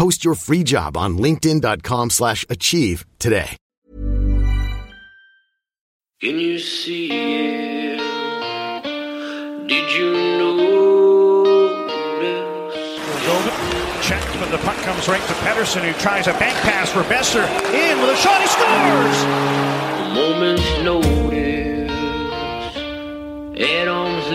[0.00, 3.58] Post your free job on linkedin.com/achieve slash achieve today.
[6.22, 7.98] Can you see it?
[9.68, 10.48] Did you know.
[14.00, 17.44] Check, but the puck comes right to Pettersson, who tries a bank pass for Boeser.
[17.74, 19.18] In with a shot, he scores!
[20.00, 21.92] A moment's notice
[23.60, 24.30] at arm's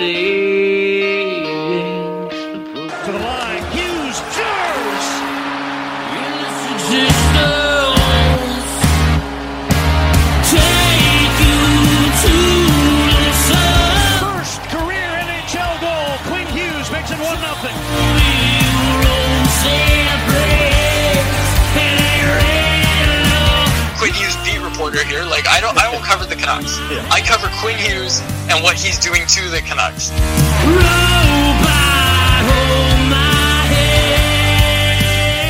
[25.56, 26.76] I don't I won't cover the Canucks.
[27.08, 28.20] I cover Quinn Hughes
[28.52, 30.12] and what he's doing to the Canucks.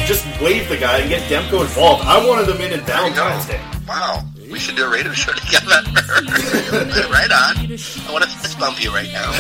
[0.05, 2.05] just wave the guy and get Demko involved.
[2.05, 3.59] I wanted them in in Valentine's Day.
[3.87, 4.23] Wow.
[4.51, 5.65] We should do a radio show together.
[7.09, 7.65] right on.
[7.65, 9.31] I want to fist bump you right now.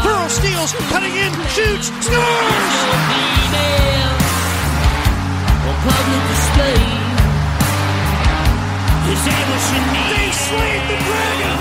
[0.00, 3.06] Pearl steals, cutting in, shoots, scores!
[9.06, 11.58] They slayed the dragon!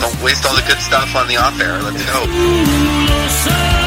[0.00, 1.82] Don't waste all the good stuff on the off air.
[1.82, 3.79] Let's go.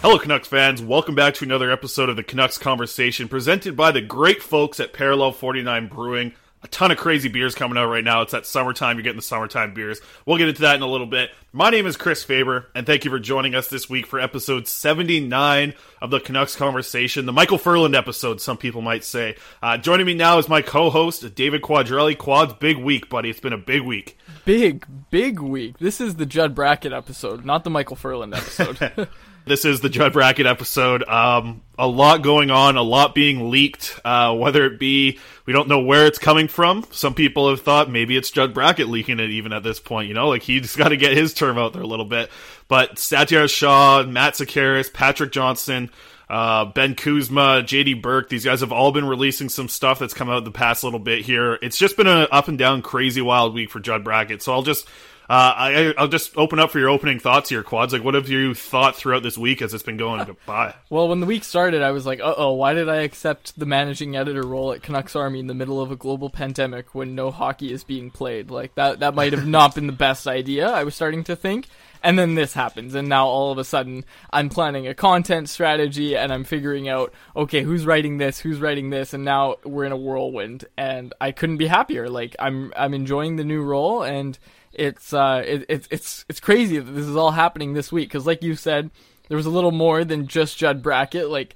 [0.00, 0.80] Hello, Canucks fans.
[0.80, 4.92] Welcome back to another episode of the Canucks Conversation presented by the great folks at
[4.92, 6.32] Parallel 49 Brewing.
[6.62, 8.22] A ton of crazy beers coming out right now.
[8.22, 8.96] It's that summertime.
[8.96, 10.00] You're getting the summertime beers.
[10.24, 11.30] We'll get into that in a little bit.
[11.52, 14.68] My name is Chris Faber, and thank you for joining us this week for episode
[14.68, 19.36] 79 of the Canucks Conversation, the Michael Ferland episode, some people might say.
[19.62, 22.16] Uh, joining me now is my co host, David Quadrelli.
[22.16, 23.30] Quad's big week, buddy.
[23.30, 24.16] It's been a big week.
[24.44, 25.78] Big, big week.
[25.78, 29.08] This is the Judd Brackett episode, not the Michael Ferland episode.
[29.48, 31.02] This is the Judd Brackett episode.
[31.08, 33.98] Um, a lot going on, a lot being leaked.
[34.04, 36.84] Uh, whether it be, we don't know where it's coming from.
[36.90, 40.08] Some people have thought maybe it's Judd Brackett leaking it even at this point.
[40.08, 42.30] You know, like he's got to get his term out there a little bit.
[42.68, 45.90] But Satiar Shah, Matt Sekeres, Patrick Johnston,
[46.28, 50.28] uh, Ben Kuzma, JD Burke, these guys have all been releasing some stuff that's come
[50.28, 51.58] out the past little bit here.
[51.62, 54.42] It's just been an up and down, crazy, wild week for Judd Brackett.
[54.42, 54.86] So I'll just
[55.28, 57.92] Uh, I, I'll just open up for your opening thoughts here, Quads.
[57.92, 60.74] Like, what have you thought throughout this week as it's been going by?
[60.88, 63.66] Well, when the week started, I was like, uh oh, why did I accept the
[63.66, 67.30] managing editor role at Canucks Army in the middle of a global pandemic when no
[67.30, 68.50] hockey is being played?
[68.50, 71.66] Like, that, that might have not been the best idea, I was starting to think.
[72.02, 76.16] And then this happens, and now all of a sudden, I'm planning a content strategy
[76.16, 79.90] and I'm figuring out, okay, who's writing this, who's writing this, and now we're in
[79.90, 82.08] a whirlwind, and I couldn't be happier.
[82.08, 84.38] Like, I'm, I'm enjoying the new role, and
[84.72, 88.26] it's uh it, it's it's it's crazy that this is all happening this week because
[88.26, 88.90] like you said
[89.28, 91.28] there was a little more than just Judd Brackett.
[91.30, 91.54] Like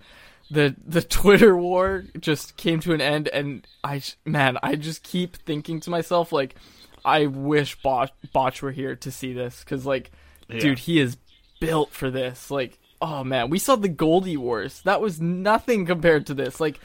[0.51, 5.37] the the Twitter war just came to an end and I man I just keep
[5.37, 6.55] thinking to myself like
[7.05, 10.11] I wish Botch, Botch were here to see this because like
[10.49, 10.61] Yeah.
[10.61, 11.17] dude he is
[11.61, 12.51] built for this.
[12.51, 14.83] Like oh man we saw the Goldie Wars.
[14.83, 16.61] That was nothing compared to this.
[16.61, 16.79] Like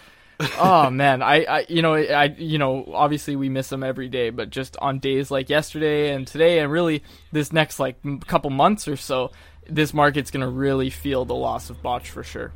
[0.59, 4.29] oh man, I, I, you know, I, you know, obviously we miss him every day,
[4.29, 8.49] but just on days like yesterday and today, and really this next like m- couple
[8.49, 9.31] months or so,
[9.67, 12.51] this market's gonna really feel the loss of Botch for sure.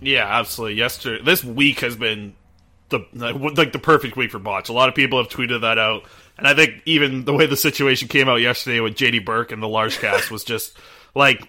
[0.00, 0.76] Yeah, absolutely.
[0.76, 2.34] Yesterday, this week has been
[2.88, 4.68] the like the perfect week for Botch.
[4.68, 6.04] A lot of people have tweeted that out,
[6.38, 9.62] and I think even the way the situation came out yesterday with JD Burke and
[9.62, 10.76] the large cast was just
[11.14, 11.48] like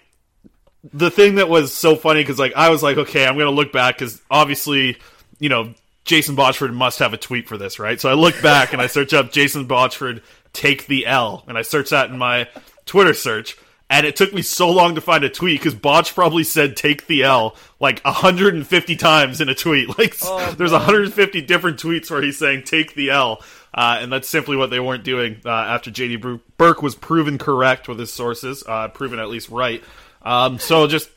[0.92, 3.72] the thing that was so funny because like I was like, okay, I'm gonna look
[3.72, 4.96] back because obviously,
[5.38, 5.74] you know,
[6.04, 8.00] Jason Botchford must have a tweet for this, right?
[8.00, 11.62] So I look back and I search up Jason Botchford take the L, and I
[11.62, 12.48] search that in my
[12.86, 13.56] Twitter search.
[13.90, 17.06] And it took me so long to find a tweet because Botch probably said "take
[17.06, 19.88] the L" like 150 times in a tweet.
[19.98, 20.18] Like
[20.58, 23.42] there's 150 different tweets where he's saying "take the L,"
[23.72, 27.88] uh, and that's simply what they weren't doing uh, after JD Burke was proven correct
[27.88, 29.82] with his sources, uh, proven at least right.
[30.20, 31.08] Um, so just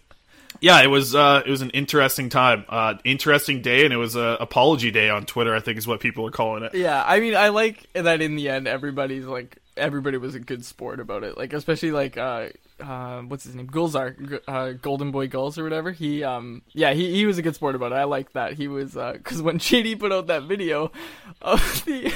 [0.62, 4.16] yeah, it was uh, it was an interesting time, uh, interesting day, and it was
[4.16, 5.56] a apology day on Twitter.
[5.56, 6.75] I think is what people are calling it.
[6.75, 10.63] Yeah, I mean, I like that in the end, everybody's like, everybody was a good
[10.63, 11.36] sport about it.
[11.36, 12.50] Like, especially like, uh,
[12.80, 15.92] uh, what's his name, Gulzar, uh, Golden Boy Gulls or whatever.
[15.92, 17.96] He, um, yeah, he he was a good sport about it.
[17.96, 18.54] I like that.
[18.54, 20.92] He was, uh, because when JD put out that video
[21.42, 22.13] of the,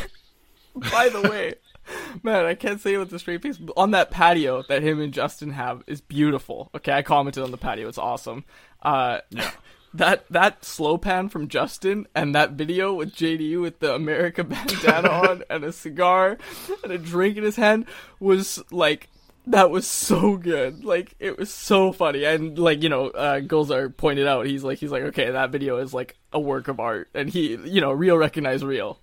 [0.91, 1.55] by the way.
[2.23, 3.59] Man, I can't say it with a straight face.
[3.77, 6.69] On that patio that him and Justin have is beautiful.
[6.75, 7.87] Okay, I commented on the patio.
[7.87, 8.45] It's awesome.
[8.81, 9.19] Uh,
[9.93, 15.09] that that slow pan from Justin and that video with JD with the America bandana
[15.09, 16.37] on and a cigar
[16.83, 17.85] and a drink in his hand
[18.19, 19.09] was like
[19.47, 20.83] that was so good.
[20.83, 22.25] Like it was so funny.
[22.25, 25.77] And like, you know, uh Gulzar pointed out, he's like he's like, okay, that video
[25.77, 28.99] is like a work of art and he you know, real recognize real.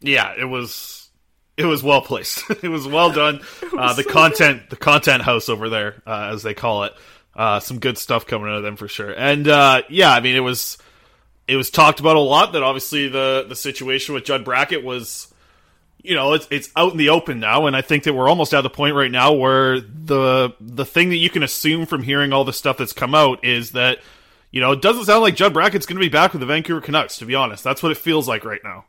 [0.00, 1.07] Yeah, it was
[1.58, 2.48] it was well placed.
[2.62, 3.40] it was well done.
[3.76, 6.94] uh, the content the content house over there, uh, as they call it.
[7.34, 9.12] Uh, some good stuff coming out of them for sure.
[9.12, 10.78] And uh, yeah, I mean it was
[11.46, 15.32] it was talked about a lot that obviously the the situation with Judd Brackett was
[16.02, 18.54] you know it's it's out in the open now and I think that we're almost
[18.54, 22.32] at the point right now where the the thing that you can assume from hearing
[22.32, 23.98] all the stuff that's come out is that
[24.50, 26.80] you know it doesn't sound like Judd Brackett's going to be back with the Vancouver
[26.80, 27.64] Canucks to be honest.
[27.64, 28.84] That's what it feels like right now.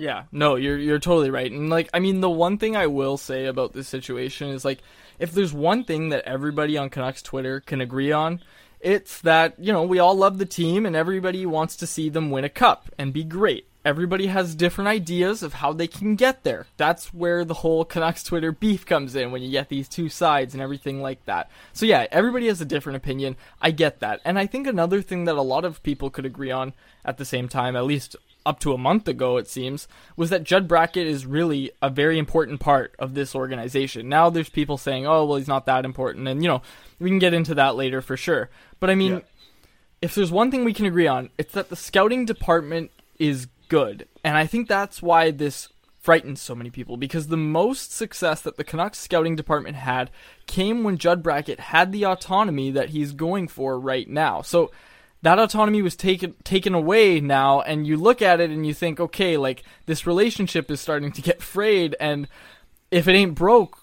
[0.00, 1.52] Yeah, no, you're you're totally right.
[1.52, 4.78] And like I mean the one thing I will say about this situation is like
[5.18, 8.40] if there's one thing that everybody on Canucks Twitter can agree on,
[8.80, 12.30] it's that, you know, we all love the team and everybody wants to see them
[12.30, 13.66] win a cup and be great.
[13.84, 16.66] Everybody has different ideas of how they can get there.
[16.78, 20.54] That's where the whole Canucks Twitter beef comes in when you get these two sides
[20.54, 21.50] and everything like that.
[21.74, 23.36] So yeah, everybody has a different opinion.
[23.60, 24.20] I get that.
[24.24, 26.72] And I think another thing that a lot of people could agree on
[27.04, 30.44] at the same time, at least up to a month ago, it seems, was that
[30.44, 34.08] Judd Brackett is really a very important part of this organization.
[34.08, 36.28] Now there's people saying, oh, well, he's not that important.
[36.28, 36.62] And, you know,
[36.98, 38.50] we can get into that later for sure.
[38.78, 39.22] But I mean,
[40.00, 44.08] if there's one thing we can agree on, it's that the scouting department is good.
[44.24, 45.68] And I think that's why this
[46.00, 50.10] frightens so many people because the most success that the Canucks scouting department had
[50.46, 54.40] came when Judd Brackett had the autonomy that he's going for right now.
[54.40, 54.70] So
[55.22, 58.98] that autonomy was taken taken away now and you look at it and you think
[59.00, 62.26] okay like this relationship is starting to get frayed and
[62.90, 63.78] if it ain't broke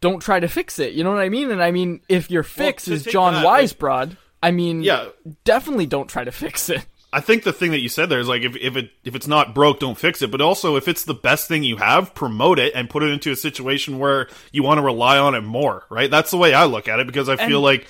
[0.00, 2.42] don't try to fix it you know what i mean and i mean if your
[2.42, 5.06] fix to is john that, like- weisbrod i mean Yeah.
[5.44, 8.26] definitely don't try to fix it I think the thing that you said there is
[8.26, 10.32] like if, if it if it's not broke, don't fix it.
[10.32, 13.30] But also if it's the best thing you have, promote it and put it into
[13.30, 15.84] a situation where you want to rely on it more.
[15.88, 16.10] Right?
[16.10, 17.86] That's the way I look at it because I feel And- like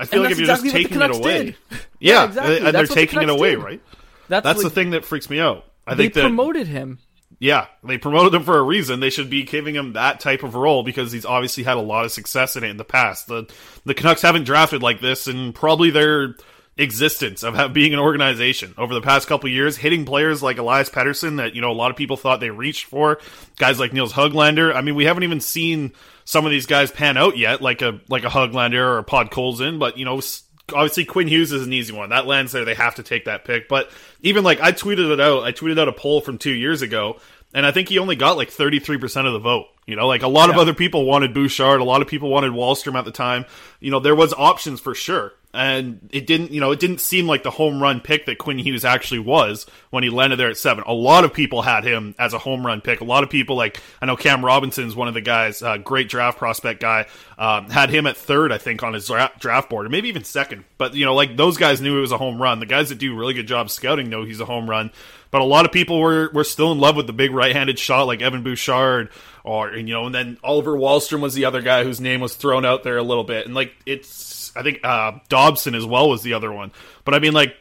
[0.00, 2.56] I feel and like if you're exactly just taking it away, yeah, Yeah, exactly.
[2.56, 3.58] and they're That's what the taking it away, did.
[3.58, 3.80] right?
[4.28, 5.64] that's, That's like- the thing that freaks me out.
[5.86, 6.98] I they think that promoted him
[7.42, 9.00] yeah, they promoted him for a reason.
[9.00, 12.04] They should be giving him that type of role because he's obviously had a lot
[12.04, 13.28] of success in it in the past.
[13.28, 13.50] The
[13.86, 16.34] the Canucks haven't drafted like this, and probably their
[16.76, 20.90] existence of have, being an organization over the past couple years, hitting players like Elias
[20.90, 23.18] Pettersson that you know a lot of people thought they reached for,
[23.56, 24.74] guys like Nils Hoglander.
[24.74, 25.92] I mean, we haven't even seen
[26.30, 29.78] some of these guys pan out yet, like a like a Hoglander or a Podkolzin,
[29.78, 30.20] but you know.
[30.72, 32.10] Obviously, Quinn Hughes is an easy one.
[32.10, 33.68] That lands there; they have to take that pick.
[33.68, 33.90] But
[34.22, 37.16] even like I tweeted it out, I tweeted out a poll from two years ago
[37.52, 39.66] and I think he only got like 33% of the vote.
[39.86, 40.54] You know, like a lot yeah.
[40.54, 43.44] of other people wanted Bouchard, a lot of people wanted Wahlstrom at the time.
[43.80, 45.32] You know, there was options for sure.
[45.52, 48.58] And it didn't, you know, it didn't seem like the home run pick that Quinn
[48.58, 50.84] Hughes actually was when he landed there at seven.
[50.86, 53.00] A lot of people had him as a home run pick.
[53.00, 56.08] A lot of people, like I know Cam Robinson's one of the guys, uh, great
[56.08, 59.86] draft prospect guy, um, had him at third, I think, on his dra- draft board,
[59.86, 60.64] or maybe even second.
[60.78, 62.60] But you know, like those guys knew it was a home run.
[62.60, 64.92] The guys that do really good job scouting know he's a home run.
[65.32, 68.06] But a lot of people were were still in love with the big right-handed shot
[68.06, 69.10] like Evan Bouchard
[69.44, 72.64] or you know, and then Oliver Wahlstrom was the other guy whose name was thrown
[72.64, 73.46] out there a little bit.
[73.46, 74.08] And like it's
[74.56, 76.72] I think uh, Dobson as well was the other one.
[77.04, 77.54] But I mean like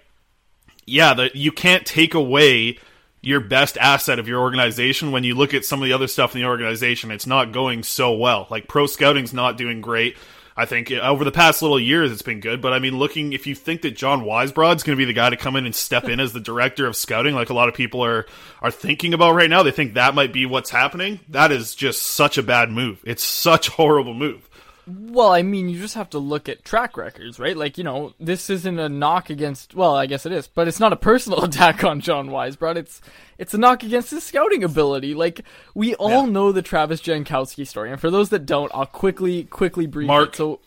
[0.85, 2.79] yeah, the, you can't take away
[3.21, 6.33] your best asset of your organization when you look at some of the other stuff
[6.33, 10.15] in the organization it's not going so well like pro scouting's not doing great
[10.59, 13.47] I think over the past little years it's been good, but I mean, looking if
[13.47, 16.09] you think that John Weisbrod's going to be the guy to come in and step
[16.09, 18.25] in as the director of scouting, like a lot of people are
[18.61, 21.21] are thinking about right now, they think that might be what's happening.
[21.29, 23.01] That is just such a bad move.
[23.05, 24.48] It's such a horrible move.
[24.89, 27.55] Well, I mean, you just have to look at track records, right?
[27.55, 29.75] Like, you know, this isn't a knock against.
[29.75, 32.75] Well, I guess it is, but it's not a personal attack on John Weisbrod.
[32.75, 33.01] It's
[33.37, 35.13] it's a knock against his scouting ability.
[35.13, 35.41] Like,
[35.75, 36.31] we all yeah.
[36.31, 40.29] know the Travis Jankowski story, and for those that don't, I'll quickly quickly brief Mark.
[40.29, 40.37] It.
[40.37, 40.59] So,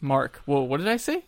[0.00, 1.22] Mark, well, what did I say?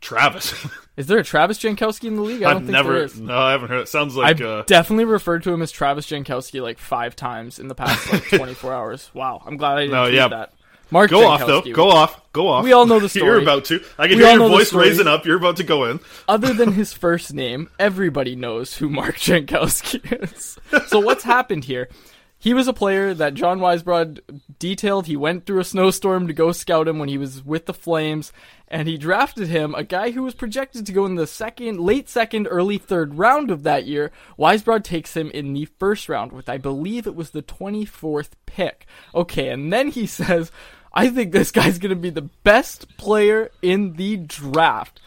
[0.00, 0.54] Travis.
[0.96, 2.42] is there a Travis Jankowski in the league?
[2.42, 3.20] I don't I've think never, there is.
[3.20, 3.80] No, I haven't heard.
[3.80, 4.62] It sounds like I've uh...
[4.66, 8.72] definitely referred to him as Travis Jankowski like five times in the past like 24
[8.72, 9.10] hours.
[9.14, 10.28] Wow, I'm glad I didn't no, yeah.
[10.28, 10.52] that.
[10.90, 11.62] Mark go off though.
[11.62, 12.32] Go off.
[12.32, 12.64] Go off.
[12.64, 13.26] We all know the story.
[13.26, 13.82] You're about to.
[13.98, 15.24] I can we hear your voice raising up.
[15.24, 16.00] You're about to go in.
[16.28, 20.58] Other than his first name, everybody knows who Mark Jankowski is.
[20.88, 21.88] So what's happened here?
[22.38, 24.20] He was a player that John Weisbrod
[24.58, 25.06] detailed.
[25.06, 28.30] He went through a snowstorm to go scout him when he was with the Flames,
[28.68, 32.08] and he drafted him, a guy who was projected to go in the second, late
[32.10, 34.12] second, early third round of that year.
[34.38, 38.86] Weisbrod takes him in the first round with, I believe it was the 24th pick.
[39.14, 40.52] Okay, and then he says,
[40.96, 45.02] I think this guy's going to be the best player in the draft.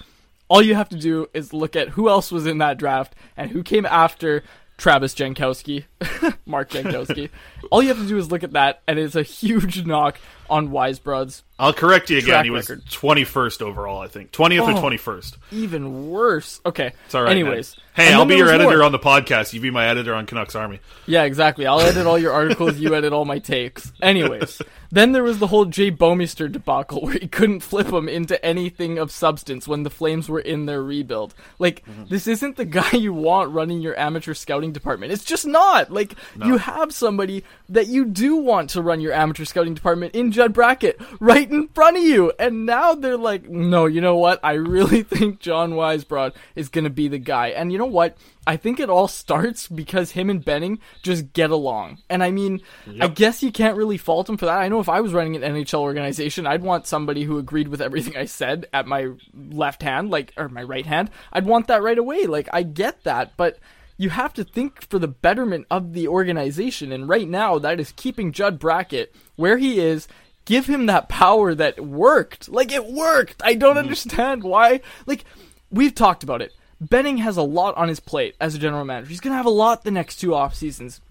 [0.47, 3.49] All you have to do is look at who else was in that draft and
[3.49, 4.43] who came after
[4.77, 5.85] Travis Jankowski,
[6.45, 7.31] Mark Jankowski.
[7.71, 10.19] All you have to do is look at that, and it's a huge knock
[10.49, 11.43] on Weisbrod's.
[11.59, 12.45] I'll correct you again.
[12.45, 15.37] He was twenty first overall, I think, twentieth oh, or twenty first.
[15.51, 16.61] Even worse.
[16.65, 16.93] Okay.
[17.05, 17.31] It's all right.
[17.31, 18.07] Anyways, man.
[18.07, 18.83] hey, I'll be your editor more.
[18.83, 19.51] on the podcast.
[19.51, 20.79] You be my editor on Canucks Army.
[21.05, 21.67] Yeah, exactly.
[21.67, 22.77] I'll edit all your articles.
[22.77, 23.91] you edit all my takes.
[24.01, 28.43] Anyways, then there was the whole Jay Bouwmeester debacle where he couldn't flip him into
[28.43, 31.35] anything of substance when the Flames were in their rebuild.
[31.59, 32.05] Like, mm-hmm.
[32.05, 35.11] this isn't the guy you want running your amateur scouting department.
[35.11, 35.91] It's just not.
[35.91, 36.45] Like, no.
[36.45, 40.53] you have somebody that you do want to run your amateur scouting department in Judd
[40.53, 42.31] Brackett right in front of you.
[42.39, 44.39] And now they're like, no, you know what?
[44.41, 47.49] I really think John Weisbrod is going to be the guy.
[47.49, 48.17] And you know what?
[48.47, 51.97] I think it all starts because him and Benning just get along.
[52.09, 53.03] And I mean, yep.
[53.03, 54.59] I guess you can't really fault him for that.
[54.59, 57.81] I know if I was running an NHL organization, I'd want somebody who agreed with
[57.81, 61.11] everything I said at my left hand, like, or my right hand.
[61.33, 62.27] I'd want that right away.
[62.27, 63.33] Like, I get that.
[63.35, 63.59] But
[63.99, 66.93] you have to think for the betterment of the organization.
[66.93, 70.07] And right now, that is keeping Judd Brackett where he is.
[70.49, 72.49] Give him that power that worked.
[72.49, 73.39] Like, it worked.
[73.45, 73.83] I don't mm-hmm.
[73.83, 74.81] understand why.
[75.05, 75.23] Like,
[75.69, 76.53] we've talked about it.
[76.81, 79.09] Benning has a lot on his plate as a general manager.
[79.09, 81.01] He's going to have a lot the next two off seasons.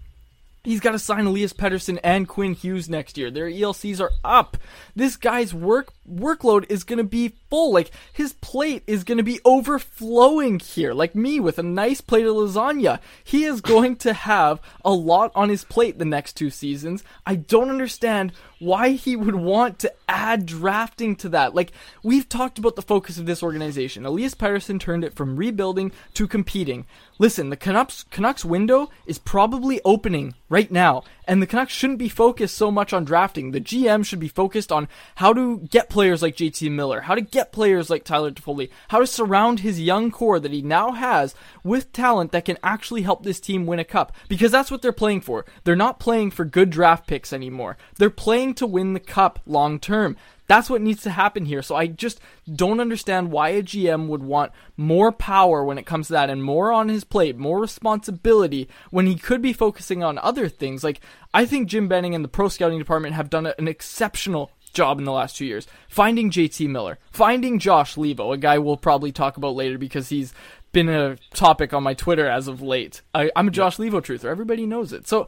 [0.65, 3.31] He's got to sign Elias Pettersson and Quinn Hughes next year.
[3.31, 4.57] Their ELCs are up.
[4.93, 7.71] This guy's work workload is going to be full.
[7.71, 10.93] Like his plate is going to be overflowing here.
[10.93, 12.99] Like me with a nice plate of lasagna.
[13.23, 17.05] He is going to have a lot on his plate the next two seasons.
[17.25, 21.55] I don't understand why he would want to add drafting to that.
[21.55, 21.71] Like
[22.03, 24.05] we've talked about the focus of this organization.
[24.05, 26.85] Elias Pettersson turned it from rebuilding to competing.
[27.17, 32.09] Listen, the Canucks Canucks window is probably opening right now, and the Canucks shouldn't be
[32.09, 33.51] focused so much on drafting.
[33.51, 37.21] The GM should be focused on how to get players like JT Miller, how to
[37.21, 41.35] get players like Tyler Toffoli, how to surround his young core that he now has
[41.63, 44.11] with talent that can actually help this team win a cup.
[44.27, 45.45] Because that's what they're playing for.
[45.65, 47.77] They're not playing for good draft picks anymore.
[47.97, 50.17] They're playing to win the cup long term.
[50.49, 51.61] That's what needs to happen here.
[51.61, 52.19] So I just
[52.51, 56.43] don't understand why a GM would want more power when it comes to that and
[56.43, 60.83] more on his plate, more responsibility when he could be focusing on other things.
[60.83, 61.01] Like
[61.35, 65.03] I think Jim Benning and the pro scouting department have done an exceptional job in
[65.03, 65.67] the last two years.
[65.87, 70.33] Finding JT Miller, finding Josh Leivo, a guy we'll probably talk about later because he's
[70.71, 73.01] been a topic on my Twitter as of late.
[73.13, 74.25] I, I'm a Josh Leivo truther.
[74.25, 75.07] Everybody knows it.
[75.07, 75.27] So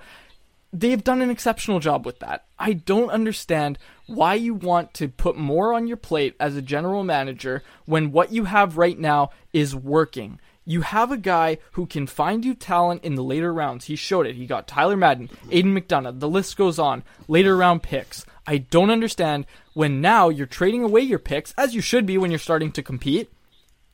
[0.74, 2.46] they've done an exceptional job with that.
[2.58, 7.04] I don't understand why you want to put more on your plate as a general
[7.04, 10.40] manager when what you have right now is working.
[10.63, 13.86] You have a guy who can find you talent in the later rounds.
[13.86, 14.36] He showed it.
[14.36, 16.20] He got Tyler Madden, Aidan McDonough.
[16.20, 17.04] The list goes on.
[17.28, 18.25] Later round picks.
[18.46, 22.32] I don't understand when now you're trading away your picks, as you should be when
[22.32, 23.32] you're starting to compete.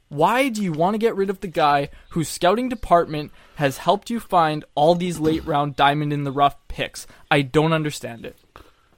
[0.09, 4.09] Why do you want to get rid of the guy whose scouting department has helped
[4.09, 7.07] you find all these late round diamond in the rough picks?
[7.29, 8.37] I don't understand it.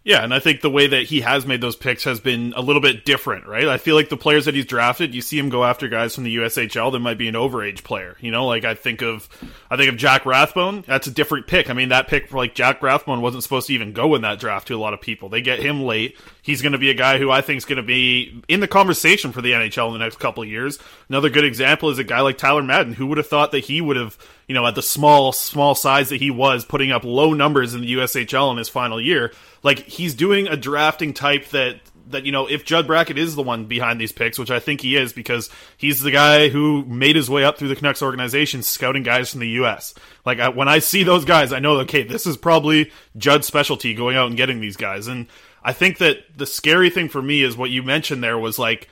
[0.09, 2.63] Yeah, and I think the way that he has made those picks has been a
[2.63, 3.67] little bit different, right?
[3.67, 6.23] I feel like the players that he's drafted, you see him go after guys from
[6.23, 8.17] the USHL that might be an overage player.
[8.19, 9.29] You know, like I think of
[9.69, 11.69] I think of Jack Rathbone, that's a different pick.
[11.69, 14.39] I mean, that pick for like Jack Rathbone wasn't supposed to even go in that
[14.39, 15.29] draft to a lot of people.
[15.29, 16.17] They get him late.
[16.41, 18.67] He's going to be a guy who I think is going to be in the
[18.67, 20.79] conversation for the NHL in the next couple years.
[21.07, 22.93] Another good example is a guy like Tyler Madden.
[22.93, 24.17] Who would have thought that he would have,
[24.49, 27.79] you know, at the small small size that he was, putting up low numbers in
[27.79, 29.31] the USHL in his final year
[29.63, 33.43] like he's doing a drafting type that that you know if Judd Brackett is the
[33.43, 37.15] one behind these picks, which I think he is because he's the guy who made
[37.15, 39.93] his way up through the Canucks organization, scouting guys from the U.S.
[40.25, 43.93] Like I, when I see those guys, I know okay, this is probably Judd's specialty,
[43.93, 45.07] going out and getting these guys.
[45.07, 45.27] And
[45.63, 48.89] I think that the scary thing for me is what you mentioned there was like.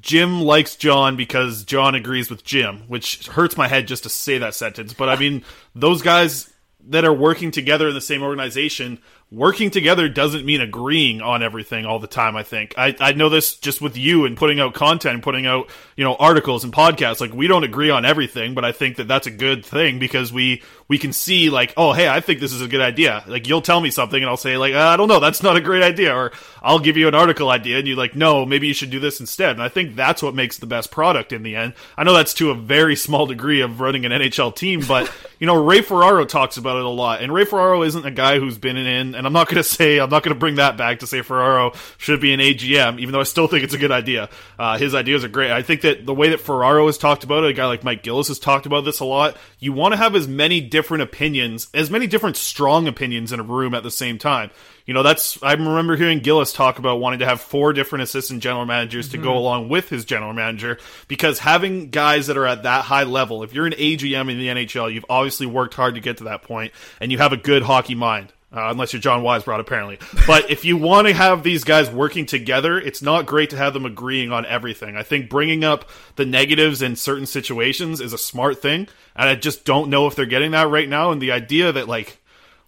[0.00, 4.38] Jim likes John because John agrees with Jim, which hurts my head just to say
[4.38, 4.92] that sentence.
[4.92, 6.52] But I mean, those guys
[6.88, 11.84] that are working together in the same organization working together doesn't mean agreeing on everything
[11.84, 12.36] all the time.
[12.36, 15.46] I think I, I know this just with you and putting out content, and putting
[15.46, 17.20] out you know articles and podcasts.
[17.20, 20.32] Like we don't agree on everything, but I think that that's a good thing because
[20.32, 23.24] we we can see like, oh hey, I think this is a good idea.
[23.26, 25.56] Like you'll tell me something and I'll say like, uh, I don't know, that's not
[25.56, 28.68] a great idea, or I'll give you an article idea and you're like, no, maybe
[28.68, 29.52] you should do this instead.
[29.52, 31.74] And I think that's what makes the best product in the end.
[31.96, 35.46] I know that's to a very small degree of running an NHL team, but you
[35.46, 38.58] know Ray Ferraro talks about it a lot, and Ray Ferraro isn't a guy who's
[38.58, 41.00] been in and I'm not going to say I'm not going to bring that back
[41.00, 43.92] to say Ferraro should be an AGM, even though I still think it's a good
[43.92, 44.28] idea.
[44.58, 45.50] Uh, his ideas are great.
[45.50, 48.02] I think that the way that Ferraro has talked about it, a guy like Mike
[48.02, 49.36] Gillis has talked about this a lot.
[49.58, 53.42] You want to have as many different opinions, as many different strong opinions in a
[53.44, 54.50] room at the same time.
[54.86, 58.40] You know, that's I remember hearing Gillis talk about wanting to have four different assistant
[58.40, 59.24] general managers to mm-hmm.
[59.24, 63.42] go along with his general manager because having guys that are at that high level,
[63.42, 66.42] if you're an AGM in the NHL, you've obviously worked hard to get to that
[66.42, 68.32] point and you have a good hockey mind.
[68.52, 69.98] Uh, unless you're John Weisbrod, apparently.
[70.26, 73.74] But if you want to have these guys working together, it's not great to have
[73.74, 74.96] them agreeing on everything.
[74.96, 79.34] I think bringing up the negatives in certain situations is a smart thing, and I
[79.34, 81.10] just don't know if they're getting that right now.
[81.10, 82.18] And the idea that, like,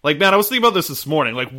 [0.03, 1.33] like man, I was thinking about this this morning.
[1.33, 1.49] Like,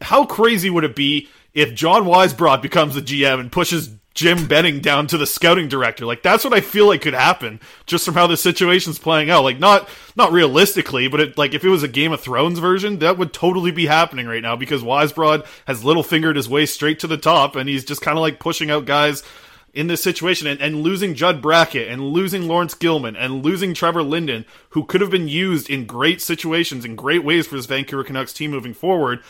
[0.00, 4.78] how crazy would it be if John Weisbrod becomes the GM and pushes Jim Benning
[4.78, 6.06] down to the scouting director.
[6.06, 9.42] Like that's what I feel like could happen just from how the situation's playing out.
[9.42, 13.00] Like not not realistically, but it, like if it was a Game of Thrones version,
[13.00, 17.00] that would totally be happening right now because Weisbrod has little fingered his way straight
[17.00, 19.24] to the top, and he's just kind of like pushing out guys
[19.72, 24.04] in this situation and, and losing Judd Brackett and losing Laurence Gilman and losing Trevor
[24.04, 28.04] Linden, who could have been used in great situations in great ways for this Vancouver
[28.04, 29.20] Canucks team moving forward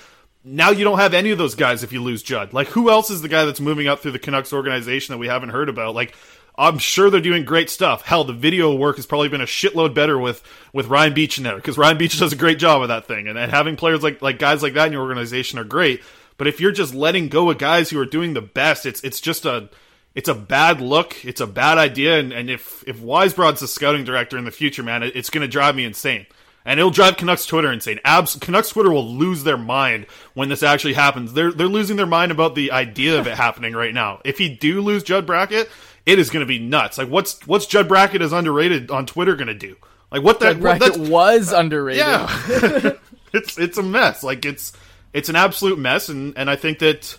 [0.45, 2.53] now you don't have any of those guys if you lose Judd.
[2.53, 5.27] Like, who else is the guy that's moving up through the Canucks organization that we
[5.27, 5.95] haven't heard about?
[5.95, 6.15] Like,
[6.57, 8.03] I'm sure they're doing great stuff.
[8.03, 11.45] Hell, the video work has probably been a shitload better with with Ryan Beach in
[11.45, 14.03] there because Ryan Beach does a great job of that thing, and, and having players
[14.03, 16.03] like like guys like that in your organization are great.
[16.37, 19.21] But if you're just letting go of guys who are doing the best, it's it's
[19.21, 19.71] just a
[20.15, 21.25] it's a bad look.
[21.25, 24.83] It's a bad idea, and, and if if Weisbrod's the scouting director in the future,
[24.83, 26.27] man, it, it's going to drive me insane
[26.65, 28.01] and it'll drive Canucks Twitter insane.
[28.05, 31.33] Abs- Canucks Twitter will lose their mind when this actually happens.
[31.33, 34.21] They're they're losing their mind about the idea of it happening right now.
[34.25, 35.71] If he do lose Judd Brackett,
[36.07, 36.99] it is going to be nuts.
[36.99, 39.77] Like what's what's Judd Brackett as underrated on Twitter going to do?
[40.11, 42.05] Like what that Judd Brackett what, was underrated.
[42.05, 42.91] Yeah,
[43.33, 44.23] it's it's a mess.
[44.23, 44.73] Like it's
[45.13, 47.19] it's an absolute mess, and and I think that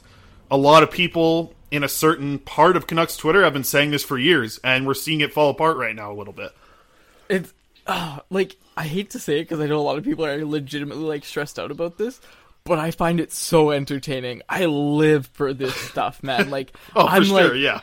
[0.50, 4.04] a lot of people in a certain part of Canucks Twitter have been saying this
[4.04, 6.52] for years, and we're seeing it fall apart right now a little bit.
[7.28, 7.54] It's
[7.88, 10.44] uh, like I hate to say it because I know a lot of people are
[10.46, 12.20] legitimately like stressed out about this,
[12.66, 14.42] but I find it so entertaining.
[14.50, 16.50] I live for this stuff, man.
[16.50, 17.82] Like oh, I'm like, sure, yeah.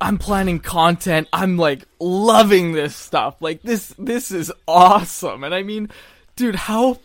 [0.00, 1.28] I'm planning content.
[1.32, 3.36] I'm like loving this stuff.
[3.40, 5.44] Like this this is awesome.
[5.44, 5.90] And I mean,
[6.36, 6.98] dude, how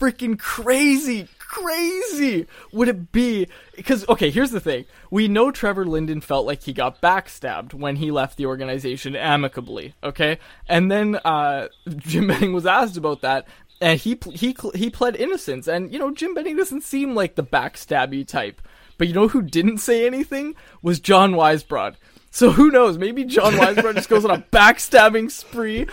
[0.00, 3.48] freaking crazy crazy would it be?
[3.74, 7.96] Because okay, here's the thing: we know Trevor Linden felt like he got backstabbed when
[7.96, 9.94] he left the organization amicably.
[10.02, 13.46] Okay, and then uh, Jim Benning was asked about that,
[13.80, 15.66] and he he he pled innocence.
[15.66, 18.60] And you know, Jim Benning doesn't seem like the backstabby type.
[18.98, 21.96] But you know who didn't say anything was John Weisbrod.
[22.30, 22.98] So who knows?
[22.98, 25.86] Maybe John Weisbrod just goes on a backstabbing spree,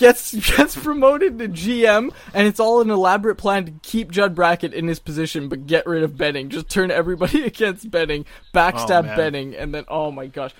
[0.00, 4.74] gets gets promoted to GM, and it's all an elaborate plan to keep Judd Brackett
[4.74, 6.48] in his position, but get rid of Benning.
[6.48, 9.16] Just turn everybody against Benning, backstab Oh.
[9.16, 10.52] Benning, and then oh my gosh,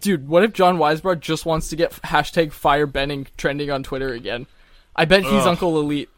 [0.00, 4.12] dude, what if John Weisbrod just wants to get hashtag Fire Benning trending on Twitter
[4.12, 4.46] again?
[4.94, 5.46] I bet he's Ugh.
[5.48, 6.10] Uncle Elite.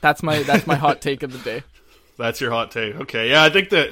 [0.00, 1.62] That's my that's my hot take of the day.
[2.16, 2.96] That's your hot take.
[2.96, 3.90] Okay, yeah, I think that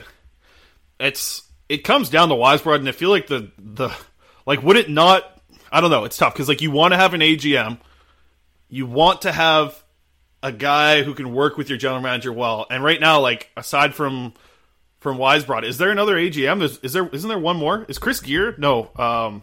[0.99, 3.91] it's it comes down to Weisbrod, and I feel like the the
[4.47, 5.41] like would it not?
[5.71, 6.05] I don't know.
[6.05, 7.79] It's tough because like you want to have an AGM,
[8.69, 9.83] you want to have
[10.43, 13.95] a guy who can work with your general manager well, and right now, like aside
[13.95, 14.35] from
[14.99, 16.63] from Weisbrod, is there another AGM?
[16.63, 17.85] Is, is there isn't there one more?
[17.89, 18.55] Is Chris Gear?
[18.59, 18.91] No.
[18.97, 19.43] Um,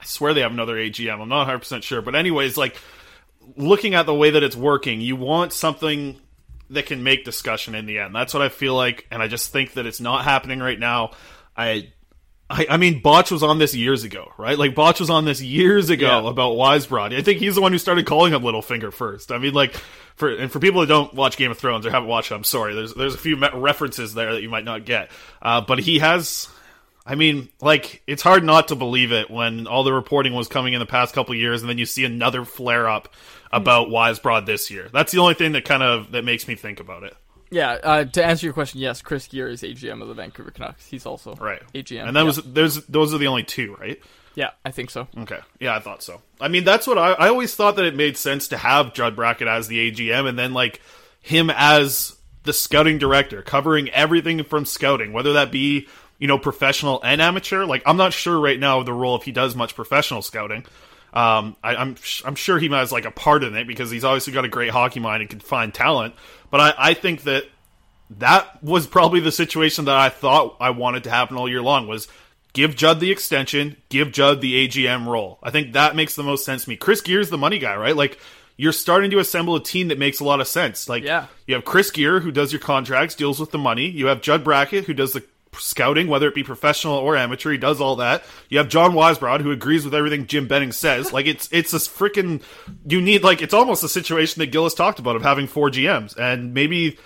[0.00, 1.20] I swear they have another AGM.
[1.20, 2.76] I'm not 100 percent sure, but anyways, like
[3.56, 6.20] looking at the way that it's working, you want something
[6.70, 8.14] that can make discussion in the end.
[8.14, 11.12] That's what I feel like, and I just think that it's not happening right now.
[11.56, 11.92] I,
[12.50, 14.58] I, I mean, Botch was on this years ago, right?
[14.58, 16.28] Like Botch was on this years ago Yeah.
[16.30, 17.16] about Weisbrod.
[17.16, 19.32] I think he's the one who started calling him Littlefinger first.
[19.32, 19.72] I mean, like
[20.16, 22.44] for and for people that don't watch Game of Thrones or haven't watched it, I'm
[22.44, 22.74] sorry.
[22.74, 25.10] There's there's a few references there that you might not get,
[25.42, 26.48] uh, but he has.
[27.06, 30.72] I mean, like it's hard not to believe it when all the reporting was coming
[30.74, 33.12] in the past couple years, and then you see another flare up
[33.52, 34.88] about Weisbrod this year.
[34.92, 37.14] That's the only thing that kind of that makes me think about it.
[37.54, 40.86] Yeah, uh, to answer your question, yes, Chris Gear is AGM of the Vancouver Canucks.
[40.88, 41.62] He's also Right.
[41.72, 42.08] AGM.
[42.08, 42.26] And that yeah.
[42.26, 44.00] was there's those are the only two, right?
[44.34, 45.06] yeah, I think so.
[45.16, 45.38] Okay.
[45.60, 46.20] Yeah, I thought so.
[46.40, 49.14] I mean, that's what I I always thought that it made sense to have Judd
[49.14, 50.80] Brackett as the AGM and then like
[51.20, 55.86] him as the scouting director, covering everything from scouting, whether that be,
[56.18, 57.64] you know, professional and amateur.
[57.66, 60.66] Like I'm not sure right now of the role if he does much professional scouting.
[61.14, 64.32] Um, I, I'm I'm sure he has like a part in it because he's obviously
[64.32, 66.14] got a great hockey mind and can find talent.
[66.50, 67.44] But I, I think that
[68.18, 71.86] that was probably the situation that I thought I wanted to happen all year long
[71.86, 72.08] was
[72.52, 75.38] give Judd the extension, give Judd the AGM role.
[75.42, 76.76] I think that makes the most sense to me.
[76.76, 77.96] Chris Gear's the money guy, right?
[77.96, 78.18] Like
[78.56, 80.88] you're starting to assemble a team that makes a lot of sense.
[80.88, 81.26] Like Yeah.
[81.46, 83.88] you have Chris Gear who does your contracts, deals with the money.
[83.88, 85.24] You have Judd Brackett who does the
[85.58, 87.52] scouting, whether it be professional or amateur.
[87.52, 88.24] He does all that.
[88.48, 91.12] You have John Weisbrod who agrees with everything Jim Benning says.
[91.12, 92.42] Like it's it's this freaking
[92.86, 96.16] you need like it's almost a situation that Gillis talked about of having four GMs
[96.16, 96.98] and maybe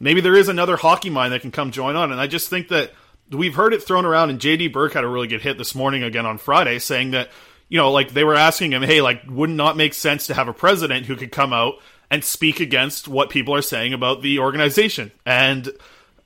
[0.00, 2.12] maybe there is another hockey mind that can come join on.
[2.12, 2.92] And I just think that
[3.30, 6.02] we've heard it thrown around, and JD Burke had a really good hit this morning
[6.02, 7.30] again on Friday, saying that
[7.68, 10.48] you know, like they were asking him, hey, like, would not make sense to have
[10.48, 11.74] a president who could come out
[12.10, 15.10] and speak against what people are saying about the organization?
[15.24, 15.70] And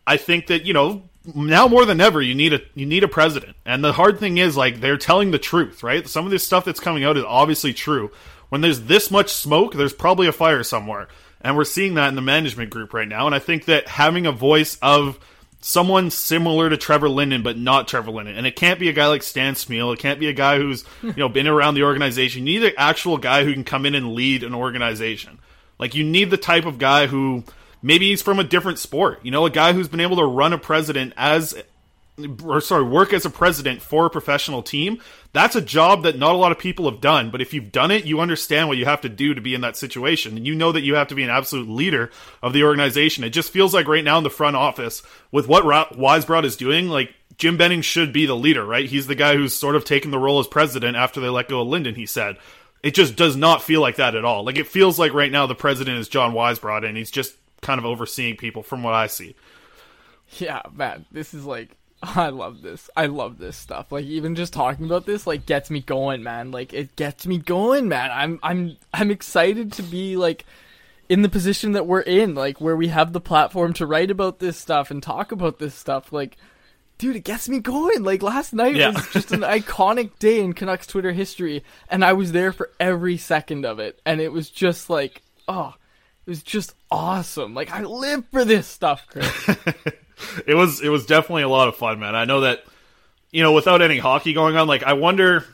[0.06, 3.08] I think that you know now more than ever you need a you need a
[3.08, 3.56] president.
[3.64, 6.06] And the hard thing is like they're telling the truth, right?
[6.06, 8.10] Some of this stuff that's coming out is obviously true.
[8.48, 11.08] When there's this much smoke, there's probably a fire somewhere.
[11.40, 13.26] And we're seeing that in the management group right now.
[13.26, 15.18] And I think that having a voice of
[15.60, 18.36] someone similar to Trevor Linden, but not Trevor Linden.
[18.36, 19.92] And it can't be a guy like Stan Smyl.
[19.92, 22.46] It can't be a guy who's you know been around the organization.
[22.46, 25.38] You need an actual guy who can come in and lead an organization.
[25.78, 27.44] Like you need the type of guy who
[27.82, 29.20] maybe he's from a different sport.
[29.22, 31.54] You know, a guy who's been able to run a president as
[32.44, 35.00] or sorry, work as a president for a professional team.
[35.32, 37.30] That's a job that not a lot of people have done.
[37.30, 39.60] But if you've done it, you understand what you have to do to be in
[39.60, 40.36] that situation.
[40.36, 42.10] And you know that you have to be an absolute leader
[42.42, 43.24] of the organization.
[43.24, 46.88] It just feels like right now in the front office, with what Weisbrod is doing,
[46.88, 48.88] like Jim Benning should be the leader, right?
[48.88, 51.60] He's the guy who's sort of taken the role as president after they let go
[51.60, 52.36] of Linden, he said.
[52.82, 54.44] It just does not feel like that at all.
[54.44, 57.78] Like it feels like right now the president is John Weisbrod and he's just kind
[57.78, 59.34] of overseeing people from what I see.
[60.38, 61.70] Yeah, man, this is like
[62.02, 62.88] I love this.
[62.96, 63.90] I love this stuff.
[63.90, 66.50] Like even just talking about this like gets me going, man.
[66.50, 68.10] Like it gets me going, man.
[68.12, 70.44] I'm I'm I'm excited to be like
[71.08, 74.38] in the position that we're in, like where we have the platform to write about
[74.38, 76.12] this stuff and talk about this stuff.
[76.12, 76.36] Like
[76.98, 78.02] dude, it gets me going.
[78.02, 78.90] Like last night Yeah.
[78.90, 83.16] was just an iconic day in Canucks Twitter history and I was there for every
[83.16, 85.74] second of it and it was just like, oh,
[86.28, 87.54] it was just awesome.
[87.54, 89.48] Like I live for this stuff, Chris.
[90.46, 92.14] it was it was definitely a lot of fun, man.
[92.14, 92.64] I know that
[93.30, 95.46] you know without any hockey going on, like I wonder,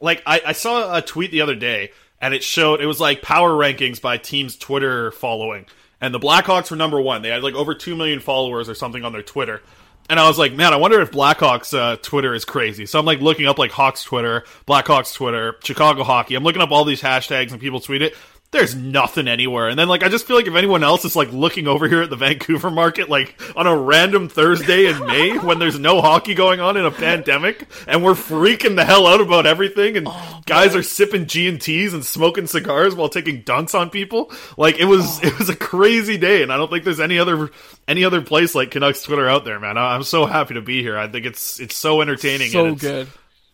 [0.00, 3.20] like I, I saw a tweet the other day and it showed it was like
[3.20, 5.66] power rankings by teams' Twitter following,
[6.00, 7.22] and the Blackhawks were number one.
[7.22, 9.60] They had like over two million followers or something on their Twitter.
[10.08, 12.86] And I was like, man, I wonder if Blackhawks uh, Twitter is crazy.
[12.86, 16.34] So I'm like looking up like Hawks Twitter, Blackhawks Twitter, Chicago hockey.
[16.34, 18.14] I'm looking up all these hashtags and people tweet it.
[18.52, 19.68] There's nothing anywhere.
[19.68, 22.02] And then like I just feel like if anyone else is like looking over here
[22.02, 26.34] at the Vancouver market like on a random Thursday in May when there's no hockey
[26.34, 30.40] going on in a pandemic and we're freaking the hell out about everything and oh,
[30.46, 34.30] guys are sipping G and T's and smoking cigars while taking dunks on people.
[34.56, 35.26] Like it was oh.
[35.26, 37.50] it was a crazy day and I don't think there's any other
[37.88, 39.78] any other place like Canucks Twitter out there, man.
[39.78, 40.98] I'm so happy to be here.
[40.98, 42.50] I think it's it's so entertaining.
[42.50, 43.08] So good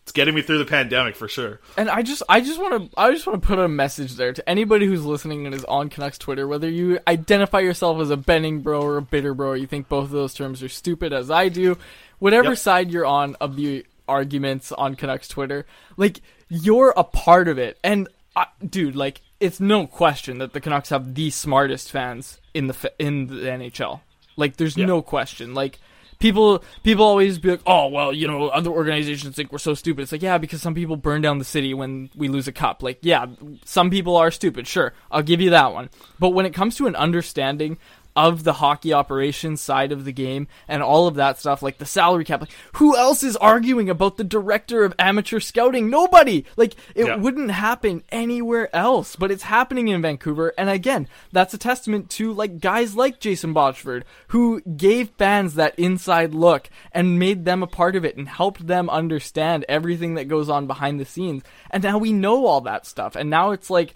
[0.08, 1.60] it's getting me through the pandemic for sure.
[1.76, 4.32] And I just I just want to I just want to put a message there
[4.32, 8.16] to anybody who's listening and is on Canucks Twitter, whether you identify yourself as a
[8.16, 11.30] Benning bro or a bitter bro, you think both of those terms are stupid as
[11.30, 11.76] I do,
[12.20, 12.58] whatever yep.
[12.58, 15.66] side you're on of the arguments on Canucks Twitter,
[15.98, 17.78] like you're a part of it.
[17.84, 22.68] And I, dude, like it's no question that the Canucks have the smartest fans in
[22.68, 24.00] the in the NHL.
[24.38, 24.86] Like there's yeah.
[24.86, 25.52] no question.
[25.52, 25.78] Like
[26.18, 30.02] people people always be like, oh well, you know, other organizations think we're so stupid.
[30.02, 32.82] It's like yeah, because some people burn down the city when we lose a cup.
[32.82, 33.26] Like yeah,
[33.64, 34.66] some people are stupid.
[34.66, 35.90] Sure, I'll give you that one.
[36.18, 37.78] But when it comes to an understanding
[38.18, 41.86] of the hockey operations side of the game and all of that stuff, like the
[41.86, 42.40] salary cap.
[42.40, 45.88] Like, who else is arguing about the director of amateur scouting?
[45.88, 46.44] Nobody.
[46.56, 47.14] Like, it yeah.
[47.14, 50.52] wouldn't happen anywhere else, but it's happening in Vancouver.
[50.58, 55.78] And again, that's a testament to like guys like Jason Botchford, who gave fans that
[55.78, 60.26] inside look and made them a part of it and helped them understand everything that
[60.26, 61.44] goes on behind the scenes.
[61.70, 63.14] And now we know all that stuff.
[63.14, 63.94] And now it's like,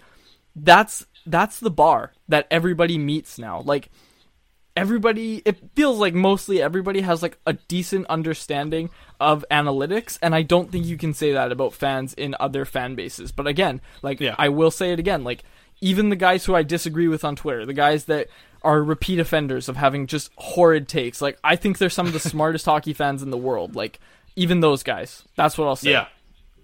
[0.55, 3.61] that's that's the bar that everybody meets now.
[3.61, 3.89] Like
[4.75, 10.41] everybody it feels like mostly everybody has like a decent understanding of analytics and i
[10.41, 13.31] don't think you can say that about fans in other fan bases.
[13.31, 14.35] But again like yeah.
[14.39, 15.43] i will say it again like
[15.79, 18.29] even the guys who i disagree with on twitter the guys that
[18.63, 22.19] are repeat offenders of having just horrid takes like i think they're some of the
[22.31, 23.99] smartest hockey fans in the world like
[24.35, 25.23] even those guys.
[25.35, 25.91] That's what i'll say.
[25.91, 26.07] Yeah.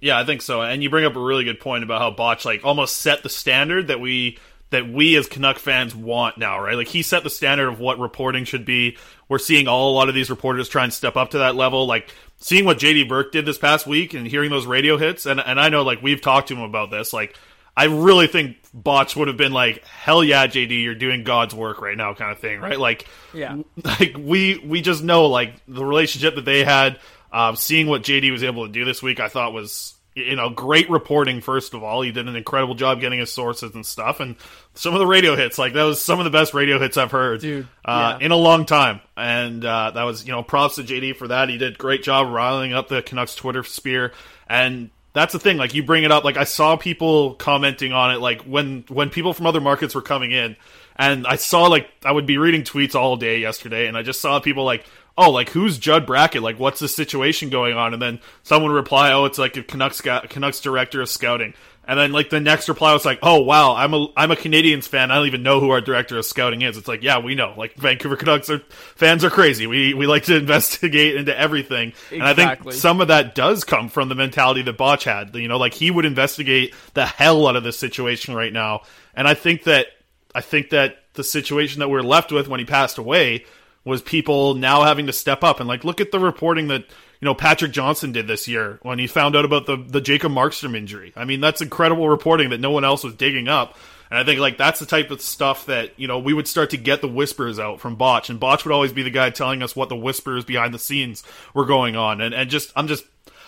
[0.02, 0.62] Yeah i think so.
[0.62, 3.30] And you bring up a really good point about how botch like almost set the
[3.30, 4.40] standard that we
[4.72, 6.76] that we as Canuck fans want now, right?
[6.76, 8.98] Like he set the standard of what reporting should be.
[9.28, 11.86] We're seeing all a lot of these reporters try and step up to that level.
[11.86, 15.40] Like seeing what JD Burke did this past week and hearing those radio hits, and
[15.40, 17.14] and I know like we've talked to him about this.
[17.14, 17.36] Like
[17.76, 21.82] I really think Botch would have been like, "Hell yeah, JD, you're doing God's work
[21.82, 22.80] right now," kind of thing, right?
[22.80, 27.00] Like, yeah, like we we just know like the relationship that they had.
[27.32, 30.50] Um, seeing what JD was able to do this week, I thought was you know,
[30.50, 31.42] great reporting.
[31.42, 34.36] First of all, he did an incredible job getting his sources and stuff, and
[34.74, 37.12] some of the radio hits, like that was some of the best radio hits I've
[37.12, 38.26] heard Dude, uh, yeah.
[38.26, 39.02] in a long time.
[39.18, 41.50] And uh, that was, you know, props to JD for that.
[41.50, 44.14] He did great job riling up the Canucks Twitter sphere,
[44.48, 45.58] and that's the thing.
[45.58, 49.10] Like you bring it up, like I saw people commenting on it, like when when
[49.10, 50.56] people from other markets were coming in,
[50.96, 54.22] and I saw like I would be reading tweets all day yesterday, and I just
[54.22, 54.86] saw people like
[55.20, 56.42] oh, like who's Judd Brackett?
[56.42, 57.94] Like, what's the situation going on?
[57.94, 61.54] And then someone reply, oh, it's like a Canucks Canucks director of scouting.
[61.84, 64.88] And then like the next reply was like, "Oh wow, I'm a I'm a Canadiens
[64.88, 65.10] fan.
[65.10, 67.56] I don't even know who our director of scouting is." It's like, yeah, we know.
[67.58, 69.66] Like Vancouver Canucks are fans are crazy.
[69.66, 72.20] We we like to investigate into everything, exactly.
[72.20, 75.36] and I think some of that does come from the mentality that Botch had.
[75.36, 78.84] You know, like he would investigate the hell out of this situation right now,
[79.16, 79.88] and I think that
[80.36, 83.46] I think that the situation that we're left with when he passed away
[83.86, 87.26] was people now having to step up and like look at the reporting that you
[87.26, 90.76] know Patrick Johnston did this year when he found out about the the Jacob Markstrom
[90.76, 91.14] injury.
[91.16, 93.78] I mean, that's incredible reporting that no one else was digging up.
[94.10, 96.72] And I think like that's the type of stuff that you know we would start
[96.72, 99.62] to get the whispers out from Botch, and Botch would always be the guy telling
[99.62, 102.20] us what the whispers behind the scenes were going on.
[102.20, 103.06] And and just I'm just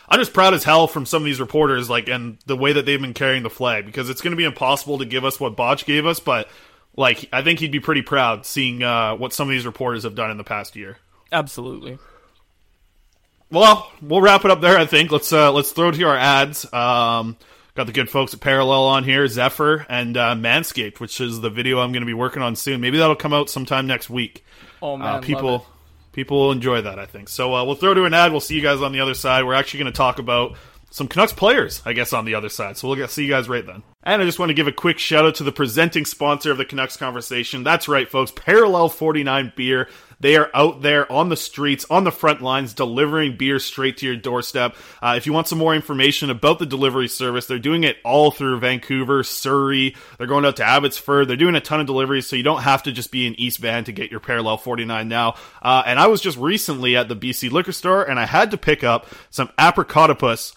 [0.07, 2.85] I'm just proud as hell from some of these reporters, like and the way that
[2.85, 5.55] they've been carrying the flag because it's going to be impossible to give us what
[5.55, 6.47] Botch gave us, but
[6.95, 10.15] like I think he'd be pretty proud seeing uh, what some of these reporters have
[10.15, 10.97] done in the past year.
[11.31, 11.97] Absolutely.
[13.49, 14.77] Well, we'll wrap it up there.
[14.77, 16.71] I think let's uh, let's throw to our ads.
[16.73, 17.37] Um,
[17.75, 21.49] got the good folks at Parallel on here, Zephyr and uh, Manscaped, which is the
[21.49, 22.81] video I'm going to be working on soon.
[22.81, 24.45] Maybe that'll come out sometime next week.
[24.81, 25.65] Oh man, uh, people
[26.13, 26.97] people will enjoy that.
[26.97, 27.53] I think so.
[27.53, 28.31] Uh, we'll throw to an ad.
[28.31, 29.45] We'll see you guys on the other side.
[29.45, 30.57] We're actually going to talk about
[30.91, 32.77] some Canucks players, I guess, on the other side.
[32.77, 33.81] So we'll get, see you guys right then.
[34.03, 36.57] And I just want to give a quick shout out to the presenting sponsor of
[36.57, 37.63] the Canucks conversation.
[37.63, 38.31] That's right, folks.
[38.35, 39.87] Parallel 49 Beer.
[40.19, 44.05] They are out there on the streets, on the front lines, delivering beer straight to
[44.05, 44.75] your doorstep.
[45.01, 48.29] Uh, if you want some more information about the delivery service, they're doing it all
[48.29, 49.95] through Vancouver, Surrey.
[50.17, 51.27] They're going out to Abbotsford.
[51.27, 53.57] They're doing a ton of deliveries, so you don't have to just be in East
[53.59, 55.35] Van to get your Parallel 49 now.
[55.59, 58.57] Uh, and I was just recently at the BC liquor store, and I had to
[58.57, 60.53] pick up some apricotopus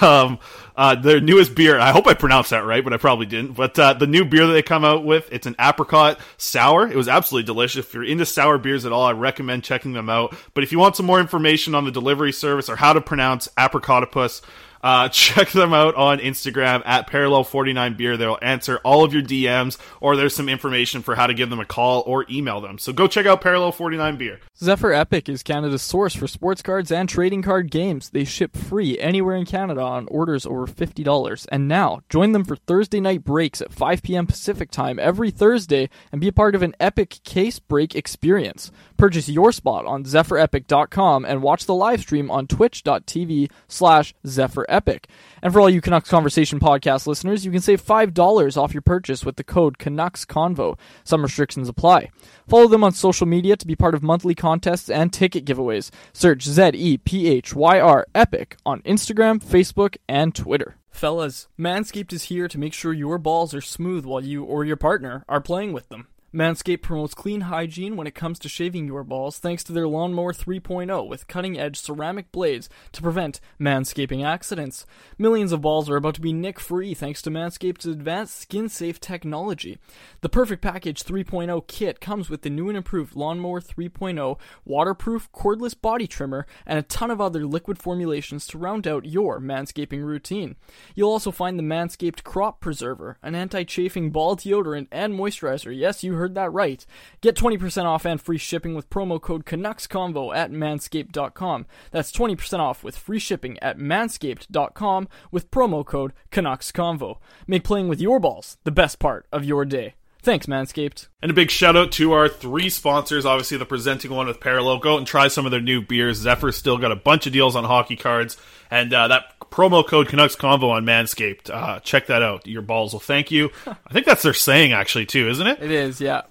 [0.00, 0.38] um,
[0.76, 1.78] uh, their newest beer.
[1.78, 3.54] I hope I pronounced that right, but I probably didn't.
[3.54, 6.86] But uh, the new beer that they come out with, it's an apricot sour.
[6.86, 7.86] It was absolutely delicious.
[7.86, 10.36] If you're into sour beers at all, I recommend checking them out.
[10.54, 13.48] But if you want some more information on the delivery service or how to pronounce
[13.58, 14.40] apricotopus,
[14.82, 18.18] Uh, check them out on Instagram at Parallel49Beer.
[18.18, 21.60] They'll answer all of your DMs, or there's some information for how to give them
[21.60, 22.78] a call or email them.
[22.78, 24.38] So go check out Parallel49Beer.
[24.56, 28.10] Zephyr Epic is Canada's source for sports cards and trading card games.
[28.10, 31.46] They ship free anywhere in Canada on orders over $50.
[31.52, 34.26] And now, join them for Thursday night breaks at 5 p.m.
[34.26, 38.72] Pacific time every Thursday and be a part of an epic case break experience.
[38.98, 45.04] Purchase your spot on zephyrepic.com and watch the live stream on twitch.tv slash zephyrepic.
[45.40, 49.24] And for all you Canucks Conversation podcast listeners, you can save $5 off your purchase
[49.24, 50.76] with the code Canucks Convo.
[51.04, 52.10] Some restrictions apply.
[52.48, 55.90] Follow them on social media to be part of monthly contests and ticket giveaways.
[56.12, 60.74] Search Z E P H Y R Epic on Instagram, Facebook, and Twitter.
[60.90, 64.76] Fellas, Manscaped is here to make sure your balls are smooth while you or your
[64.76, 66.08] partner are playing with them.
[66.32, 70.34] Manscaped promotes clean hygiene when it comes to shaving your balls thanks to their Lawnmower
[70.34, 74.84] 3.0 with cutting edge ceramic blades to prevent manscaping accidents.
[75.16, 79.00] Millions of balls are about to be nick free thanks to Manscaped's advanced skin safe
[79.00, 79.78] technology.
[80.20, 85.80] The Perfect Package 3.0 kit comes with the new and improved Lawnmower 3.0 waterproof cordless
[85.80, 90.56] body trimmer and a ton of other liquid formulations to round out your manscaping routine.
[90.94, 95.74] You'll also find the Manscaped Crop Preserver, an anti chafing ball deodorant and moisturizer.
[95.74, 96.84] Yes, you heard that right.
[97.20, 101.66] Get 20% off and free shipping with promo code CanucksConvo at manscaped.com.
[101.90, 107.18] That's 20% off with free shipping at manscaped.com with promo code CanucksConvo.
[107.46, 109.94] Make playing with your balls the best part of your day.
[110.20, 111.08] Thanks, Manscaped.
[111.22, 113.24] And a big shout out to our three sponsors.
[113.24, 114.78] Obviously, the presenting one with Parallel.
[114.78, 116.18] Go out and try some of their new beers.
[116.18, 118.36] Zephyr still got a bunch of deals on hockey cards,
[118.70, 121.50] and uh, that promo code Canucks Convo on Manscaped.
[121.50, 122.46] Uh, check that out.
[122.46, 123.50] Your balls will thank you.
[123.66, 125.62] I think that's their saying actually too, isn't it?
[125.62, 126.22] It is, yeah.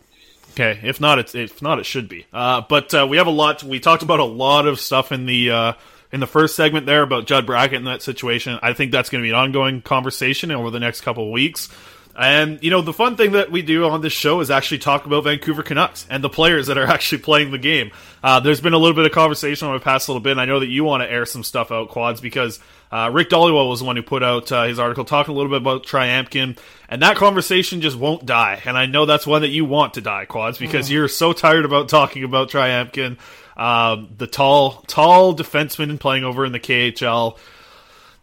[0.51, 2.25] Okay, if not, it's if not, it should be.
[2.33, 3.63] Uh, but uh, we have a lot.
[3.63, 5.73] We talked about a lot of stuff in the uh,
[6.11, 8.57] in the first segment there about Judd Brackett and that situation.
[8.63, 11.69] I think that's going to be an ongoing conversation over the next couple of weeks.
[12.17, 15.05] And you know, the fun thing that we do on this show is actually talk
[15.05, 17.91] about Vancouver Canucks and the players that are actually playing the game.
[18.23, 20.45] Uh, there's been a little bit of conversation over the past little bit, and I
[20.45, 22.59] know that you want to air some stuff out, Quads, because
[22.91, 25.51] uh, Rick Dhaliwal was the one who put out uh, his article talking a little
[25.51, 26.57] bit about Tryamkin,
[26.89, 28.61] and that conversation just won't die.
[28.65, 31.65] And I know that's one that you want to die, Quads, because you're so tired
[31.65, 33.17] about talking about Tryamkin,
[33.55, 37.37] um, the tall, tall defenseman playing over in the KHL.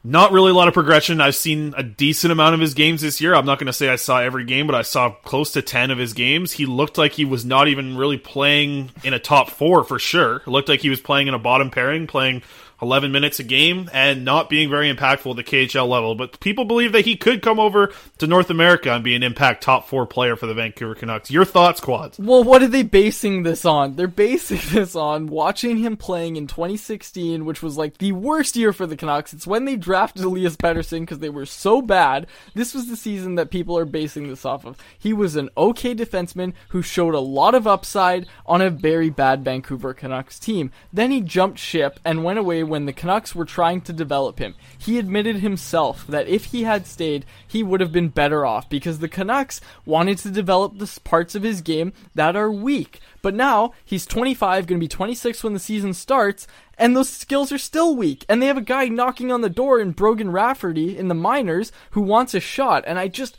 [0.06, 1.22] Not really a lot of progression.
[1.22, 3.34] I've seen a decent amount of his games this year.
[3.34, 5.90] I'm not going to say I saw every game, but I saw close to 10
[5.90, 6.52] of his games.
[6.52, 10.36] He looked like he was not even really playing in a top four for sure.
[10.36, 12.42] It looked like he was playing in a bottom pairing, playing
[12.82, 16.14] 11 minutes a game, and not being very impactful at the KHL level.
[16.14, 19.62] But people believe that he could come over to North America and be an impact
[19.62, 21.30] top four player for the Vancouver Canucks.
[21.30, 22.18] Your thoughts, Quads?
[22.18, 23.96] Well, what are they basing this on?
[23.96, 28.72] They're basing this on watching him playing in 2016, which was like the worst year
[28.72, 29.32] for the Canucks.
[29.32, 32.26] It's when they drafted Elias Pettersson because they were so bad.
[32.54, 34.78] This was the season that people are basing this off of.
[34.98, 39.44] He was an okay defenseman who showed a lot of upside on a very bad
[39.44, 40.70] Vancouver Canucks team.
[40.92, 44.54] Then he jumped ship and went away when the Canucks were trying to develop him.
[44.78, 48.98] He admitted himself that if he had stayed, he would have been better off because
[48.98, 53.00] the Canucks wanted to develop the parts of his game that are weak.
[53.22, 56.46] But now he's 25, going to be 26 when the season starts,
[56.78, 58.24] and those skills are still weak.
[58.28, 61.72] And they have a guy knocking on the door in Brogan Rafferty in the minors
[61.92, 62.84] who wants a shot.
[62.86, 63.38] And I just,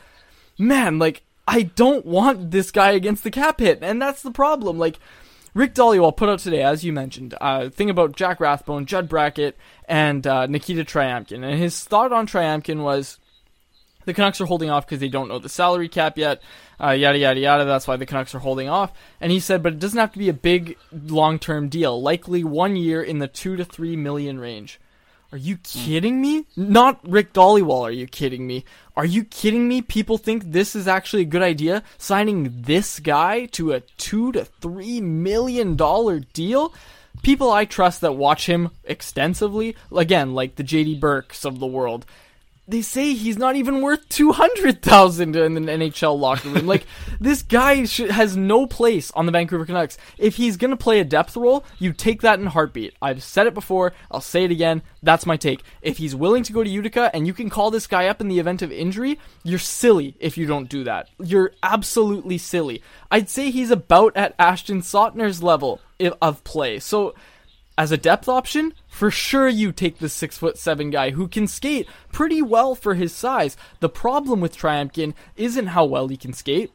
[0.57, 3.79] man, like, I don't want this guy against the cap hit.
[3.81, 4.79] And that's the problem.
[4.79, 4.99] Like,
[5.55, 9.57] Rick Dhaliwal put out today, as you mentioned, uh, thing about Jack Rathbone, Judd Brackett,
[9.87, 11.45] and uh, Nikita Tryamkin.
[11.45, 13.19] And his thought on Tryamkin was
[14.03, 16.41] the Canucks are holding off because they don't know the salary cap yet,
[16.77, 17.63] uh, yada, yada, yada.
[17.63, 18.91] That's why the Canucks are holding off.
[19.21, 22.43] And he said, but it doesn't have to be a big long term deal, likely
[22.43, 24.81] one year in the two to three million range.
[25.31, 26.45] Are you kidding me?
[26.55, 28.63] Not Rick Dhaliwal, are you kidding me?
[28.95, 29.81] Are you kidding me?
[29.81, 31.83] People think this is actually a good idea?
[31.97, 36.73] Signing this guy to a two to three million dollar deal?
[37.23, 42.05] People I trust that watch him extensively, again, like the JD Burkes of the world,
[42.67, 46.65] they say he's not even worth 200,000 in the NHL locker room.
[46.65, 46.85] like
[47.19, 49.97] this guy sh- has no place on the Vancouver Canucks.
[50.17, 52.95] If he's going to play a depth role, you take that in heartbeat.
[53.01, 54.81] I've said it before, I'll say it again.
[55.03, 55.61] That's my take.
[55.81, 58.29] If he's willing to go to Utica and you can call this guy up in
[58.29, 61.09] the event of injury, you're silly if you don't do that.
[61.19, 62.81] You're absolutely silly.
[63.11, 65.81] I'd say he's about at Ashton Sautner's level
[66.21, 66.79] of play.
[66.79, 67.13] So
[67.77, 71.47] as a depth option, for sure you take the six foot seven guy who can
[71.47, 73.57] skate pretty well for his size.
[73.81, 76.71] The problem with Tryamkin isn't how well he can skate.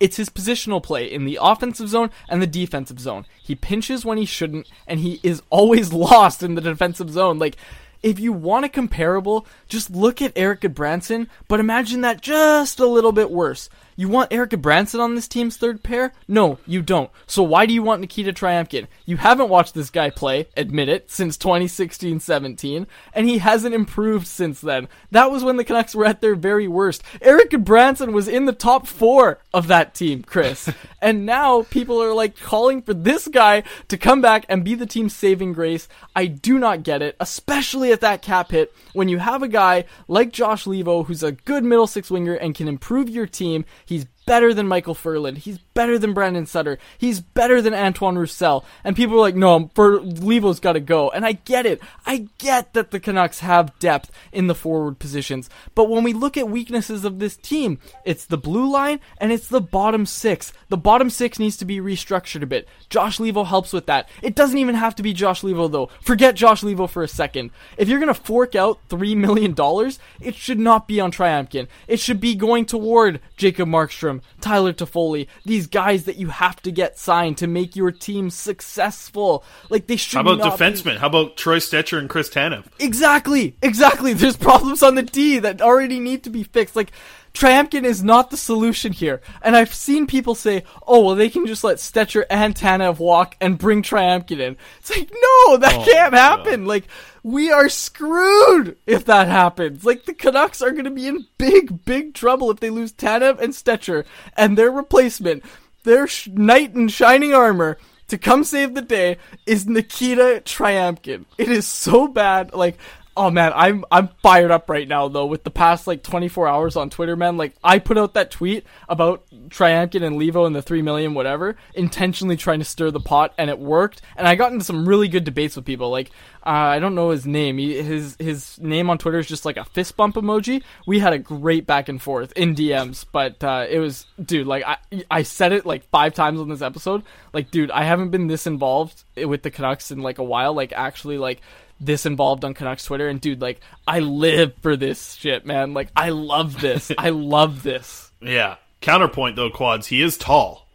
[0.00, 3.26] It's his positional play in the offensive zone and the defensive zone.
[3.42, 7.38] He pinches when he shouldn't, and he is always lost in the defensive zone.
[7.38, 7.58] Like,
[8.02, 12.86] if you want a comparable, just look at Erik Gudbranson, but imagine that just a
[12.86, 13.68] little bit worse.
[13.96, 16.12] You want Erik Gudbranson on this team's third pair?
[16.26, 17.10] No, you don't.
[17.26, 18.88] So why do you want Nikita Tryamkin?
[19.06, 24.60] You haven't watched this guy play, admit it, since 2016-17, and he hasn't improved since
[24.60, 24.88] then.
[25.12, 27.02] That was when the Canucks were at their very worst.
[27.20, 30.70] Erik Gudbranson was in the top four of that team, Chris.
[31.00, 34.86] and now people are like calling for this guy to come back and be the
[34.86, 35.88] team's saving grace.
[36.16, 39.84] I do not get it, especially at that cap hit when you have a guy
[40.08, 43.64] like Josh Leivo who's a good middle six winger and can improve your team.
[43.86, 45.38] He's better than Michael Ferland.
[45.38, 46.78] He's better than Brandon Sutter.
[46.98, 48.64] He's better than Antoine Roussel.
[48.82, 51.10] And people are like, no, for Leivo's got to go.
[51.10, 51.80] And I get it.
[52.06, 55.50] I get that the Canucks have depth in the forward positions.
[55.74, 59.48] But when we look at weaknesses of this team, it's the blue line and it's
[59.48, 60.52] the bottom six.
[60.68, 62.68] The bottom six needs to be restructured a bit.
[62.88, 64.08] Josh Leivo helps with that.
[64.22, 65.90] It doesn't even have to be Josh Leivo, though.
[66.00, 67.50] Forget Josh Leivo for a second.
[67.76, 71.68] If you're gonna fork out three million dollars, it should not be on Tryamkin.
[71.88, 76.72] It should be going toward Jacob Markstrom, Tyler Toffoli, these guys that you have to
[76.72, 79.44] get signed to make your team successful.
[79.70, 80.24] Like they should.
[80.24, 80.94] How about defensemen?
[80.94, 80.98] Be...
[80.98, 82.64] How about Troy Stecher and Chris Tanev?
[82.78, 84.12] Exactly, exactly.
[84.14, 86.76] There's problems on the D that already need to be fixed.
[86.76, 86.92] Like
[87.34, 89.20] Tryamkin is not the solution here.
[89.42, 93.36] And I've seen people say, oh, well, they can just let Stecher and Tanev walk
[93.40, 94.56] and bring Tryamkin in.
[94.78, 96.64] It's like, no, that Oh, can't happen.
[96.66, 96.84] Like,
[97.24, 99.84] we are screwed if that happens.
[99.84, 103.40] Like, the Canucks are going to be in big, big trouble if they lose Tanev
[103.40, 104.04] and Stecher
[104.36, 105.42] and their replacement,
[105.82, 107.78] their sh- knight in shining armor,
[108.08, 111.24] to come save the day is Nikita Tryamkin.
[111.36, 112.52] It is so bad.
[112.54, 112.78] Like,
[113.16, 116.74] Oh man, I'm I'm fired up right now though with the past like 24 hours
[116.74, 117.36] on Twitter, man.
[117.36, 121.56] Like I put out that tweet about Tryamkin and Leivo and the 3 million whatever,
[121.74, 124.02] intentionally trying to stir the pot and it worked.
[124.16, 125.90] And I got into some really good debates with people.
[125.90, 126.10] Like
[126.44, 127.58] uh, I don't know his name.
[127.58, 130.64] He, his his name on Twitter is just like a fist bump emoji.
[130.84, 134.64] We had a great back and forth in DMs, but uh, it was dude, like
[134.64, 137.04] I I said it like 5 times on this episode.
[137.32, 140.72] Like dude, I haven't been this involved with the Canucks in like a while, like
[140.72, 141.40] actually like
[141.80, 145.88] this involved on Canucks Twitter and dude like I live for this shit man like
[145.96, 148.56] I love this I love this Yeah.
[148.80, 149.86] Counterpoint though, quads.
[149.86, 150.66] He is tall.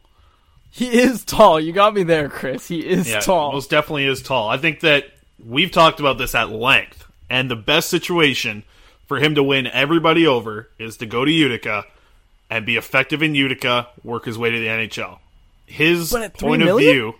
[0.71, 4.21] he is tall you got me there Chris he is Yeah, tall most definitely is
[4.21, 4.49] tall.
[4.49, 5.05] I think that
[5.45, 8.63] we've talked about this at length, and the best situation
[9.07, 11.85] for him to win everybody over is to go to Utica
[12.49, 15.19] and be effective in Utica, work his way to the NHL.
[15.65, 17.15] His But at three point of view,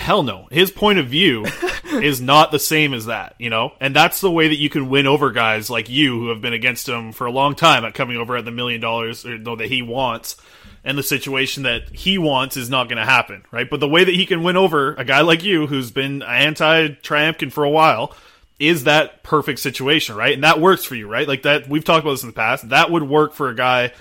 [0.00, 0.48] hell no.
[0.50, 1.46] His point of view
[1.84, 3.72] is not the same as that, you know?
[3.80, 6.52] And that's the way that you can win over guys like you who have been
[6.52, 9.56] against him for a long time at coming over at the million dollars or no,
[9.56, 10.36] that he wants.
[10.82, 13.68] And the situation that he wants is not going to happen, right?
[13.68, 16.88] But the way that he can win over a guy like you who's been anti
[16.88, 18.16] Tryamkin for a while
[18.58, 20.34] is that perfect situation, right?
[20.34, 21.28] And that works for you, right?
[21.28, 22.70] Like that, we've talked about this in the past.
[22.70, 23.92] That would work for a guy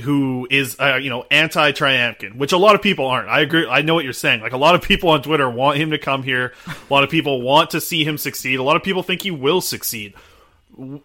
[0.00, 3.28] who is uh, you know anti Tryamkin, which a lot of people aren't.
[3.28, 3.66] I agree.
[3.66, 4.40] I know what you're saying.
[4.40, 6.52] Like a lot of people on Twitter want him to come here.
[6.66, 8.58] A lot of people want to see him succeed.
[8.58, 10.14] A lot of people think he will succeed.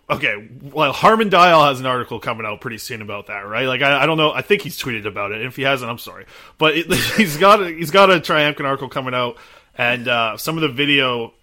[0.09, 3.67] Okay, well, Harman Dayal has an article coming out pretty soon about that, right?
[3.67, 4.31] Like, I, I don't know.
[4.31, 5.45] I think he's tweeted about it.
[5.45, 6.25] If he hasn't, I'm sorry,
[6.57, 9.37] but it, he's got a, he's got a Tryamkin article coming out,
[9.77, 11.33] and uh, some of the video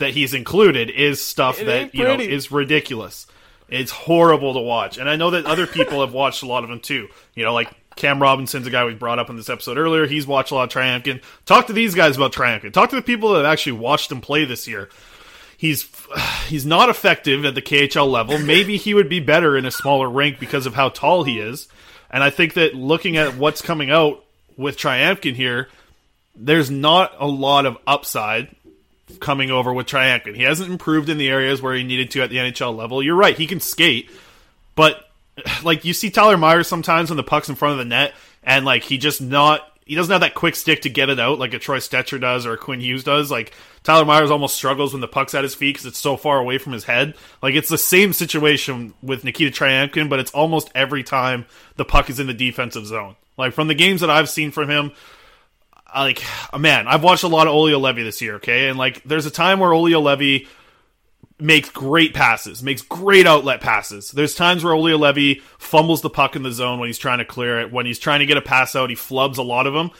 [0.00, 3.28] that he's included is stuff that you know is ridiculous.
[3.68, 6.70] It's horrible to watch, and I know that other people have watched a lot of
[6.70, 7.08] them too.
[7.34, 10.06] You know, like Cam Robinson's a guy we brought up in this episode earlier.
[10.06, 11.20] He's watched a lot of Tryamkin.
[11.44, 12.72] Talk to these guys about Tryamkin.
[12.72, 14.88] Talk to the people that have actually watched him play this year.
[15.56, 15.90] He's
[16.46, 18.38] he's not effective at the KHL level.
[18.38, 21.68] Maybe he would be better in a smaller rink because of how tall he is.
[22.10, 24.24] And I think that looking at what's coming out
[24.56, 25.68] with Tryamkin here,
[26.34, 28.54] there's not a lot of upside
[29.20, 30.36] coming over with Tryamkin.
[30.36, 33.02] He hasn't improved in the areas where he needed to at the NHL level.
[33.02, 34.10] You're right, he can skate,
[34.74, 35.08] but
[35.62, 38.64] like you see Tyler Myers sometimes when the puck's in front of the net and
[38.64, 41.54] like he just not he doesn't have that quick stick to get it out like
[41.54, 43.30] a Troy Stecher does or a Quinn Hughes does.
[43.30, 43.54] Like
[43.84, 46.58] Tyler Myers almost struggles when the puck's at his feet because it's so far away
[46.58, 47.14] from his head.
[47.42, 51.46] Like it's the same situation with Nikita Tryamkin, but it's almost every time
[51.76, 53.16] the puck is in the defensive zone.
[53.38, 54.92] Like from the games that I've seen from him,
[55.94, 56.22] like
[56.52, 58.36] oh, man, I've watched a lot of Olli Juolevi this year.
[58.36, 60.46] Okay, and like there's a time where Olli Juolevi
[61.40, 64.10] makes great passes, makes great outlet passes.
[64.10, 67.24] There's times where Olli Juolevi fumbles the puck in the zone when he's trying to
[67.24, 67.72] clear it.
[67.72, 69.90] When he's trying to get a pass out, he flubs a lot of them.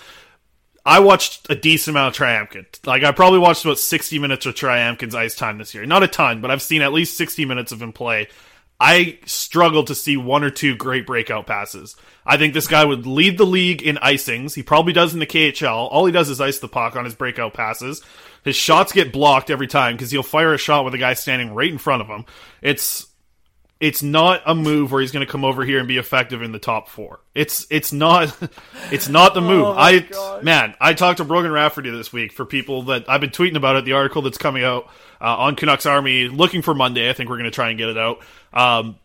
[0.84, 2.64] I watched a decent amount of Tryamkin.
[2.86, 5.84] Like I probably watched about 60 minutes of Tryamkin's ice time this year.
[5.84, 8.28] Not a ton, but I've seen at least 60 minutes of him play.
[8.80, 11.96] I struggle to see one or two great breakout passes.
[12.24, 14.54] I think this guy would lead the league in icings.
[14.54, 15.88] He probably does in the KHL.
[15.90, 18.02] All he does is ice the puck on his breakout passes.
[18.44, 21.54] His shots get blocked every time because he'll fire a shot with a guy standing
[21.54, 22.24] right in front of him.
[22.62, 23.07] It's
[23.80, 26.50] it's not a move where he's going to come over here and be effective in
[26.50, 27.20] the top four.
[27.34, 28.36] It's it's not
[28.90, 29.66] it's not the move.
[29.66, 30.42] Oh I gosh.
[30.42, 33.76] man, I talked to Brogan Rafferty this week for people that I've been tweeting about
[33.76, 33.84] it.
[33.84, 34.88] The article that's coming out
[35.20, 37.08] uh, on Canucks Army, looking for Monday.
[37.08, 38.20] I think we're going to try and get it out.
[38.52, 38.96] Um,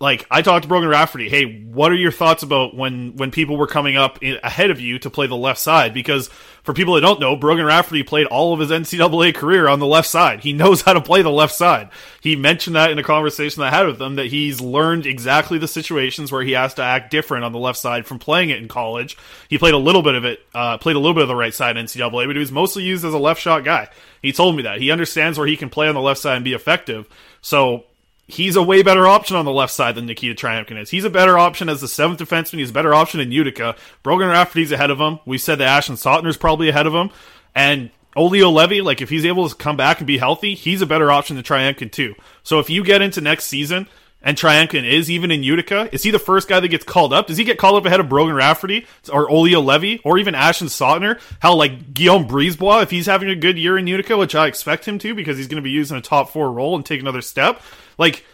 [0.00, 1.28] like I talked to Brogan Rafferty.
[1.28, 4.80] Hey, what are your thoughts about when when people were coming up in, ahead of
[4.80, 5.92] you to play the left side?
[5.92, 6.28] Because
[6.62, 9.86] for people that don't know, Brogan Rafferty played all of his NCAA career on the
[9.86, 10.40] left side.
[10.40, 11.90] He knows how to play the left side.
[12.20, 15.68] He mentioned that in a conversation I had with him that he's learned exactly the
[15.68, 18.68] situations where he has to act different on the left side from playing it in
[18.68, 19.16] college.
[19.48, 21.54] He played a little bit of it, uh, played a little bit of the right
[21.54, 23.88] side in NCAA, but he was mostly used as a left shot guy.
[24.22, 26.44] He told me that he understands where he can play on the left side and
[26.44, 27.08] be effective.
[27.40, 27.84] So
[28.28, 30.90] he's a way better option on the left side than Nikita Tryamkin is.
[30.90, 32.58] He's a better option as the seventh defenseman.
[32.58, 33.74] He's a better option in Utica.
[34.02, 35.18] Brogan Rafferty's ahead of him.
[35.24, 37.10] We said that Ashton Sautner's probably ahead of him.
[37.54, 40.86] And Olli Juolevi, like if he's able to come back and be healthy, he's a
[40.86, 42.14] better option than Tryamkin too.
[42.42, 43.88] So if you get into next season
[44.22, 47.28] and Tryamkin is even in Utica, is he the first guy that gets called up?
[47.28, 50.68] Does he get called up ahead of Brogan Rafferty or Olli Juolevi or even Ashton
[50.68, 51.20] Sautner?
[51.40, 54.86] How like Guillaume Brisebois, if he's having a good year in Utica, which I expect
[54.86, 57.22] him to because he's going to be using a top four role and take another
[57.22, 57.62] step,
[57.96, 58.24] like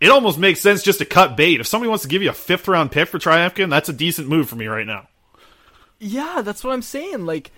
[0.00, 1.60] it almost makes sense just to cut bait.
[1.60, 4.28] If somebody wants to give you a fifth round pick for Tryamkin, that's a decent
[4.28, 5.08] move for me right now.
[5.98, 7.26] Yeah, that's what I'm saying.
[7.26, 7.52] Like,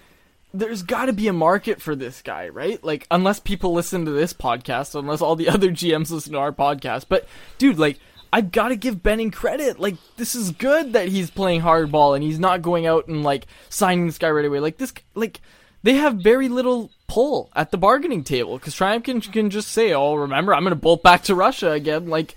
[0.54, 2.82] there's got to be a market for this guy, right?
[2.84, 6.52] Like, unless people listen to this podcast, unless all the other GMs listen to our
[6.52, 7.06] podcast.
[7.08, 7.26] But,
[7.58, 7.98] dude, like,
[8.32, 9.78] I've got to give Benning credit.
[9.78, 13.46] Like, this is good that he's playing hardball and he's not going out and, like,
[13.68, 14.60] signing this guy right away.
[14.60, 15.40] Like, this, like,
[15.82, 19.92] they have very little pull at the bargaining table because Triumph can, can just say,
[19.92, 22.08] oh, remember, I'm going to bolt back to Russia again.
[22.08, 22.36] Like,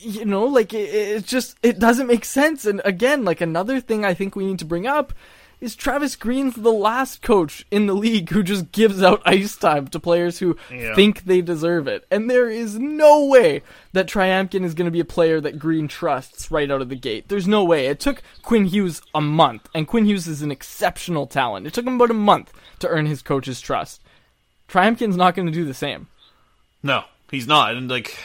[0.00, 2.66] you know, like, it, it just, it doesn't make sense.
[2.66, 5.12] And again, like, another thing I think we need to bring up
[5.60, 9.88] is Travis Green's the last coach in the league who just gives out ice time
[9.88, 10.94] to players who Yeah.
[10.94, 12.06] think they deserve it.
[12.10, 15.88] And there is no way that Tryamkin is going to be a player that Green
[15.88, 17.28] trusts right out of the gate.
[17.28, 17.86] There's no way.
[17.86, 21.66] It took Quinn Hughes a month, and Quinn Hughes is an exceptional talent.
[21.66, 24.00] It took him about a month to earn his coach's trust.
[24.68, 26.06] Tryamkin's not going to do the same.
[26.82, 27.74] No, he's not.
[27.74, 28.16] And like,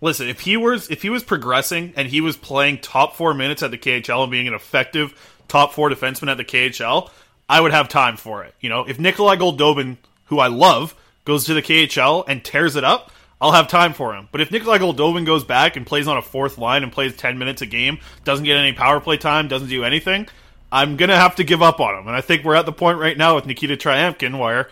[0.00, 3.62] listen, if he was if he was progressing and he was playing top four minutes
[3.62, 5.12] at the KHL and being an effective
[5.50, 7.10] top four defenseman at the KHL,
[7.48, 8.54] I would have time for it.
[8.60, 10.94] You know, if Nikolai Goldobin, who I love,
[11.24, 14.28] goes to the KHL and tears it up, I'll have time for him.
[14.32, 17.38] But if Nikolai Goldobin goes back and plays on a fourth line and plays ten
[17.38, 20.28] minutes a game, doesn't get any power play time, doesn't do anything,
[20.70, 22.06] I'm gonna have to give up on him.
[22.06, 24.70] And I think we're at the point right now with Nikita Tryamkin where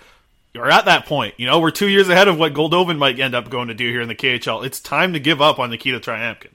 [0.54, 1.34] we're at that point.
[1.38, 3.88] You know, we're two years ahead of what Goldobin might end up going to do
[3.90, 4.64] here in the KHL.
[4.64, 6.52] It's time to give up on Nikita Tryamkin.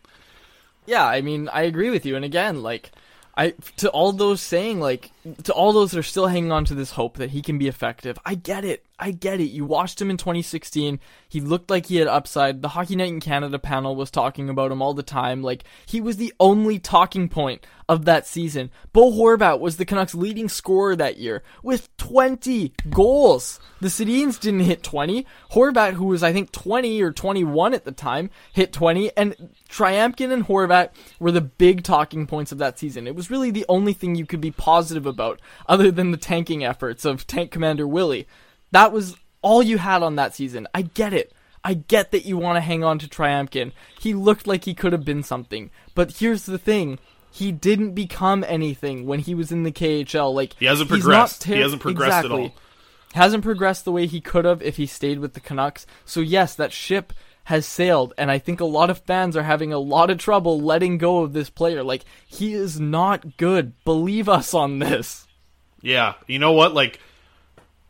[0.85, 2.15] Yeah, I mean, I agree with you.
[2.15, 2.91] And again, like,
[3.35, 5.11] I to all those saying like
[5.43, 7.67] to all those that are still hanging on to this hope that he can be
[7.67, 8.17] effective.
[8.25, 8.85] I get it.
[8.99, 9.49] I get it.
[9.49, 10.99] You watched him in 2016.
[11.27, 12.61] He looked like he had upside.
[12.61, 15.41] The Hockey Night in Canada panel was talking about him all the time.
[15.41, 18.71] Like he was the only talking point of that season.
[18.91, 23.59] Bo Horvat was the Canucks' leading scorer that year with 20 goals.
[23.81, 25.25] The Sedins didn't hit 20.
[25.51, 30.31] Horvat, who was I think 20 or 21 at the time, hit 20, and Tryamkin
[30.31, 33.07] and Horvat were the big talking points of that season.
[33.07, 35.12] It was really the only thing you could be positive about,
[35.67, 38.27] other than the tanking efforts of Tank Commander Willie.
[38.71, 40.67] That was all you had on that season.
[40.73, 41.31] I get it.
[41.63, 43.71] I get that you want to hang on to Tryamkin.
[43.99, 45.71] He looked like he could have been something.
[45.95, 46.99] But here's the thing.
[47.31, 50.33] He didn't become anything when he was in the KHL.
[50.33, 51.47] Like He hasn't he's progressed.
[51.47, 52.53] not He hasn't progressed at all.
[53.13, 55.85] Hasn't progressed the way he could have if he stayed with the Canucks.
[56.03, 57.13] So yes, that ship
[57.45, 60.61] has sailed, and I think a lot of fans are having a lot of trouble
[60.61, 61.83] letting go of this player.
[61.83, 63.73] Like he is not good.
[63.83, 65.27] Believe us on this.
[65.81, 66.73] Yeah, you know what?
[66.73, 66.99] Like,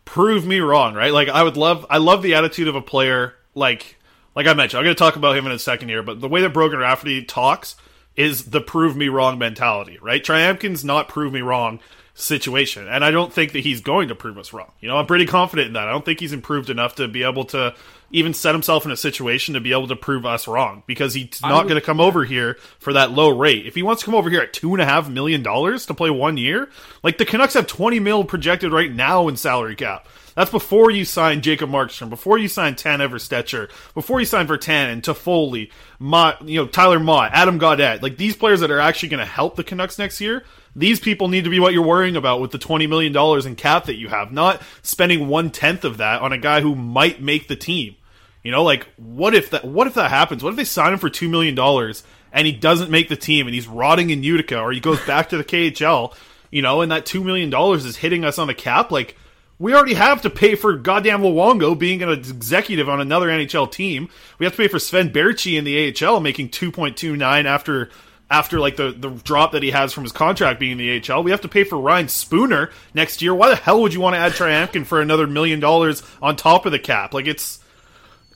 [0.03, 1.13] prove me wrong, right?
[1.13, 3.35] Like, I would love, I love the attitude of a player.
[3.53, 3.97] Like,
[4.35, 6.27] like I mentioned, I'm going to talk about him in a second here, but the
[6.27, 7.75] way that Brogan Rafferty talks
[8.15, 10.23] is the prove me wrong mentality, right?
[10.23, 11.79] Tryamkin's not prove me wrong
[12.15, 14.71] situation, and I don't think that he's going to prove us wrong.
[14.79, 15.87] You know, I'm pretty confident in that.
[15.87, 17.75] I don't think he's improved enough to be able to
[18.13, 21.41] even set himself in a situation to be able to prove us wrong because he's
[21.41, 23.65] not going to come over here for that low rate.
[23.65, 25.95] If he wants to come over here at two and a half million dollars to
[25.95, 26.69] play one year,
[27.01, 30.07] like the Canucks have 20 mil projected right now in salary cap.
[30.35, 35.01] That's before you sign Jacob Markstrom, before you sign Tan Everstetcher, before you sign Virtanen,
[35.01, 38.01] Toffoli, Motte, you know, Tyler Motte, Adam Gaudette.
[38.01, 40.43] Like these players that are actually going to help the Canucks next year.
[40.75, 43.15] These people need to be what you're worrying about with the $20 million
[43.47, 46.73] in cap that you have, not spending one tenth of that on a guy who
[46.73, 47.95] might make the team.
[48.43, 50.43] You know, like what if that what if that happens?
[50.43, 53.47] What if they sign him for two million dollars and he doesn't make the team
[53.47, 56.13] and he's rotting in Utica or he goes back to the KHL,
[56.51, 58.91] you know, and that two million dollars is hitting us on the cap?
[58.91, 59.15] Like
[59.59, 64.09] we already have to pay for goddamn Luongo being an executive on another NHL team.
[64.37, 67.45] We have to pay for Sven Baertschi in the AHL making two point two nine
[67.45, 67.89] after
[68.29, 71.23] after like the, the drop that he has from his contract being in the AHL.
[71.23, 73.33] We have to pay for Ryan Spooner next year.
[73.33, 76.65] Why the hell would you want to add Tryamkin for another million dollars on top
[76.65, 77.13] of the cap?
[77.13, 77.59] Like it's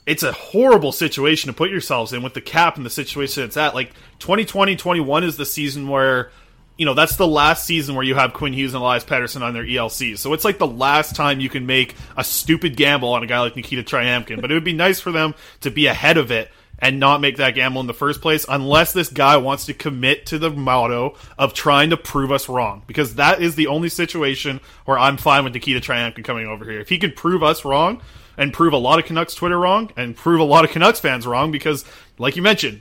[0.08, 3.58] it's a horrible situation to put yourselves in with the cap and the situation it's
[3.58, 3.74] at.
[3.74, 6.30] Like 2020 21 is the season where
[6.78, 9.52] you know, that's the last season where you have Quinn Hughes and Elias Pettersson on
[9.52, 10.18] their ELCs.
[10.18, 13.40] So it's like the last time you can make a stupid gamble on a guy
[13.40, 14.40] like Nikita Tryamkin.
[14.40, 17.38] But it would be nice for them to be ahead of it and not make
[17.38, 21.16] that gamble in the first place unless this guy wants to commit to the motto
[21.36, 22.84] of trying to prove us wrong.
[22.86, 26.78] Because that is the only situation where I'm fine with Nikita Tryamkin coming over here.
[26.78, 28.00] If he can prove us wrong
[28.38, 31.26] and prove a lot of Canucks Twitter wrong and prove a lot of Canucks fans
[31.26, 31.84] wrong because,
[32.16, 32.80] like you mentioned,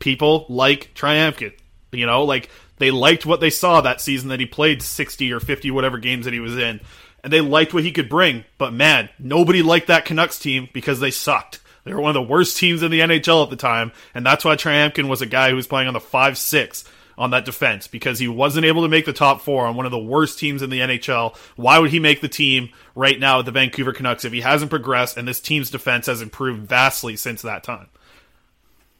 [0.00, 1.52] people like Tryamkin.
[1.92, 5.38] You know, like they liked what they saw that season that he played 60 or
[5.38, 6.80] 50 whatever games that he was in.
[7.22, 8.44] And they liked what he could bring.
[8.58, 11.60] But man, nobody liked that Canucks team because they sucked.
[11.84, 14.44] They were one of the worst teams in the NHL at the time, and that's
[14.44, 16.84] why Tryamkin was a guy who was playing on the 5 6
[17.18, 19.92] on that defense because he wasn't able to make the top four on one of
[19.92, 21.36] the worst teams in the NHL.
[21.56, 24.70] Why would he make the team right now at the Vancouver Canucks if he hasn't
[24.70, 27.88] progressed and this team's defense has improved vastly since that time?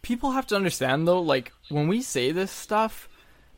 [0.03, 3.09] People have to understand though, like when we say this stuff,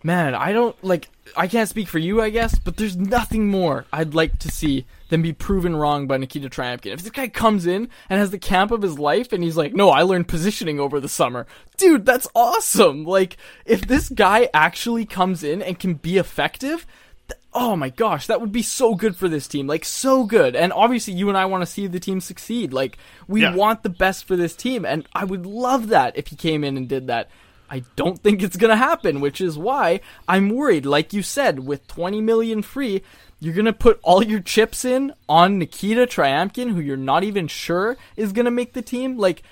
[0.03, 1.09] man, I don't like.
[1.37, 4.87] I can't speak for you, I guess, but there's nothing more I'd like to see
[5.09, 6.93] than be proven wrong by Nikita Tryamkin.
[6.93, 9.75] If this guy comes in and has the camp of his life and he's like,
[9.75, 11.47] no, I learned positioning over the summer.
[11.77, 13.05] Dude, that's awesome.
[13.05, 16.87] Like, if this guy actually comes in and can be effective,
[17.29, 19.67] th- oh my gosh, that would be so good for this team.
[19.67, 20.55] Like, so good.
[20.57, 22.73] And obviously, you and I want to see the team succeed.
[22.73, 23.55] Like, we Yeah.
[23.55, 24.85] want the best for this team.
[24.85, 27.31] And I would love that if he came in and did that.
[27.71, 30.87] I don't think it's going to happen, which is why I'm worried.
[30.87, 33.03] Like you said, with 20 million free,
[33.41, 37.47] you're going to put all your chips in on Nikita Tryamkin, who you're not even
[37.47, 39.19] sure is going to make the team.
[39.19, 39.43] Like,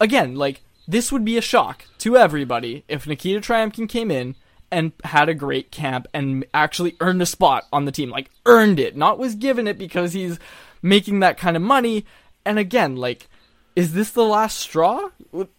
[0.00, 4.34] again, like, this would be a shock to everybody if Nikita Tryamkin came in
[4.70, 8.10] and had a great camp and actually earned a spot on the team.
[8.10, 10.38] Like, earned it, not was given it because he's
[10.82, 12.04] making that kind of money.
[12.44, 13.28] And again, like,
[13.76, 15.10] is this the last straw?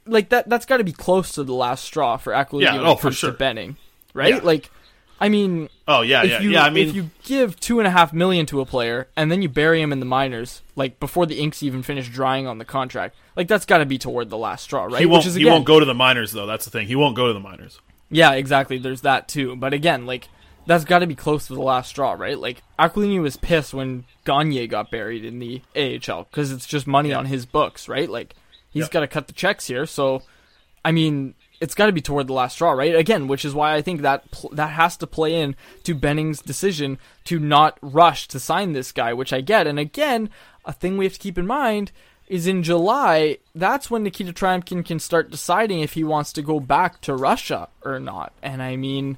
[0.05, 2.95] Like that that's got to be close to the last straw for Aquilini Yeah, oh,
[2.95, 3.32] for sure.
[3.32, 3.78] to Benning,
[4.13, 4.34] right?
[4.34, 4.39] Yeah.
[4.41, 4.72] Like,
[5.20, 6.63] I mean, Oh yeah, if yeah, you yeah.
[6.63, 9.41] I mean, if you give two and a half million to a player and then
[9.41, 12.65] you bury him in the minors, like before the inks even finish drying on the
[12.65, 14.99] contract, like that's got to be toward the last straw, right?
[14.99, 15.20] he won't.
[15.20, 16.47] Which is he won't go to the minors though.
[16.47, 16.88] That's the thing.
[16.88, 17.80] He won't go to the minors.
[18.09, 18.80] yeah, exactly.
[18.80, 19.55] There's that too.
[19.55, 20.28] But again, like
[20.68, 22.38] that's got to be close to the last straw, right?
[22.38, 27.13] Like Aquilini was pissed when Gagner got buried in the AHL because it's just money
[27.13, 28.09] on his books, right?
[28.09, 28.36] Like
[28.70, 28.91] he's Yep.
[28.91, 29.86] got to cut the checks here.
[29.86, 30.22] So,
[30.86, 32.95] I mean, it's got to be toward the last straw, right?
[32.95, 36.41] Again, which is why I think that pl- that has to play in to Benning's
[36.41, 39.65] decision to not rush to sign this guy, which I get.
[39.68, 40.30] And again,
[40.65, 41.91] a thing we have to keep in mind
[42.28, 46.59] is in July, that's when Nikita Tryamkin can start deciding if he wants to go
[46.59, 48.34] back to Russia or not.
[48.43, 49.18] And I mean,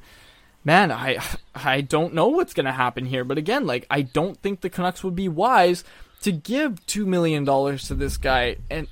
[0.69, 1.17] man, I
[1.55, 4.69] I don't know what's going to happen here, but again, like I don't think the
[4.69, 5.83] Canucks would be wise
[6.21, 8.87] to give 2 million dollars to this guy and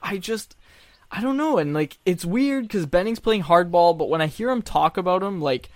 [0.00, 0.54] I just
[1.10, 4.48] I don't know and like it's weird cuz Benning's playing hardball, but when I hear
[4.48, 5.70] him talk about him like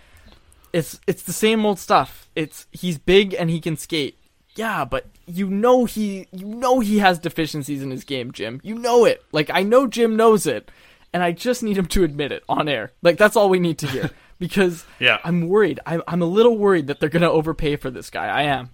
[0.73, 2.29] it's it's the same old stuff.
[2.37, 4.17] It's he's big and he can skate.
[4.55, 8.61] Yeah, but you know he you know he has deficiencies in his game, Jim.
[8.63, 9.25] You know it.
[9.33, 10.71] Like I know Jim knows it.
[11.15, 12.93] And I just need him to admit it on air.
[13.03, 14.11] Like that's all we need to hear.
[14.43, 15.19] Because Yeah.
[15.23, 15.79] I'm worried.
[15.87, 18.27] I'm I'm a little worried that they're gonna overpay for this guy.
[18.27, 18.71] I am.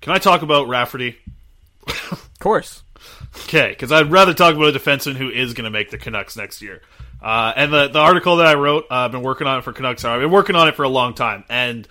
[0.00, 1.18] Can I talk about Rafferty?
[1.88, 2.84] Of course.
[3.46, 6.36] Okay, because I'd rather talk about a defenseman who is going to make the Canucks
[6.36, 6.82] next year.
[7.20, 9.72] Uh, and the the article that I wrote, uh, I've been working on it for
[9.72, 10.04] Canucks.
[10.04, 11.88] I've been working on it for a long time, and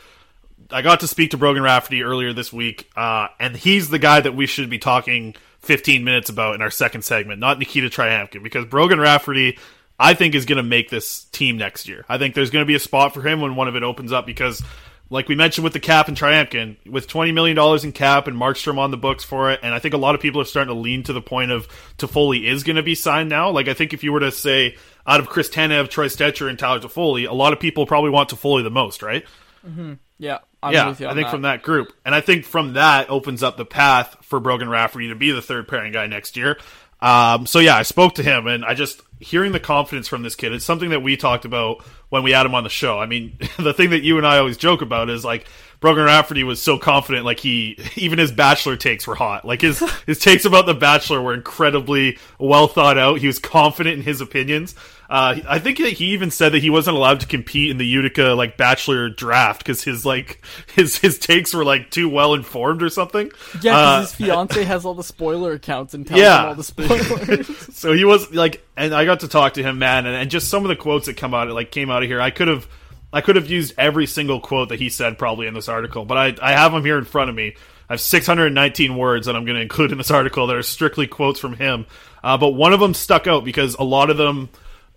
[0.72, 4.22] I got to speak to Brogan Rafferty earlier this week, uh, and he's the guy
[4.22, 8.42] that we should be talking 15 minutes about in our second segment, not Nikita Tryamkin,
[8.42, 9.58] because Brogan Rafferty,
[10.00, 12.06] I think, is going to make this team next year.
[12.08, 14.12] I think there's going to be a spot for him when one of it opens
[14.12, 14.62] up because.
[15.10, 18.36] Like we mentioned with the cap and Tryamkin, with twenty million dollars in cap and
[18.36, 20.76] Markstrom on the books for it, and I think a lot of people are starting
[20.76, 23.50] to lean to the point of Toffoli is going to be signed now.
[23.50, 24.76] Like I think if you were to say
[25.06, 28.32] out of Chris Tanev, Troy Stecher, and Tyler Toffoli, a lot of people probably want
[28.32, 29.24] Toffoli the most, right?
[29.66, 29.94] Mm-hmm.
[30.20, 30.40] Yeah.
[30.62, 31.32] I'm yeah, with you I think that.
[31.32, 35.08] from that group, and I think from that opens up the path for Brogan Rafferty
[35.08, 36.58] to be the third pairing guy next year.
[37.00, 40.36] Um, so yeah, I spoke to him, and I just hearing the confidence from this
[40.36, 40.54] kid.
[40.54, 43.00] It's something that we talked about when we had him on the show.
[43.00, 45.48] I mean, the thing that you and I always joke about is like
[45.80, 49.46] Brogan Rafferty was so confident, like he even his Bachelor takes were hot.
[49.46, 53.20] Like his his takes about the Bachelor were incredibly well thought out.
[53.20, 54.76] He was confident in his opinions.
[55.10, 58.34] Uh, I think he even said that he wasn't allowed to compete in the Utica
[58.34, 60.42] like Bachelor draft because his like
[60.76, 63.28] his his takes were like too well informed or something.
[63.62, 66.42] Yeah, because Uh, his fiance has all the spoiler accounts and tells Yeah.
[66.42, 67.48] him all the spoilers.
[67.78, 70.50] so he was like, and I got to talk to him, man, and, and just
[70.50, 72.20] some of the quotes that come out, like came out of here.
[72.20, 72.68] I could have,
[73.14, 76.18] I could have used every single quote that he said probably in this article, but
[76.18, 77.56] I, I have them here in front of me.
[77.90, 81.08] I have 619 words that I'm going to include in this article that are strictly
[81.08, 81.86] quotes from him.
[82.22, 84.50] Uh, but one of them stuck out because a lot of them,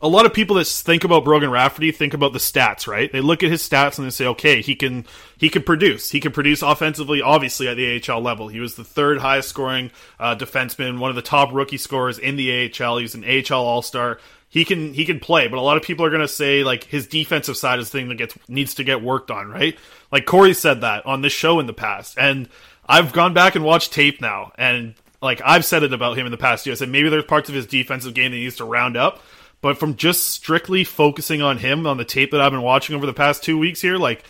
[0.03, 3.13] a lot of people that think about Brogan Rafferty think about the stats, right?
[3.13, 5.05] They look at his stats and they say, okay, he can
[5.37, 6.11] he can produce.
[6.11, 8.49] He can produce offensively, obviously at the AHL level.
[8.49, 12.37] He was the third highest scoring uh, defenseman, one of the top rookie scorers in
[12.37, 12.99] the AHL.
[12.99, 14.19] He's an AHL All Star.
[14.49, 16.85] He can he can play, but a lot of people are going to say like
[16.85, 19.79] his defensive side is the thing that gets needs to get worked on, right?
[20.11, 22.49] Like Cory said that on this show in the past, and
[22.87, 26.33] I've gone back and watched tape now, and like I've said it about him in
[26.33, 26.67] the past.
[26.67, 29.23] I said maybe there's parts of his defensive game that he needs to round up.
[29.63, 33.07] But from just strictly focusing on him on the tape that I've been watching over
[33.07, 34.25] the past two weeks here, like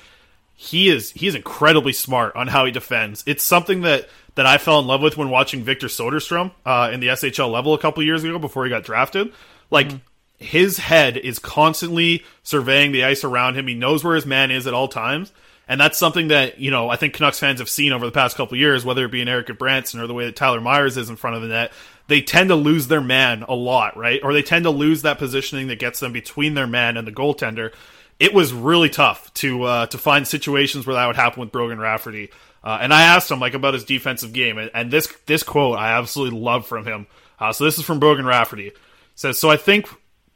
[0.54, 3.22] he is he is incredibly smart on how he defends.
[3.26, 7.00] It's something that that I fell in love with when watching Victor Soderstrom uh, in
[7.00, 9.32] the SHL level a couple years ago before he got drafted.
[9.70, 9.90] Like
[10.38, 13.66] his head is constantly surveying the ice around him.
[13.66, 15.32] He knows where his man is at all times.
[15.68, 18.36] And that's something that, you know, I think Canucks fans have seen over the past
[18.36, 21.08] couple years, whether it be in Erik Gudbranson or the way that Tyler Myers is
[21.08, 21.72] in front of the net.
[22.11, 24.18] They tend to lose their man a lot, right?
[24.24, 27.12] Or they tend to lose that positioning that gets them between their man and the
[27.12, 27.72] goaltender.
[28.18, 31.78] It was really tough to uh, to find situations where that would happen with Brogan
[31.78, 32.30] Rafferty.
[32.64, 35.78] Uh, and I asked him like about his defensive game, and, and this this quote
[35.78, 37.06] I absolutely love from him.
[37.38, 38.66] Uh, so this is from Brogan Rafferty.
[38.66, 38.76] It
[39.14, 39.48] says so.
[39.48, 39.88] I think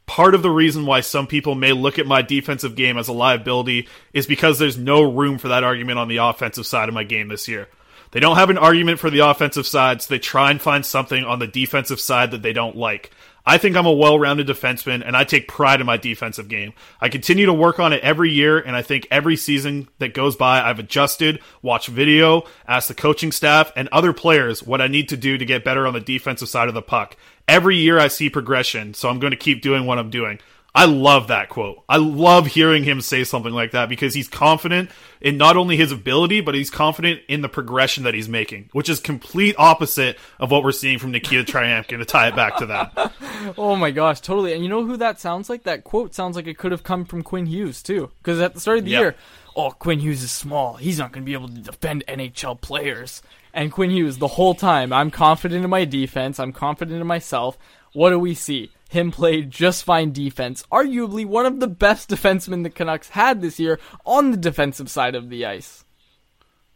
[0.05, 3.13] part of the reason why some people may look at my defensive game as a
[3.13, 7.03] liability is because there's no room for that argument on the offensive side of my
[7.03, 7.67] game this year.
[8.15, 11.25] They don't have an argument for the offensive side, so they try and find something
[11.25, 13.11] on the defensive side that they don't like.
[13.45, 16.71] I think I'm a well rounded defenseman, and I take pride in my defensive game.
[17.01, 20.37] I continue to work on it every year, and I think every season that goes
[20.37, 25.09] by, I've adjusted, watched video, asked the coaching staff and other players what I need
[25.09, 27.17] to do to get better on the defensive side of the puck.
[27.49, 30.39] Every year I see progression, so I'm going to keep doing what I'm doing.
[30.77, 31.83] I love that quote.
[31.87, 34.89] I love hearing him say something like that because he's confident
[35.21, 38.89] in not only his ability, but he's confident in the progression that he's making, which
[38.89, 42.65] is complete opposite of what we're seeing from Nikita Tryamkin to tie it back to
[42.65, 43.13] that.
[43.57, 44.53] Oh my gosh, totally.
[44.53, 45.63] And you know who that sounds like?
[45.63, 48.09] That quote sounds like it could have come from Quinn Hughes too.
[48.17, 48.99] Because at the start of the Yep.
[49.01, 49.15] year,
[49.55, 50.75] oh, Quinn Hughes is small.
[50.75, 53.21] He's not going to be able to defend NHL players.
[53.53, 56.39] And Quinn Hughes, the whole time, I'm confident in my defense.
[56.39, 57.57] I'm confident in myself.
[57.93, 58.71] What do we see?
[58.89, 60.63] Him play just fine defense.
[60.71, 65.15] Arguably one of the best defensemen the Canucks had this year on the defensive side
[65.15, 65.83] of the ice.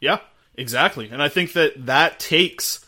[0.02, 0.20] Yeah,
[0.56, 1.10] exactly.
[1.10, 2.86] And I think that that takes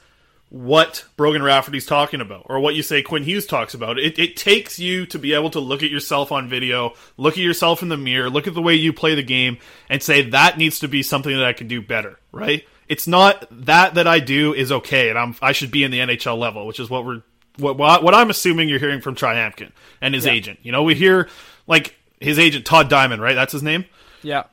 [0.52, 3.98] what Brogan Rafferty's talking about, or what you say Quinn Hughes talks about.
[3.98, 7.44] It, it takes you to be able to look at yourself on video, look at
[7.44, 10.58] yourself in the mirror, look at the way you play the game, and say that
[10.58, 12.66] needs to be something that I can do better, right?
[12.90, 16.00] It's not that that I do is okay, and I'm I should be in the
[16.00, 17.24] NHL level, which is what we're
[17.58, 19.72] what what, what I'm assuming you're hearing from Tryamkin
[20.02, 20.60] and his agent.
[20.64, 21.30] You know, we hear
[21.68, 23.36] like his agent Todd Diamond, right?
[23.36, 23.86] That's his name.
[24.22, 24.44] Yeah.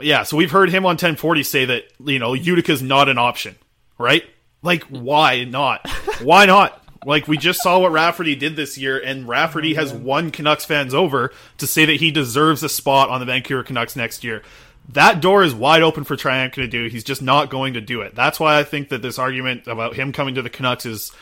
[0.00, 3.56] Yeah, so we've heard him on 1040 say that, you know, Utica's not an option,
[3.98, 4.24] right?
[4.62, 5.86] Like, why not?
[6.22, 6.82] why not?
[7.04, 10.64] Like, we just saw what Rafferty did this year, and Rafferty oh, has won Canucks
[10.64, 14.42] fans over to say that he deserves a spot on the Vancouver Canucks next year.
[14.90, 16.88] That door is wide open for Triumph to do.
[16.88, 18.14] He's just not going to do it.
[18.14, 21.12] That's why I think that this argument about him coming to the Canucks is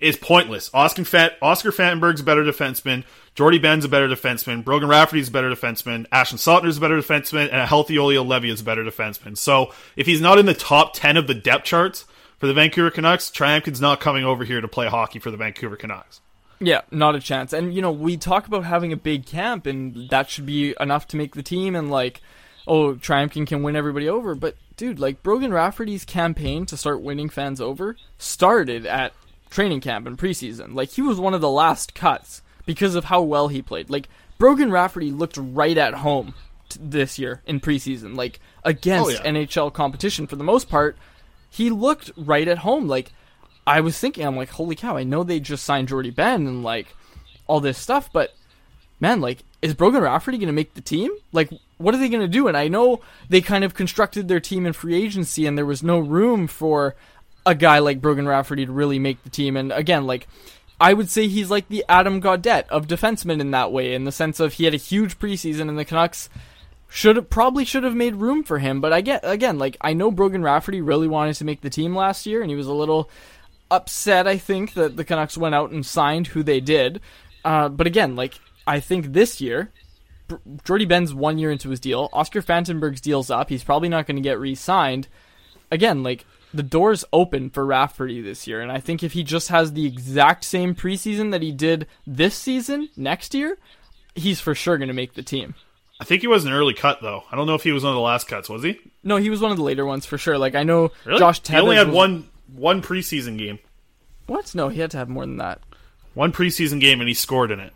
[0.00, 0.70] is pointless.
[0.74, 3.04] Oscar, Fan- Oscar Fantenberg's a better defenseman.
[3.34, 4.64] Jordie Benn's a better defenseman.
[4.64, 6.06] Brogan Rafferty's a better defenseman.
[6.12, 7.44] Ashton Sautner's a better defenseman.
[7.46, 9.36] And a healthy Olli Juolevi is a better defenseman.
[9.36, 12.04] So if he's not in the top 10 of the depth charts
[12.38, 15.76] for the Vancouver Canucks, Triumph's not coming over here to play hockey for the Vancouver
[15.76, 16.20] Canucks.
[16.58, 17.52] Yeah, not a chance.
[17.52, 21.06] And you know, we talk about having a big camp and that should be enough
[21.08, 22.22] to make the team and like
[22.66, 27.28] oh, Tryamkin can win everybody over, but dude, like Brogan Rafferty's campaign to start winning
[27.28, 29.12] fans over started at
[29.56, 30.74] training camp and preseason.
[30.74, 33.88] Like he was one of the last cuts because of how well he played.
[33.90, 36.34] Like Brogan Rafferty looked right at home
[36.68, 39.32] t- this year in preseason, like against Oh, yeah.
[39.32, 40.96] NHL competition for the most part.
[41.48, 42.86] He looked right at home.
[42.86, 43.12] Like
[43.66, 44.96] I was thinking, I'm like, holy cow!
[44.96, 46.94] I know they just signed Jordie Benn and like
[47.46, 48.34] all this stuff, but
[49.00, 51.10] man, like, is Brogan Rafferty going to make the team?
[51.32, 52.46] Like, what are they going to do?
[52.48, 55.82] And I know they kind of constructed their team in free agency, and there was
[55.82, 56.94] no room for
[57.46, 59.56] a guy like Brogan Rafferty to really make the team.
[59.56, 60.26] And again, like,
[60.78, 64.12] I would say he's like the Adam Gaudette of defensemen in that way, in the
[64.12, 66.28] sense of he had a huge preseason, and the Canucks
[66.88, 68.80] should probably should have made room for him.
[68.80, 71.96] But I get again, like I know Brogan Rafferty really wanted to make the team
[71.96, 73.08] last year, and he was a little
[73.70, 74.26] upset.
[74.26, 77.00] I think that the Canucks went out and signed who they did.
[77.44, 78.34] Uh, but again, like
[78.66, 79.72] I think this year,
[80.64, 82.10] Jordie Benn's one year into his deal.
[82.12, 83.48] Oscar Fantenberg's deal's up.
[83.48, 85.08] He's probably not going to get re-signed.
[85.70, 89.48] Again, like the door's open for Rafferty this year, and I think if he just
[89.48, 93.58] has the exact same preseason that he did this season next year,
[94.14, 95.54] he's for sure going to make the team.
[96.00, 97.24] I think he was an early cut though.
[97.30, 98.48] I don't know if he was one of the last cuts.
[98.48, 98.78] Was he?
[99.02, 100.36] No, he was one of the later ones for sure.
[100.38, 101.18] Like I know Really?
[101.18, 103.58] Josh he only had was- one one preseason game.
[104.26, 104.54] What?
[104.54, 105.60] No, he had to have more than that.
[106.14, 107.72] One preseason game, and he scored in it.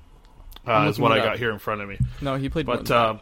[0.67, 1.39] Uh, is what I got up.
[1.39, 1.99] here in front of me.
[2.21, 3.17] No, he played But uh,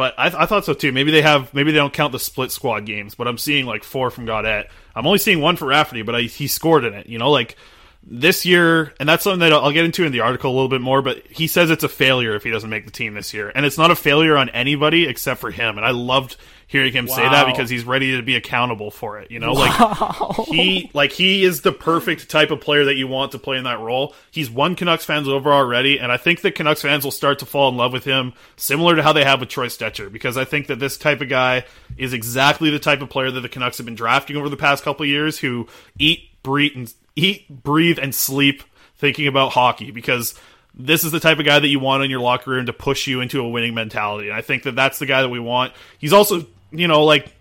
[0.00, 0.92] but I, I thought so too.
[0.92, 3.84] Maybe they have maybe they don't count the split squad games, but I'm seeing like
[3.84, 4.70] four from Gaudette.
[4.96, 7.06] I'm only seeing one for Rafferty, but I, he scored in it.
[7.06, 7.54] You know, like
[8.02, 10.80] this year, and that's something that I'll get into in the article a little bit
[10.80, 11.02] more.
[11.02, 13.66] But he says it's a failure if he doesn't make the team this year, and
[13.66, 15.76] it's not a failure on anybody except for him.
[15.76, 16.36] And I loved
[16.66, 19.30] hearing him say that because he's ready to be accountable for it.
[19.30, 23.32] You know, like he like he is the perfect type of player that you want
[23.32, 24.14] to play in that role.
[24.30, 27.46] He's won Canucks fans over already, and I think that Canucks fans will start to
[27.46, 30.44] fall in love with him, similar to how they have with Troy Stecher, because I
[30.44, 31.64] think that this type of guy
[31.98, 34.84] is exactly the type of player that the Canucks have been drafting over the past
[34.84, 35.66] couple of years, who
[35.98, 38.62] eat, breathe, and eat, breathe, and sleep
[38.96, 40.34] thinking about hockey because.
[40.72, 43.08] This is the type of guy that you want in your locker room to push
[43.08, 44.28] you into a winning mentality.
[44.28, 45.72] And I think that that's the guy that we want.
[45.98, 47.34] He's also, you know, like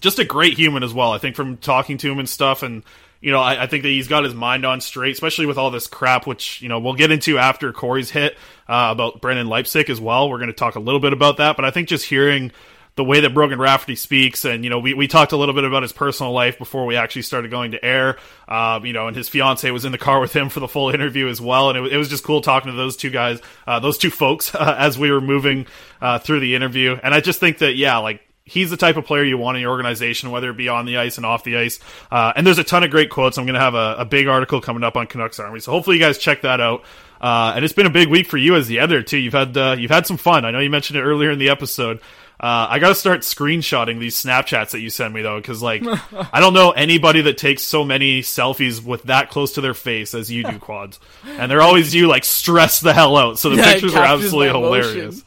[0.00, 1.12] just a great human as well.
[1.12, 2.84] I think from talking to him and stuff, and
[3.20, 5.70] you know, I, I think that he's got his mind on straight, especially with all
[5.70, 8.34] this crap, which you know we'll get into after Cory's hit
[8.68, 10.30] uh, about Brendan Leipsic as well.
[10.30, 12.52] We're going to talk a little bit about that, but I think just hearing
[12.98, 15.62] the way that Brogan Rafferty speaks, and you know, we, we talked a little bit
[15.62, 18.18] about his personal life before we actually started going to air.
[18.48, 20.90] Um, you know, and his fiance was in the car with him for the full
[20.90, 23.78] interview as well, and it, it was just cool talking to those two guys, uh,
[23.78, 25.68] those two folks, uh, as we were moving
[26.02, 26.98] uh, through the interview.
[27.00, 29.60] And I just think that yeah, like he's the type of player you want in
[29.60, 31.78] your organization, whether it be on the ice and off the ice.
[32.10, 33.38] Uh, and there's a ton of great quotes.
[33.38, 35.98] I'm going to have a, a big article coming up on Canucks Army, so hopefully
[35.98, 36.82] you guys check that out.
[37.20, 39.18] Uh, and it's been a big week for you as the editor too.
[39.18, 40.44] You've had uh, you've had some fun.
[40.44, 42.00] I know you mentioned it earlier in the episode.
[42.40, 45.82] Uh, I got to start screenshotting these Snapchats that you send me though, because like
[46.32, 50.14] I don't know anybody that takes so many selfies with that close to their face
[50.14, 51.00] as you do, quads.
[51.26, 53.38] And they're always you like stress the hell out.
[53.38, 55.24] So the Yeah, pictures are absolutely hilarious.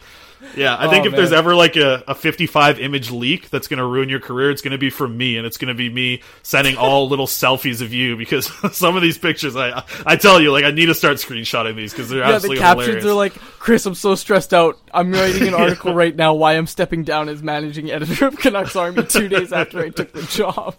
[0.55, 3.77] Yeah, I think Oh, if there's ever like a, a 55 image leak that's going
[3.79, 5.89] to ruin your career, it's going to be from me, and it's going to be
[5.89, 8.45] me sending all little selfies of you because
[8.75, 11.91] some of these pictures, I I tell you, like I need to start screenshotting these
[11.93, 13.05] because they're Yeah, the captions hilarious.
[13.05, 14.77] are like, Chris, I'm so stressed out.
[14.93, 18.75] I'm writing an article right now why I'm stepping down as managing editor of Canucks
[18.75, 20.75] Army two days after I took the job.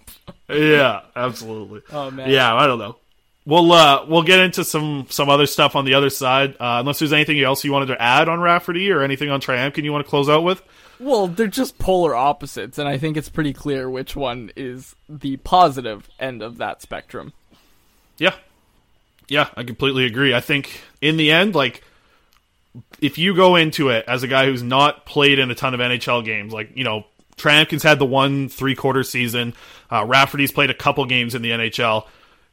[0.49, 1.81] yeah, absolutely.
[1.93, 2.29] Oh, man.
[2.31, 2.97] Yeah, I don't know.
[3.45, 6.53] We'll uh we'll get into some some other stuff on the other side.
[6.61, 9.77] Uh, unless there's anything else you wanted to add on Rafferty or anything on Triumph,
[9.77, 10.63] you want to close out with?
[11.01, 15.37] Well, they're just polar opposites, and I think it's pretty clear which one is the
[15.39, 17.33] positive end of that spectrum.
[18.19, 18.35] Yeah.
[19.29, 20.33] Yeah, I completely agree.
[20.33, 21.83] I think in the end, like,
[23.01, 25.81] if you go into it as a guy who's not played in a ton of
[25.81, 27.05] NHL games, like, you know,
[27.37, 29.55] Tryamkin's had the one three quarter season,
[29.91, 32.07] uh, Rafferty's played a couple games in the NHL.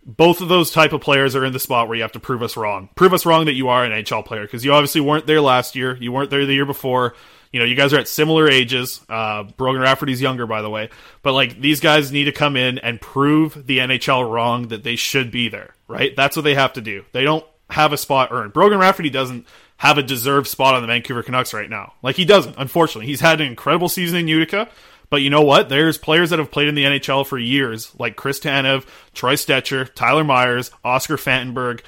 [0.06, 2.42] Both of those type of players are in the spot where you have to prove
[2.42, 2.90] us wrong.
[2.96, 5.76] Prove us wrong that you are an NHL player because you obviously weren't there last
[5.76, 5.96] year.
[5.98, 7.16] You weren't there the year before.
[7.52, 9.02] You know, you guys are at similar ages.
[9.10, 10.90] Uh, Brogan Rafferty's younger, by the way.
[11.24, 14.96] But like these guys need to come in and prove the NHL wrong that they
[14.96, 16.16] should be there, right?
[16.16, 17.06] That's what they have to do.
[17.12, 18.54] They don't have a spot earned.
[18.54, 19.48] Brogan Rafferty doesn't
[19.78, 21.94] have a deserved spot on the Vancouver Canucks right now.
[22.04, 23.08] Like he doesn't, unfortunately.
[23.08, 24.70] He's had an incredible season in Utica.
[25.10, 25.70] But you know what?
[25.70, 29.92] There's players that have played in the NHL for years, like Chris Tanev, Troy Stecher,
[29.94, 31.82] Tyler Myers, Oscar Fantenberg,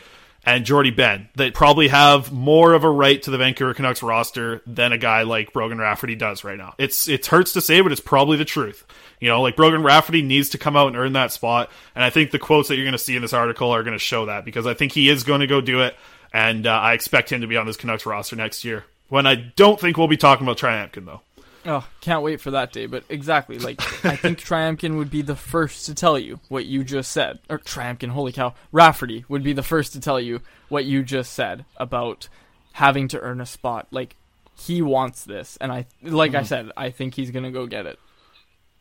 [0.43, 4.61] and Jordie Benn, that probably have more of a right to the Vancouver Canucks roster
[4.65, 6.73] than a guy like Brogan Rafferty does right now.
[6.77, 8.85] It's it hurts to say, but it's probably the truth.
[9.19, 12.09] You know, like Brogan Rafferty needs to come out and earn that spot, and I
[12.09, 14.25] think the quotes that you're going to see in this article are going to show
[14.25, 15.95] that because I think he is going to go do it,
[16.33, 18.85] and uh, I expect him to be on this Canucks roster next year.
[19.09, 21.21] When I don't think we'll be talking about Tryamkin though.
[21.65, 22.85] Oh, can't wait for that day.
[22.87, 26.83] But exactly, like I think Tryamkin would be the first to tell you what you
[26.83, 27.39] just said.
[27.49, 31.33] Or Tryamkin, holy cow, Rafferty would be the first to tell you what you just
[31.33, 32.29] said about
[32.73, 33.87] having to earn a spot.
[33.91, 34.15] Like
[34.55, 37.99] he wants this, and I, like I said, I think he's gonna go get it.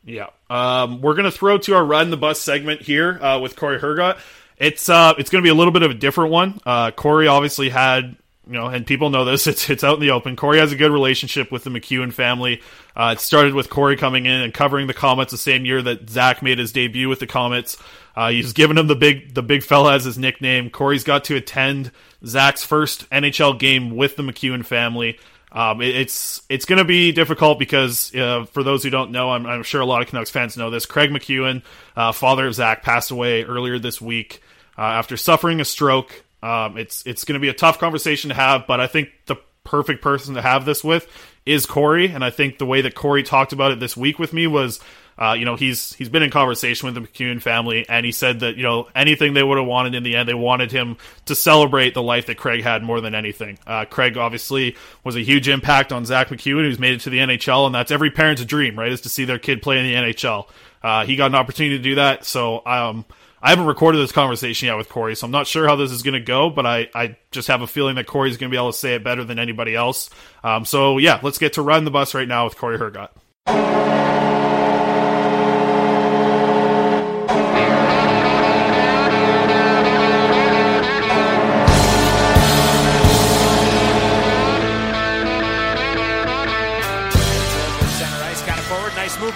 [0.03, 0.27] Yeah.
[0.49, 4.17] Um, we're gonna throw to our run the bus segment here uh, with Cory Hergott.
[4.57, 6.59] It's uh, it's gonna be a little bit of a different one.
[6.65, 8.15] Uh, Cory obviously had
[8.47, 9.47] you know, and people know this.
[9.47, 10.35] It's it's out in the open.
[10.35, 12.61] Cory has a good relationship with the MacEwen family.
[12.95, 16.09] Uh, it started with Cory coming in and covering the Comets the same year that
[16.09, 17.77] Zach made his debut with the Comets.
[18.15, 20.69] Uh, he's given him the big the big fella as his nickname.
[20.69, 21.91] Cory's got to attend
[22.25, 25.19] Zach's first NHL game with the MacEwen family.
[25.51, 29.31] Um, it, it's it's going to be difficult because uh, for those who don't know,
[29.31, 30.85] I'm, I'm, sure a lot of Canucks fans know this.
[30.85, 31.63] Craig MacEwen,
[31.95, 34.41] uh, father of Zach, passed away earlier this week
[34.77, 36.23] uh, after suffering a stroke.
[36.41, 39.35] Um, it's it's going to be a tough conversation to have, but I think the
[39.63, 41.07] perfect person to have this with
[41.45, 44.33] is Cory, and I think the way that Cory talked about it this week with
[44.33, 44.79] me was
[45.21, 48.39] uh, you know, he's he's been in conversation with the MacEwen family, and he said
[48.39, 51.35] that you know anything they would have wanted in the end, they wanted him to
[51.35, 53.59] celebrate the life that Craig had more than anything.
[53.67, 57.19] Uh, Craig obviously was a huge impact on Zach MacEwen, who's made it to the
[57.19, 58.91] NHL, and that's every parent's dream, right?
[58.91, 60.47] Is to see their kid play in the NHL.
[60.81, 63.05] Uh, he got an opportunity to do that, so um,
[63.43, 66.03] I haven't recorded this conversation yet with Cory, so I'm not sure how this is
[66.03, 68.57] going to go, but I, I just have a feeling that Cory's going to be
[68.57, 70.11] able to say it better than anybody else.
[70.43, 73.09] Um, so yeah, let's get to run the bus right now with Cory Hergott.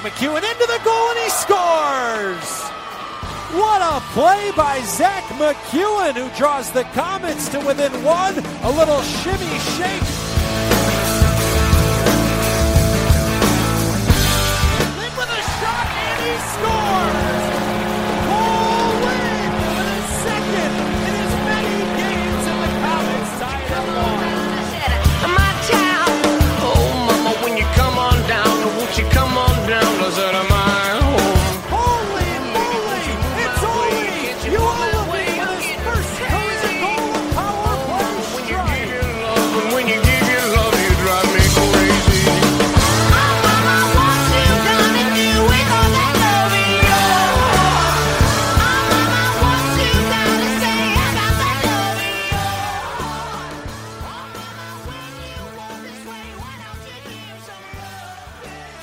[0.06, 2.65] MacEwen into the goal and he scores!
[3.56, 8.38] What a play by Zach MacEwen who draws the Comets to within one.
[8.64, 10.25] A little shimmy shake.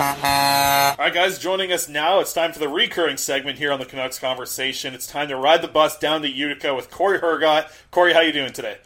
[0.03, 2.18] All right, guys, joining us now.
[2.18, 4.94] It's time for the recurring segment here on the Canucks Conversation.
[4.94, 7.70] It's time to ride the bus down to Utica with Cory Hergott.
[7.92, 8.78] Cory, how you doing today?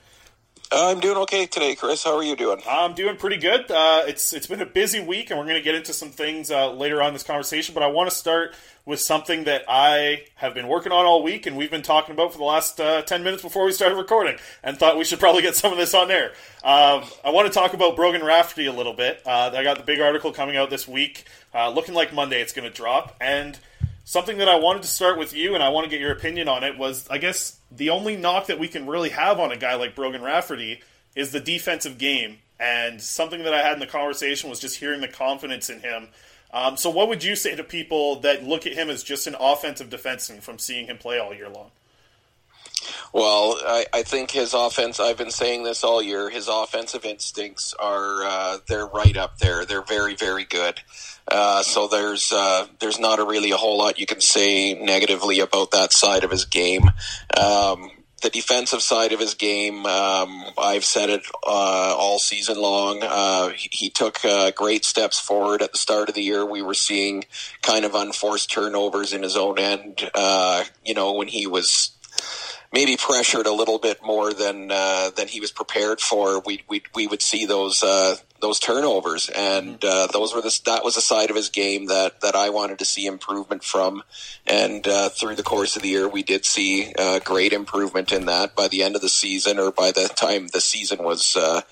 [0.72, 2.02] I'm doing okay today, Chris.
[2.02, 2.60] How are you doing?
[2.68, 3.70] I'm doing pretty good.
[3.70, 6.50] Uh, it's it's been a busy week, and we're going to get into some things
[6.50, 7.72] uh, later on this conversation.
[7.72, 8.54] But I want to start
[8.84, 12.32] with something that I have been working on all week, and we've been talking about
[12.32, 15.42] for the last uh, ten minutes before we started recording, and thought we should probably
[15.42, 16.32] get some of this on there.
[16.64, 19.22] Um, I want to talk about Brogan Rafferty a little bit.
[19.24, 22.52] Uh, I got the big article coming out this week, uh, looking like Monday it's
[22.52, 23.56] going to drop, and
[24.06, 26.48] something that I wanted to start with you, and I want to get your opinion
[26.48, 29.56] on it, was I guess the only knock that we can really have on a
[29.58, 30.80] guy like Brogan Rafferty
[31.14, 32.38] is the defensive game.
[32.58, 36.08] And something that I had in the conversation was just hearing the confidence in him.
[36.54, 39.34] Um, so, what would you say to people that look at him as just an
[39.38, 41.70] offensive defenseman from seeing him play all year long?
[43.12, 45.00] Well, I, I think his offense.
[45.00, 46.30] I've been saying this all year.
[46.30, 49.64] His offensive instincts are uh, they're right up there.
[49.64, 50.80] They're very, very good.
[51.28, 55.40] Uh, so there's uh, there's not a really a whole lot you can say negatively
[55.40, 56.90] about that side of his game.
[57.36, 57.90] Um,
[58.22, 63.00] the defensive side of his game, um, I've said it uh, all season long.
[63.02, 66.44] Uh, he, he took uh, great steps forward at the start of the year.
[66.44, 67.24] We were seeing
[67.60, 70.10] kind of unforced turnovers in his own end.
[70.14, 71.90] Uh, you know, when he was
[72.76, 76.82] maybe pressured a little bit more than uh, than he was prepared for, we we
[76.94, 81.00] we would see those uh, those turnovers, and uh, those were the that was a
[81.00, 84.02] side of his game that that I wanted to see improvement from,
[84.46, 88.26] and uh, through the course of the year, we did see uh, great improvement in
[88.26, 88.54] that.
[88.54, 91.34] By the end of the season, or by the time the season was.
[91.34, 91.62] Uh,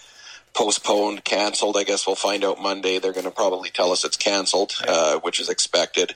[0.57, 1.77] Postponed, canceled.
[1.77, 3.01] I guess we'll find out Monday.
[3.01, 6.15] They're going to probably tell us it's canceled, uh, which is expected.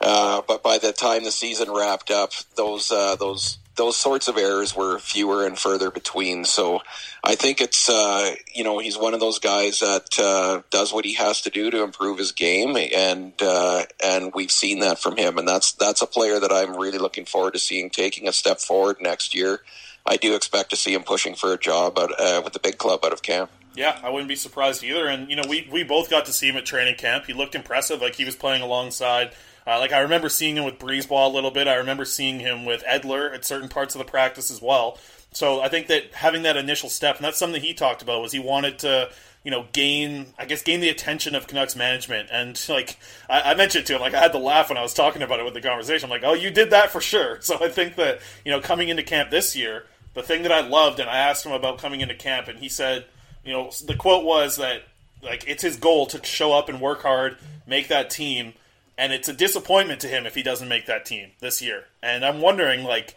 [0.00, 4.36] Uh, but by the time the season wrapped up, those uh, those those sorts of
[4.36, 6.44] errors were fewer and further between.
[6.44, 6.80] So
[7.22, 11.04] I think it's uh, you know he's one of those guys that uh, does what
[11.04, 15.16] he has to do to improve his game, and uh, and we've seen that from
[15.16, 18.32] him, and that's that's a player that I'm really looking forward to seeing taking a
[18.32, 19.60] step forward next year.
[20.06, 22.76] I do expect to see him pushing for a job out, uh, with the big
[22.76, 23.50] club out of camp.
[23.74, 25.06] Yeah, I wouldn't be surprised either.
[25.08, 27.26] And you know, we we both got to see him at training camp.
[27.26, 29.32] He looked impressive, like he was playing alongside.
[29.66, 31.68] Uh, like I remember seeing him with Brisebois a little bit.
[31.68, 34.98] I remember seeing him with Edler at certain parts of the practice as well.
[35.32, 38.30] So I think that having that initial step, and that's something he talked about, was
[38.30, 39.10] he wanted to,
[39.42, 42.28] you know, gain, I guess, gain the attention of Canucks management.
[42.30, 42.98] And like
[43.28, 45.40] I, I mentioned to him, like I had to laugh when I was talking about
[45.40, 46.06] it with the conversation.
[46.06, 47.40] I'm like, oh, you did that for sure.
[47.44, 50.60] So I think that you know, coming into camp this year, the thing that I
[50.60, 53.04] loved, and I asked him about coming into camp, and he said,
[53.44, 54.82] you know, the quote was that
[55.22, 57.36] like it's his goal to show up and work hard,
[57.66, 58.54] make that team,
[58.96, 61.84] and it's a disappointment to him if he doesn't make that team this year.
[62.02, 63.14] And I'm wondering, like,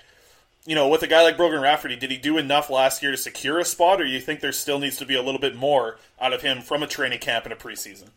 [0.66, 3.18] you know, with a guy like Brogan Rafferty, did he do enough last year to
[3.18, 5.56] secure a spot, or do you think there still needs to be a little bit
[5.56, 8.10] more out of him from a training camp and a preseason?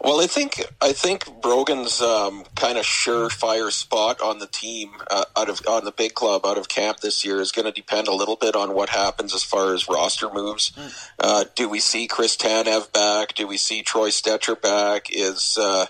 [0.00, 5.24] Well, I think I think Brogan's um, kind of surefire spot on the team uh,
[5.34, 8.06] out of on the big club out of camp this year is going to depend
[8.06, 10.72] a little bit on what happens as far as roster moves.
[11.18, 13.34] Uh, do we see Chris Tanev back?
[13.34, 15.08] Do we see Troy Stecher back?
[15.10, 15.86] Is uh,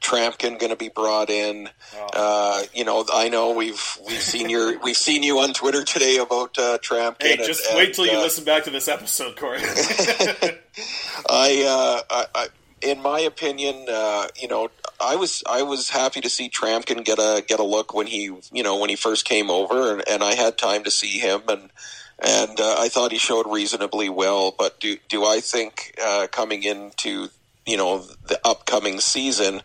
[0.00, 1.68] Tryamkin going to be brought in?
[2.12, 6.18] Uh, you know, I know we've we've seen your we've seen you on Twitter today
[6.18, 7.22] about uh, Tryamkin.
[7.22, 9.58] Hey, just and, wait till you uh, listen back to this episode, Cory.
[11.28, 12.48] I, uh, I, I,
[12.82, 14.70] in my opinion, uh, you know,
[15.00, 18.30] I was I was happy to see Tryamkin get a get a look when he
[18.52, 21.42] you know when he first came over, and, and I had time to see him,
[21.48, 21.70] and
[22.18, 24.54] and uh, I thought he showed reasonably well.
[24.56, 27.28] But do do I think uh, coming into
[27.66, 29.62] you know the upcoming season,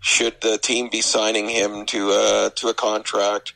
[0.00, 3.54] should the team be signing him to a to a contract?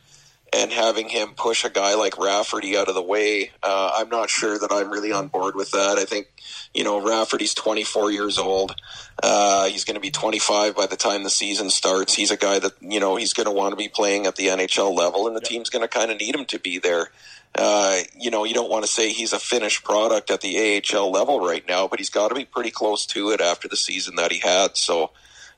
[0.53, 4.31] and having him push a guy like Rafferty out of the way, uh, I'm not
[4.31, 5.99] sure that I'm really on board with that.
[5.99, 6.29] I think,
[6.73, 8.75] you know, Rafferty's 24 years old.
[9.23, 12.15] Uh, he's going to be 25 by the time the season starts.
[12.15, 14.47] He's a guy that, you know, he's going to want to be playing at the
[14.47, 17.11] NHL level, and the team's going to kind of need him to be there.
[17.55, 21.11] Uh, you know, you don't want to say he's a finished product at the AHL
[21.11, 24.17] level right now, but he's got to be pretty close to it after the season
[24.17, 24.77] that he had.
[24.77, 25.11] So,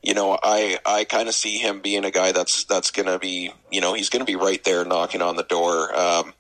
[0.03, 3.19] you know, I I kind of see him being a guy that's that's going to
[3.19, 5.95] be, you know, he's going to be right there knocking on the door.
[5.95, 6.33] Um,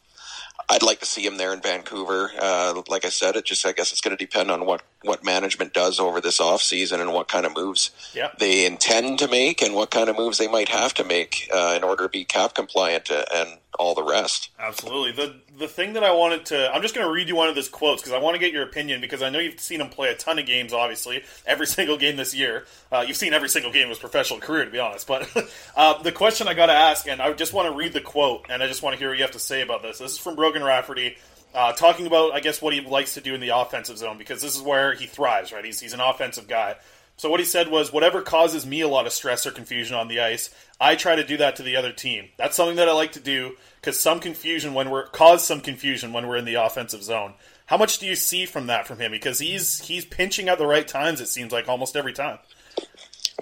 [0.72, 2.30] I'd like to see him there in Vancouver.
[2.40, 5.24] Uh, like I said, it just I guess it's going to depend on what what
[5.24, 8.28] management does over this off season and what kind of moves Yeah.
[8.38, 11.74] they intend to make and what kind of moves they might have to make uh,
[11.76, 14.50] in order to be cap compliant uh, and all the rest.
[14.58, 15.12] Absolutely.
[15.12, 17.56] The the thing that I wanted to I'm just going to read you one of
[17.56, 19.88] his quotes because I want to get your opinion because I know you've seen him
[19.88, 22.64] play a ton of games obviously every single game this year.
[22.90, 25.06] Uh, you've seen every single game of his professional career to be honest.
[25.06, 25.30] But
[25.76, 28.46] uh, the question I got to ask and I just want to read the quote
[28.48, 29.98] and I just want to hear what you have to say about this.
[29.98, 31.16] This is from Brogan Rafferty.
[31.52, 34.40] Uh, talking about, I guess, what he likes to do in the offensive zone because
[34.40, 35.64] this is where he thrives, right?
[35.64, 36.76] He's, he's an offensive guy.
[37.20, 40.08] So what he said was, whatever causes me a lot of stress or confusion on
[40.08, 40.48] the ice,
[40.81, 42.31] I try to do that to the other team.
[42.39, 46.12] That's something that I like to do because some confusion when we're cause some confusion
[46.12, 47.35] when we're in the offensive zone.
[47.66, 49.12] How much do you see from that from him?
[49.12, 51.20] Because he's he's pinching at the right times.
[51.20, 52.39] It seems like almost every time.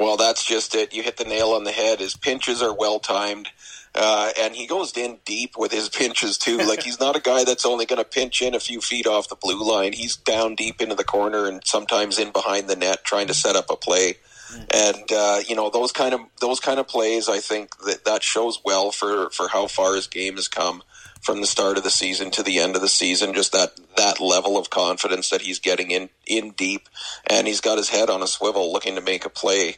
[0.00, 0.92] Well, that's just it.
[0.92, 2.00] You hit the nail on the head.
[2.00, 3.48] His pinches are well timed.
[3.94, 6.58] Uh, and he goes in deep with his pinches too.
[6.58, 9.28] Like he's not a guy that's only going to pinch in a few feet off
[9.28, 9.92] the blue line.
[9.92, 13.56] He's down deep into the corner and sometimes in behind the net trying to set
[13.56, 14.16] up a play.
[14.74, 17.28] And uh, you know those kind of those kind of plays.
[17.28, 20.82] I think that that shows well for for how far his game has come
[21.20, 23.34] from the start of the season to the end of the season.
[23.34, 26.88] Just that that level of confidence that he's getting in in deep,
[27.26, 29.76] and he's got his head on a swivel, looking to make a play.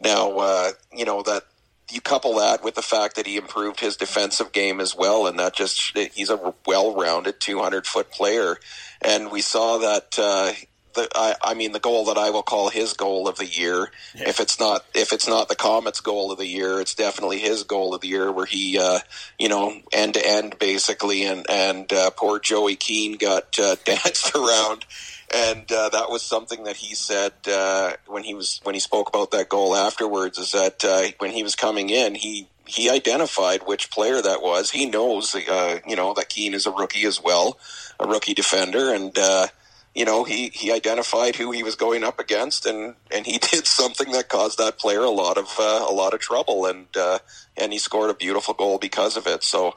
[0.00, 1.44] Now, uh, you know that
[1.90, 5.38] you couple that with the fact that he improved his defensive game as well, and
[5.38, 8.56] that just he's a well-rounded 200 foot player,
[9.02, 10.18] and we saw that.
[10.18, 10.52] Uh,
[10.94, 13.90] the, I, I mean, the goal that I will call his goal of the year.
[14.14, 17.62] If it's not, if it's not the Comets' goal of the year, it's definitely his
[17.62, 19.00] goal of the year, where he, uh,
[19.38, 24.34] you know, end to end basically, and and uh, poor Joey Keane got uh, danced
[24.34, 24.84] around
[25.32, 29.08] and uh, that was something that he said uh, when he was when he spoke
[29.08, 30.38] about that goal afterwards.
[30.38, 34.70] Is that uh, when he was coming in, he he identified which player that was.
[34.70, 37.58] He knows, uh, you know, that Keane is a rookie as well,
[37.98, 39.48] a rookie defender, and uh,
[39.94, 43.66] you know he he identified who he was going up against, and and he did
[43.66, 47.18] something that caused that player a lot of uh, a lot of trouble, and uh,
[47.56, 49.42] and he scored a beautiful goal because of it.
[49.42, 49.74] So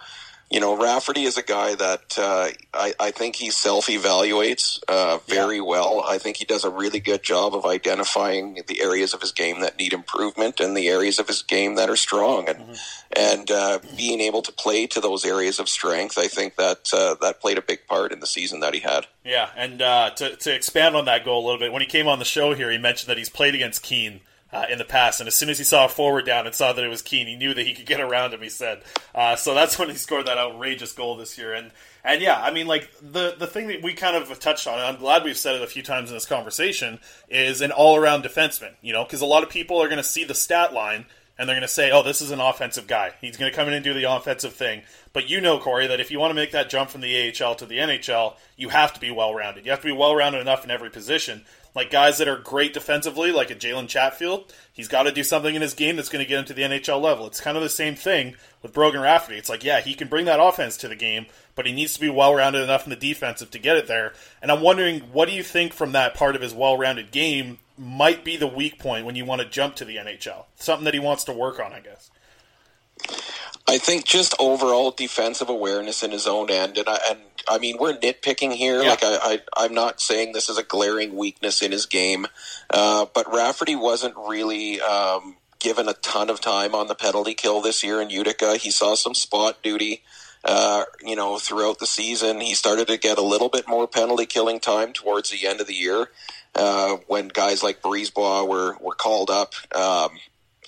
[0.53, 5.17] you know, Rafferty is a guy that uh, I, I think he self evaluates uh,
[5.27, 6.03] very well.
[6.05, 9.61] I think he does a really good job of identifying the areas of his game
[9.61, 12.79] that need improvement and the areas of his game that are strong, and
[13.17, 16.19] and uh, being able to play to those areas of strength.
[16.19, 19.07] I think that uh, that played a big part in the season that he had.
[19.25, 22.07] Yeah, and uh, to to expand on that goal a little bit, when he came
[22.07, 24.21] on the show here, he mentioned that he's played against Keane.
[24.53, 26.71] Uh, in the past, and as soon as he saw a forward down and saw
[26.71, 28.41] that it was Keane, he knew that he could get around him.
[28.43, 28.83] He said,
[29.15, 31.55] uh, so that's when he scored that outrageous goal this year.
[31.55, 31.71] And
[32.03, 34.83] and yeah, I mean, like the the thing that we kind of touched on, and
[34.83, 36.99] I'm glad we've said it a few times in this conversation,
[37.29, 38.73] is an all around defenseman.
[38.83, 41.49] You know, because a lot of people are going to see the stat line and
[41.49, 43.13] they're going to say, "Oh, this is an offensive guy.
[43.19, 44.83] He's going to come in and do the offensive thing."
[45.13, 47.55] But you know, Cory, that if you want to make that jump from the AHL
[47.55, 49.65] to the NHL, you have to be well rounded.
[49.65, 51.43] You have to be well rounded enough in every position.
[51.75, 55.55] Like guys that are great defensively, like a Jalen Chatfield, he's got to do something
[55.55, 57.25] in his game that's going to get him to the NHL level.
[57.25, 59.37] It's kind of the same thing with Brogan Rafferty.
[59.37, 61.99] It's like, yeah, he can bring that offense to the game, but he needs to
[61.99, 64.13] be well rounded enough in the defensive to get it there.
[64.41, 67.57] And I'm wondering, what do you think from that part of his well rounded game
[67.75, 70.45] might be the weak point when you want to jump to the NHL?
[70.55, 72.11] Something that he wants to work on, I guess.
[73.67, 77.77] I think just overall defensive awareness in his own end, and I, and I mean
[77.79, 78.81] we're nitpicking here.
[78.81, 78.89] Yeah.
[78.89, 82.27] Like I, I, I'm not saying this is a glaring weakness in his game,
[82.69, 87.61] uh, but Rafferty wasn't really um, given a ton of time on the penalty kill
[87.61, 88.57] this year in Utica.
[88.57, 90.03] He saw some spot duty.
[90.45, 94.25] Uh, you know, throughout the season, he started to get a little bit more penalty
[94.25, 96.09] killing time towards the end of the year
[96.55, 99.53] uh, when guys like Brisebois were were called up.
[99.73, 100.11] Um,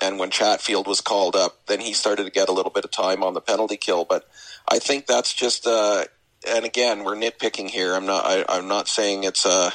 [0.02, 2.92] and when Chatfield was called up, then he started to get a little bit of
[2.92, 4.06] time on the penalty kill.
[4.06, 4.28] But
[4.68, 6.06] I think that's just, uh,
[6.48, 7.94] and again, we're nitpicking here.
[7.94, 9.72] I'm not, I, I'm not saying it's a,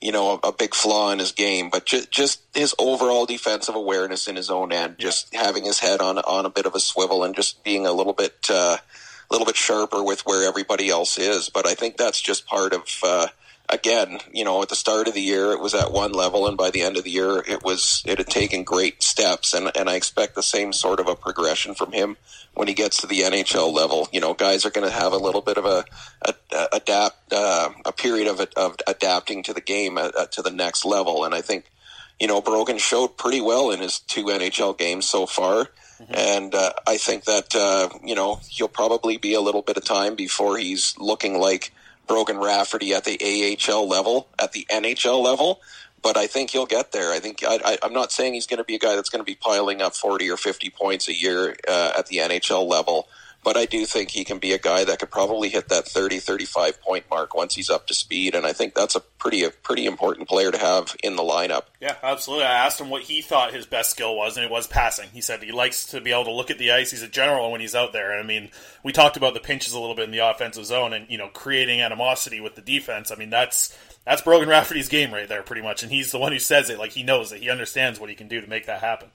[0.00, 3.74] you know, a, a big flaw in his game, but ju- just his overall defensive
[3.74, 6.80] awareness in his own end, just having his head on on a bit of a
[6.80, 10.88] swivel and just being a little bit, uh, a little bit sharper with where everybody
[10.88, 11.50] else is.
[11.50, 12.86] But I think that's just part of.
[13.02, 13.26] Uh,
[13.68, 16.56] again, you know, at the start of the year, it was at one level, and
[16.56, 19.88] by the end of the year, it was it had taken great steps, and and
[19.88, 22.16] I expect the same sort of a progression from him
[22.54, 24.08] when he gets to the NHL level.
[24.12, 25.84] You know, guys are going to have a little bit of a,
[26.22, 30.42] a, a adapt uh, a period of of adapting to the game uh, uh, to
[30.42, 31.70] the next level, and I think.
[32.20, 35.68] You know, Brogan showed pretty well in his two NHL games so far.
[36.10, 39.84] And uh, I think that, uh, you know, he'll probably be a little bit of
[39.84, 41.72] time before he's looking like
[42.08, 45.60] Brogan Rafferty at the AHL level, at the NHL level.
[46.00, 47.12] But I think he'll get there.
[47.12, 49.24] I think I, I'm not saying he's going to be a guy that's going to
[49.24, 53.08] be piling up 40 or 50 points a year uh, at the NHL level.
[53.44, 56.18] But I do think he can be a guy that could probably hit that 30,
[56.18, 58.34] 35 point mark once he's up to speed.
[58.34, 61.62] And I think that's a pretty, a pretty important player to have in the lineup.
[61.80, 62.46] Yeah, absolutely.
[62.46, 65.08] I asked him what he thought his best skill was, and it was passing.
[65.12, 66.90] He said he likes to be able to look at the ice.
[66.90, 68.10] He's a general when he's out there.
[68.12, 68.50] And I mean,
[68.82, 71.28] we talked about the pinches a little bit in the offensive zone, and you know,
[71.28, 73.10] creating animosity with the defense.
[73.10, 75.82] I mean, that's that's Brogan Rafferty's game right there, pretty much.
[75.82, 76.78] And he's the one who says it.
[76.78, 77.40] Like he knows it.
[77.40, 79.10] He understands what he can do to make that happen.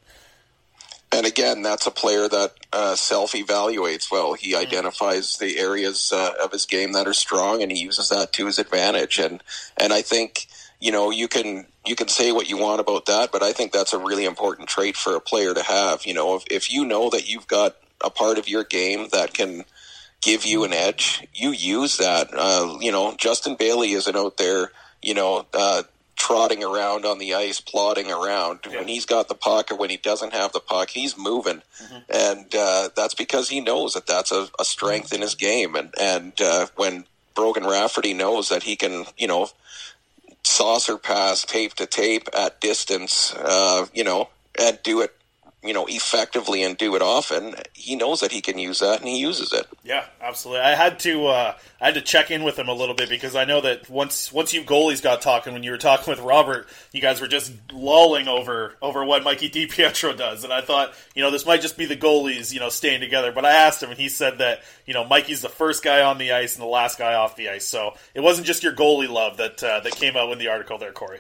[1.14, 4.34] And again, that's a player that uh, self evaluates well.
[4.34, 8.34] He identifies the areas uh, of his game that are strong, and he uses that
[8.34, 9.20] to his advantage.
[9.20, 9.44] And
[9.78, 10.48] and I think
[10.80, 13.72] you know you can you can say what you want about that, but I think
[13.72, 16.06] that's a really important trait for a player to have.
[16.06, 19.36] You know, if, if you know that you've got a part of your game that
[19.36, 19.66] can
[20.22, 22.30] give you an edge, you use that.
[22.34, 24.72] Uh, you know, Justin Bailey isn't out there,
[25.02, 25.84] you know, uh,
[26.24, 28.60] trotting around on the ice, plodding around.
[28.66, 31.62] When he's got the puck or when he doesn't have the puck, he's moving,
[32.10, 35.76] and uh, that's because he knows that that's a, a strength in his game.
[35.76, 37.04] And and uh, when
[37.36, 39.50] Brogan Rafferty knows that he can, you know,
[40.44, 45.14] saucer pass tape to tape at distance, uh, you know, and do it,
[45.64, 47.56] you know, effectively and do it often.
[47.74, 49.66] He knows that he can use that, and he uses it.
[49.84, 50.62] Yeah, absolutely.
[50.62, 53.36] I had to uh, I had to check in with him a little bit because
[53.36, 56.68] I know that once once you goalies got talking, when you were talking with Robert,
[56.92, 61.22] you guys were just lolling over over what Mikey DiPietro does, and I thought you
[61.22, 63.32] know this might just be the goalies you know staying together.
[63.32, 66.18] But I asked him, and he said that you know Mikey's the first guy on
[66.18, 69.10] the ice and the last guy off the ice, so it wasn't just your goalie
[69.10, 71.20] love that uh, that came out in the article there, Cory.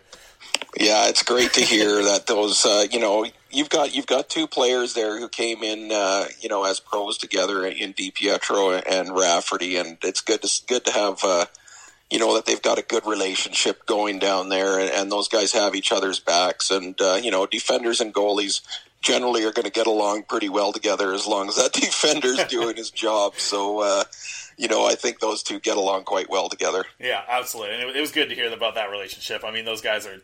[0.78, 4.48] Yeah, it's great to hear that those uh, you know you've got you've got two
[4.48, 9.78] players there who came in uh, you know as pros together in DiPietro and Rafferty,
[9.78, 11.46] and it's good to good to have uh,
[12.10, 15.54] you know that they've got a good relationship going down there, and, and those guys
[15.54, 18.62] have each other's backs, and uh, you know defenders and goalies
[19.02, 22.76] generally are going to get along pretty well together as long as that defender's doing
[22.76, 23.36] his job.
[23.38, 23.80] So.
[23.80, 24.04] Uh,
[24.56, 26.86] you know, I think those two get along quite well together.
[27.00, 27.74] Yeah, absolutely.
[27.74, 29.44] And it, it was good to hear about that relationship.
[29.44, 30.22] I mean, those guys are,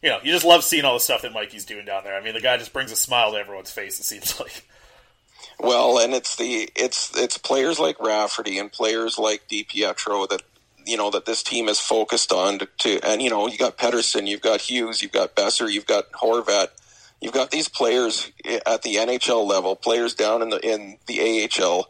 [0.02, 2.16] you know, you just love seeing all the stuff that Mikey's doing down there.
[2.16, 4.00] I mean, the guy just brings a smile to everyone's face.
[4.00, 4.64] It seems like.
[5.58, 10.42] Well, and it's the it's it's players like Rafferty and players like DiPietro that
[10.86, 13.76] you know that this team is focused on to, to and you know you got
[13.76, 16.68] Pettersson, you've got Hughes, you've got Boeser, you've got Horvat,
[17.20, 21.88] you've got these players at the NHL level, players down in the in the AHL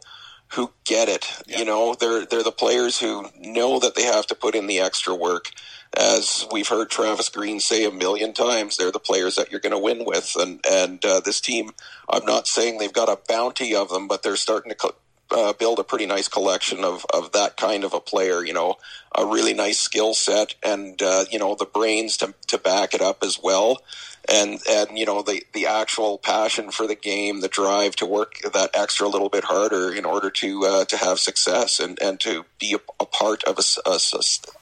[0.49, 1.27] who get it.
[1.47, 4.79] You know, they're they're the players who know that they have to put in the
[4.81, 5.49] extra work.
[5.97, 9.71] As we've heard Travis Green say a million times, they're the players that you're going
[9.71, 10.35] to win with.
[10.39, 11.71] And and uh, this team,
[12.09, 14.93] I'm not saying they've got a bounty of them, but they're starting to
[15.31, 18.43] uh, build a pretty nice collection of of that kind of a player.
[18.43, 18.75] You know,
[19.17, 23.01] a really nice skill set, and uh, you know the brains to to back it
[23.01, 23.81] up as well
[24.29, 28.35] and and you know the the actual passion for the game, the drive to work
[28.53, 32.45] that extra little bit harder in order to uh, to have success and and to
[32.59, 33.99] be a, a part of a, a,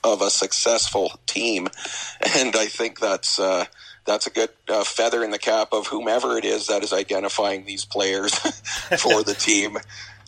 [0.04, 1.68] of a successful team,
[2.38, 3.40] and I think that's.
[3.40, 3.66] Uh,
[4.06, 7.66] that's a good uh, feather in the cap of whomever it is that is identifying
[7.66, 8.34] these players
[8.98, 9.78] for the team.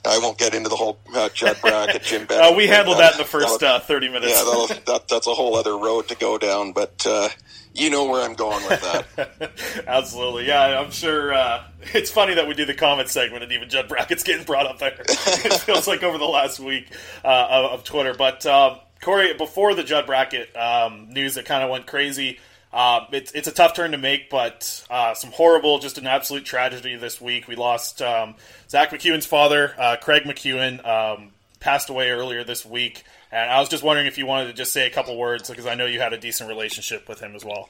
[0.06, 3.18] I won't get into the whole uh, Judd Brackett, Jim Uh, we handled that in
[3.19, 4.32] the first uh, 30 minutes.
[4.32, 7.30] Yeah, that, that's a whole other road to go down, but uh,
[7.73, 9.84] you know where I'm going with that.
[9.88, 10.80] Absolutely, yeah.
[10.80, 11.64] I'm sure uh,
[11.94, 14.80] it's funny that we do the comment segment and even Judd Brackett's getting brought up
[14.80, 14.95] there.
[14.98, 16.91] it feels like over the last week
[17.23, 18.15] uh, of, of Twitter.
[18.15, 22.40] But um, Corey, before the Judd Brackett um, news that kind of went crazy,
[22.73, 26.45] uh, it's it's a tough turn to make, but uh, some horrible, just an absolute
[26.45, 27.48] tragedy this week.
[27.48, 28.35] We lost um,
[28.69, 33.03] Zach MacEwen's father, uh, Craig MacEwen, um, passed away earlier this week.
[33.31, 35.65] And I was just wondering if you wanted to just say a couple words because
[35.65, 37.69] I know you had a decent relationship with him as well.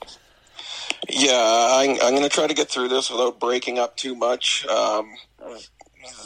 [1.09, 4.65] Yeah, I'm, I'm going to try to get through this without breaking up too much.
[4.67, 5.13] Um,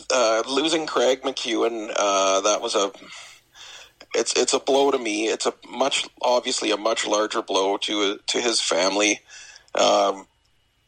[0.10, 2.92] uh, losing Craig MacEwen, uh, that was a
[4.16, 5.28] it's it's a blow to me.
[5.28, 9.20] It's a much obviously a much larger blow to to his family.
[9.76, 10.28] Um,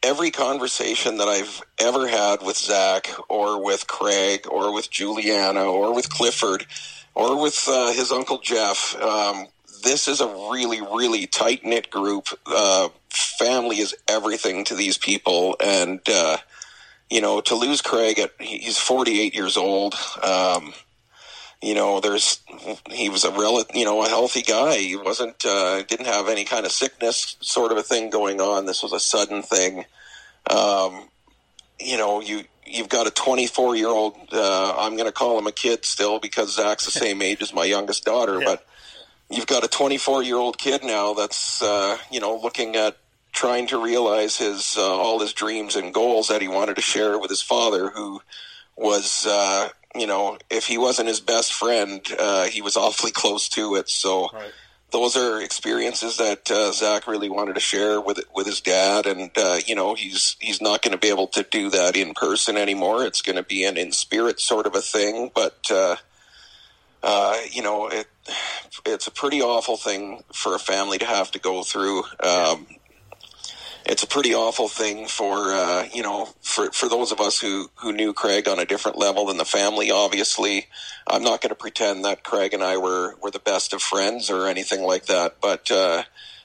[0.02, 5.94] every conversation that I've ever had with Zach or with Craig or with Juliana or
[5.94, 6.66] with Clifford
[7.14, 9.46] or with uh, his uncle Jeff, um,
[9.82, 12.28] this is a really really tight knit group.
[12.46, 16.38] Uh, family is everything to these people, and uh,
[17.10, 19.94] you know to lose Craig at he's forty eight years old.
[20.22, 20.72] Um,
[21.60, 22.40] you know, there's
[22.90, 24.76] he was a real, you know, a healthy guy.
[24.76, 28.66] He wasn't uh, didn't have any kind of sickness sort of a thing going on.
[28.66, 29.84] This was a sudden thing.
[30.48, 31.08] Um,
[31.80, 34.14] you know, you you've got a 24 year old.
[34.32, 37.52] Uh, I'm going to call him a kid still because Zach's the same age as
[37.52, 38.64] my youngest daughter, but
[39.28, 42.96] you've got a 24 year old kid now that's uh, you know looking at
[43.32, 47.18] trying to realize his uh, all his dreams and goals that he wanted to share
[47.18, 48.20] with his father, who
[48.76, 53.48] was uh, you know if he wasn't his best friend, uh, he was awfully close
[53.50, 53.88] to it.
[53.88, 54.30] So.
[54.90, 59.30] Those are experiences that uh, Zach really wanted to share with with his dad, and
[59.36, 62.56] uh, you know he's he's not going to be able to do that in person
[62.56, 63.04] anymore.
[63.04, 65.96] It's going to be an in spirit sort of a thing, but uh,
[67.02, 68.06] uh, you know, it
[68.84, 72.02] it's a pretty awful thing for a family to have to go through.
[72.22, 72.66] Um,
[73.88, 77.70] it's a pretty awful thing for uh, you know for for those of us who
[77.76, 79.90] who knew Craig on a different level than the family.
[79.90, 80.68] Obviously,
[81.08, 84.30] I'm not going to pretend that Craig and I were were the best of friends
[84.30, 85.70] or anything like that, but.
[85.70, 86.04] Uh,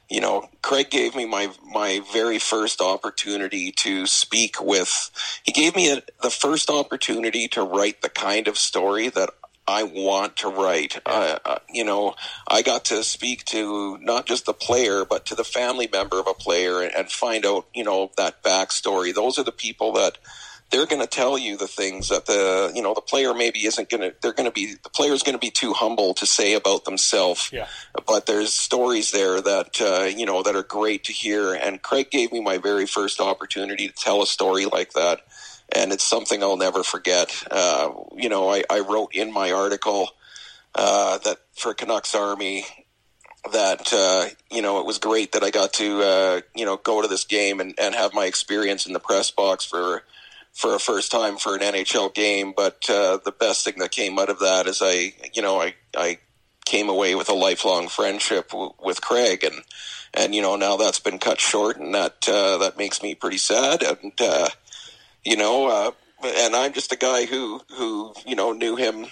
[0.10, 5.12] you know, Craig gave me my my very first opportunity to speak with.
[5.44, 9.32] He gave me a, the first opportunity to write the kind of story that
[9.68, 11.00] I want to write.
[11.70, 12.16] You know,
[12.48, 16.28] I got to speak to not just the player, but to the family member of
[16.28, 19.14] a player and, and find out, you know, that backstory.
[19.14, 20.18] Those are the people that
[20.74, 23.90] they're going to tell you the things that the you know the player maybe isn't
[23.90, 24.16] going to.
[24.22, 27.52] They're going to be the player's going to be too humble to say about themselves.
[27.54, 27.68] Yeah.
[28.08, 31.54] But there's stories there that uh, you know that are great to hear.
[31.54, 35.22] And Craig gave me my very first opportunity to tell a story like that
[35.74, 37.44] and it's something I'll never forget.
[37.50, 40.10] Uh, you know, I, I, wrote in my article
[40.76, 42.66] uh, that for Canucks Army
[43.52, 47.02] that uh, you know it was great that I got to uh, you know go
[47.02, 50.04] to this game and, and have my experience in the press box for
[50.54, 52.54] for a first time for an NHL game.
[52.56, 55.76] But uh, the best thing that came out of that is I you know I
[55.96, 56.20] I
[56.66, 59.64] came away with a lifelong friendship w- with Craig and.
[60.16, 63.40] And you know now that's been cut short, and that uh, that makes me pretty
[63.40, 63.82] sad.
[63.82, 64.48] And uh,
[65.24, 65.92] you know, uh,
[66.26, 69.08] and I'm just a guy who who you know knew him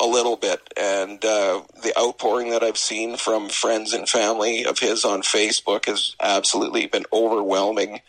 [0.00, 4.78] a little bit, and uh, the outpouring that I've seen from friends and family of
[4.80, 8.00] his on Facebook has absolutely been overwhelming.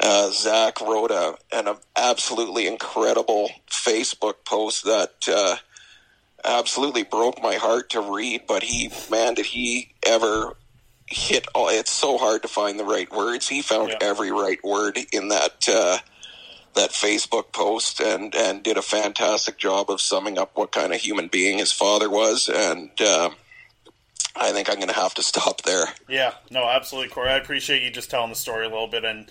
[0.00, 5.56] Uh, Zach wrote a an absolutely incredible Facebook post that uh,
[6.44, 8.42] absolutely broke my heart to read.
[8.48, 10.56] But he, man, did he ever
[11.06, 11.46] hit?
[11.54, 13.48] All, it's so hard to find the right words.
[13.48, 13.98] He found Yeah.
[14.00, 15.68] every right word in that.
[16.78, 21.00] That Facebook post and and did a fantastic job of summing up what kind of
[21.00, 23.30] human being his father was and uh,
[24.40, 25.86] I think I'm going to have to stop there.
[26.08, 27.30] Yeah, no, absolutely, Cory.
[27.30, 29.28] I appreciate you just telling the story a little bit, and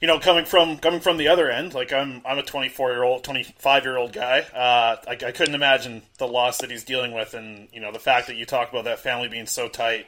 [0.00, 3.02] you know, coming from coming from the other end, like I'm I'm a 24 year
[3.02, 4.40] old, 25 year old guy.
[4.40, 7.98] Uh, I, I couldn't imagine the loss that he's dealing with, and you know, the
[7.98, 10.06] fact that you talk about that family being so tight.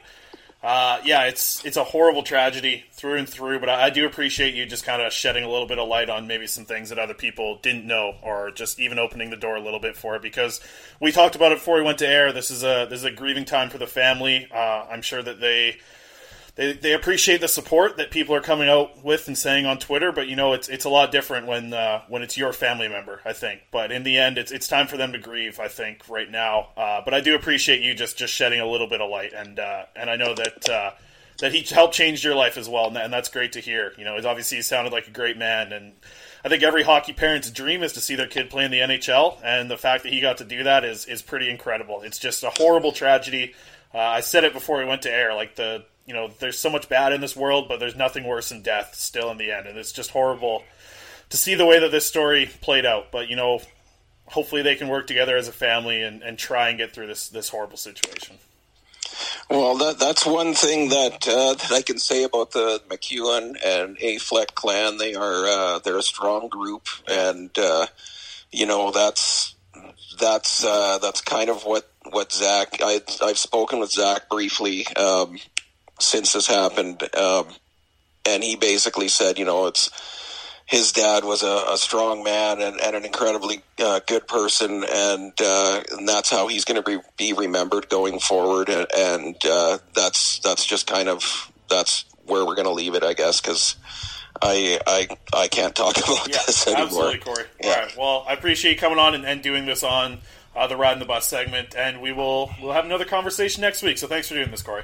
[0.63, 4.53] Uh, yeah, it's it's a horrible tragedy through and through, but I, I do appreciate
[4.53, 6.97] you just kind of shedding a little bit of light on maybe some things that
[6.97, 10.21] other people didn't know, or just even opening the door a little bit for it.
[10.21, 10.61] Because
[11.01, 12.31] we talked about it before we went to air.
[12.31, 14.47] This is a this is a grieving time for the family.
[14.49, 15.79] Uh, I'm sure that they
[16.55, 20.11] they, they appreciate the support that people are coming out with and saying on Twitter,
[20.11, 23.21] but you know it's it's a lot different when uh, when it's your family member.
[23.25, 25.59] I think, but in the end, it's it's time for them to grieve.
[25.59, 28.87] I think right now, uh, but I do appreciate you just just shedding a little
[28.87, 30.69] bit of light, and uh, and I know that.
[30.69, 30.91] Uh,
[31.39, 33.91] that he helped change your life as well, and, and that's great to hear.
[33.97, 35.93] You know, obviously he sounded like a great man, and
[36.45, 39.39] I think every hockey parent's dream is to see their kid play in the NHL,
[39.43, 42.01] and the fact that he got to do that is is pretty incredible.
[42.01, 43.55] It's just a horrible tragedy.
[43.93, 46.69] Uh, I said it before we went to air, like the you know, there's so
[46.69, 49.67] much bad in this world, but there's nothing worse than death still in the end,
[49.67, 50.63] and it's just horrible
[51.29, 53.11] to see the way that this story played out.
[53.11, 53.61] But you know,
[54.27, 57.29] hopefully they can work together as a family and, and try and get through this
[57.29, 58.37] this horrible situation.
[59.49, 63.97] Well, that, that's one thing that uh, that I can say about the MacEwen and
[63.97, 64.97] Afleck clan.
[64.97, 67.87] They are uh, they're a strong group, and uh,
[68.51, 69.55] you know that's
[70.19, 72.77] that's uh, that's kind of what what Zach.
[72.81, 75.37] I, I've spoken with Zach briefly um,
[76.03, 77.47] since this happened, um,
[78.25, 79.89] and he basically said, you know, it's
[80.65, 85.33] his dad was a, a strong man and, and an incredibly uh, good person, and
[85.41, 88.69] uh, and that's how he's going to be, be remembered going forward.
[88.69, 93.03] And, and uh, that's that's just kind of that's where we're going to leave it,
[93.03, 93.75] I guess, because.
[94.41, 96.85] I, I I can't talk about Yeah, this anymore.
[96.85, 97.43] absolutely, Cory.
[97.61, 97.69] Yeah.
[97.69, 97.97] All right.
[97.97, 100.19] Well, I appreciate you coming on and, and doing this on
[100.55, 103.83] uh, the Ride in the Bus segment, and we will we'll have another conversation next
[103.83, 103.99] week.
[103.99, 104.83] So thanks for doing this, Cory.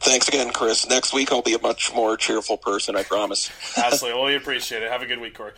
[0.00, 0.88] Thanks again, Chris.
[0.88, 3.50] Next week I'll be a much more cheerful person, I promise.
[3.76, 4.18] Absolutely.
[4.18, 4.90] Well, we appreciate it.
[4.90, 5.52] Have a good week, Cory.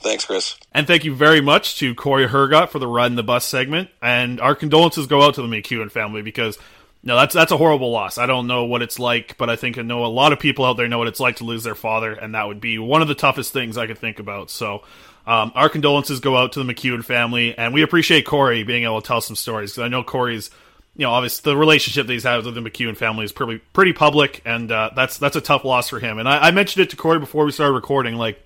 [0.00, 0.56] Thanks, Chris.
[0.72, 3.90] And thank you very much to Cory Hergott for the Ride in the Bus segment.
[4.00, 6.58] And our condolences go out to the MacEwen family because
[7.02, 8.18] no, that's that's a horrible loss.
[8.18, 10.64] I don't know what it's like, but I think I know a lot of people
[10.64, 13.00] out there know what it's like to lose their father, and that would be one
[13.00, 14.50] of the toughest things I could think about.
[14.50, 14.82] So,
[15.26, 19.00] um, our condolences go out to the MacEwen family, and we appreciate Cory being able
[19.00, 20.50] to tell some stories because I know Cory's,
[20.96, 23.92] you know, obviously the relationship that he's had with the MacEwen family is pretty pretty
[23.92, 26.18] public, and uh, that's that's a tough loss for him.
[26.18, 28.40] And I, I mentioned it to Cory before we started recording, like.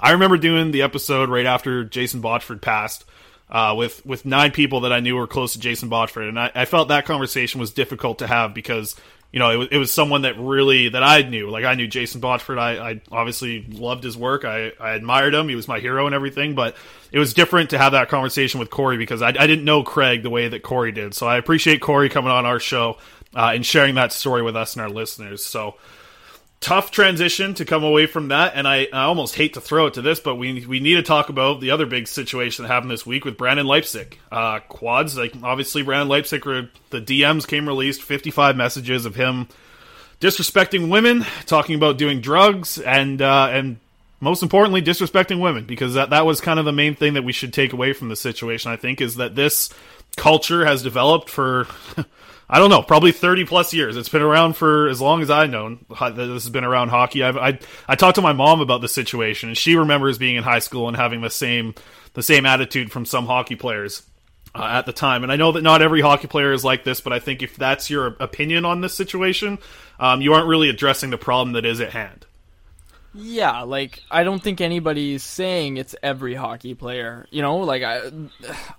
[0.00, 3.04] I remember doing the episode right after Jason Botchford passed
[3.48, 6.50] uh, with with nine people that I knew were close to Jason Botchford, and I,
[6.54, 8.96] I felt that conversation was difficult to have because
[9.32, 11.50] you know it was, it was someone that really that I knew.
[11.50, 12.58] Like I knew Jason Botchford.
[12.58, 14.44] I, I obviously loved his work.
[14.44, 15.48] I, I admired him.
[15.48, 16.54] He was my hero and everything.
[16.54, 16.76] But
[17.10, 20.22] it was different to have that conversation with Cory because I, I didn't know Craig
[20.22, 21.14] the way that Cory did.
[21.14, 22.98] So I appreciate Cory coming on our show
[23.34, 25.44] uh, and sharing that story with us and our listeners.
[25.44, 25.76] So
[26.62, 29.94] tough transition to come away from that, and I, I almost hate to throw it
[29.94, 32.90] to this, but we we need to talk about the other big situation that happened
[32.90, 34.18] this week with Brendan Leipsic.
[34.30, 39.16] Uh, quads, like obviously Brendan Leipsic, were, the DMs came released, fifty five messages of
[39.16, 39.48] him
[40.22, 43.78] disrespecting women, talking about doing drugs, and uh, and
[44.20, 47.32] most importantly, disrespecting women, because that that was kind of the main thing that we
[47.32, 48.70] should take away from the situation.
[48.70, 49.68] I think is that this
[50.16, 51.66] culture has developed for.
[52.52, 53.96] I don't know, probably 30 plus years.
[53.96, 57.24] It's been around for as long as I've known this has been around hockey.
[57.24, 57.58] I've, I
[57.88, 60.86] I talked to my mom about the situation, and she remembers being in high school
[60.86, 61.74] and having the same
[62.12, 64.02] the same attitude from some hockey players
[64.54, 65.22] uh, at the time.
[65.22, 67.56] And I know that not every hockey player is like this, but I think if
[67.56, 69.58] that's your opinion on this situation,
[69.98, 72.26] um, you aren't really addressing the problem that is at hand.
[73.14, 77.26] Yeah, like I don't think anybody's saying it's every hockey player.
[77.30, 78.10] You know, like I,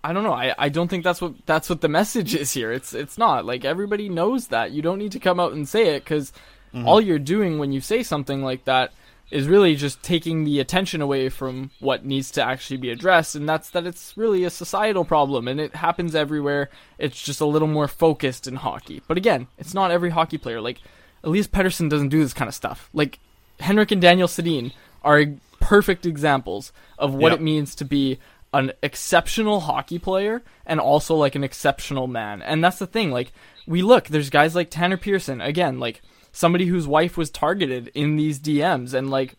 [0.03, 0.33] I don't know.
[0.33, 2.71] I, I don't think that's what that's what the message is here.
[2.71, 4.71] It's it's not like everybody knows that.
[4.71, 6.33] You don't need to come out and say it because
[6.73, 6.87] Mhm.
[6.87, 8.91] all you're doing when you say something like that
[9.29, 13.47] is really just taking the attention away from what needs to actually be addressed, and
[13.47, 16.71] that's that it's really a societal problem and it happens everywhere.
[16.97, 19.03] It's just a little more focused in hockey.
[19.07, 20.59] But again, it's not every hockey player.
[20.61, 20.79] Like
[21.23, 22.89] Elias Pettersson doesn't do this kind of stuff.
[22.91, 23.19] Like
[23.63, 24.71] Henrik and Daniel Sedin
[25.03, 25.25] are
[25.59, 27.39] perfect examples of what Yep.
[27.39, 28.19] it means to be
[28.53, 32.41] an exceptional hockey player and also like an exceptional man.
[32.41, 33.09] And that's the thing.
[33.11, 33.31] Like
[33.65, 38.15] we look, there's guys like Tanner Pearson again, like somebody whose wife was targeted in
[38.15, 39.35] these DMs, and like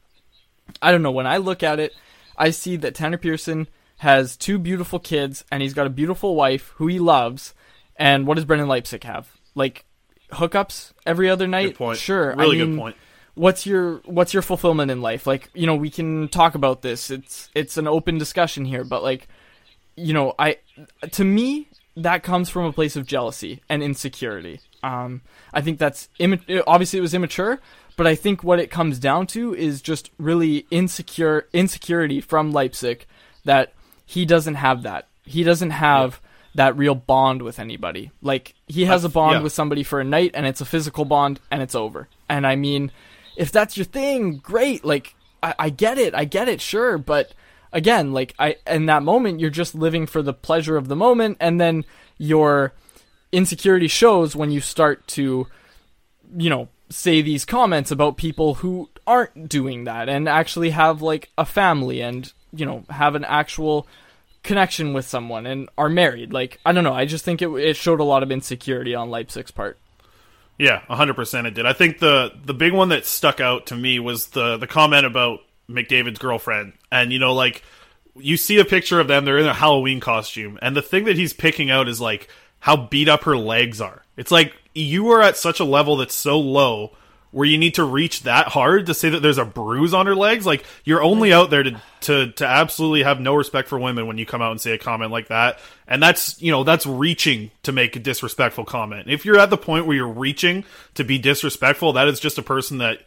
[0.82, 1.10] I don't know.
[1.12, 1.92] When I look at it,
[2.36, 3.68] I see that Tanner Pearson
[3.98, 7.55] has two beautiful kids and he's got a beautiful wife who he loves.
[7.96, 9.28] And what does Brendan Leipsic have?
[9.55, 9.84] Like
[10.32, 11.68] hookups every other night?
[11.68, 11.98] Good point.
[11.98, 12.32] Sure.
[12.32, 12.96] I Really good point.
[13.35, 15.27] What's your what's your fulfillment in life?
[15.27, 17.11] Like, you know, we can talk about this.
[17.11, 19.28] It's it's an open discussion here, but like
[19.97, 20.59] you know, I
[21.12, 24.61] to me that comes from a place of jealousy and insecurity.
[24.82, 27.61] Um, I think that's imma- obviously it was immature,
[27.97, 33.06] but I think what it comes down to is just really insecure insecurity from Leipsic
[33.44, 33.73] that
[34.05, 35.06] he doesn't have that.
[35.24, 36.20] He doesn't have
[36.55, 38.11] that real bond with anybody.
[38.23, 39.43] Like he has a bond yeah.
[39.43, 42.09] with somebody for a night and it's a physical bond and it's over.
[42.28, 42.90] And I mean,
[43.36, 44.85] if that's your thing, great.
[44.85, 47.32] Like I, I get it, I get it, sure, but
[47.73, 51.36] again, like I in that moment you're just living for the pleasure of the moment.
[51.40, 51.85] And then
[52.19, 52.73] your
[53.32, 55.47] insecurity shows when you start to
[56.36, 61.31] you know say these comments about people who aren't doing that and actually have like
[61.36, 63.86] a family and you know have an actual
[64.44, 66.32] connection with someone and are married.
[66.32, 66.94] Like i don't know.
[66.94, 69.78] I just think it, it showed a lot of insecurity on Leipsic's part
[70.59, 71.66] Yeah, hundred percent it did.
[71.66, 75.05] I think the the big one that stuck out to me was the the comment
[75.05, 77.62] about McDavid's girlfriend, and you know, like
[78.16, 81.16] you see a picture of them, they're in a Halloween costume, and the thing that
[81.16, 82.28] he's picking out is like
[82.60, 84.02] how beat up her legs are.
[84.16, 86.97] It's like you are at such a level that's so low
[87.35, 90.15] where you need to reach that hard to say that there's a bruise on her
[90.15, 90.47] legs.
[90.47, 94.19] Like you're only out there to to to absolutely have no respect for women when
[94.19, 95.59] you come out and say a comment like that.
[95.89, 99.11] And that's you know that's reaching to make a disrespectful comment.
[99.11, 102.43] If you're at the point where you're reaching to be disrespectful, that is just a
[102.43, 103.01] person that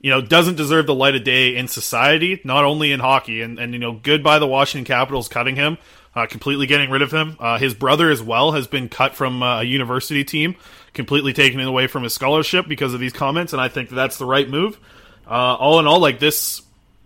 [0.00, 3.42] you know doesn't deserve the light of day in society, not only in hockey.
[3.42, 5.78] And and you know good by the Washington Capitals cutting him.
[6.16, 7.36] Uh, completely getting rid of him.
[7.40, 10.54] Uh, his brother as well has been cut from uh, a university team,
[10.94, 14.16] completely taken away from his scholarship because of these comments, and I think that that's
[14.18, 14.78] the right move.
[15.26, 16.62] Uh, all in all, like this,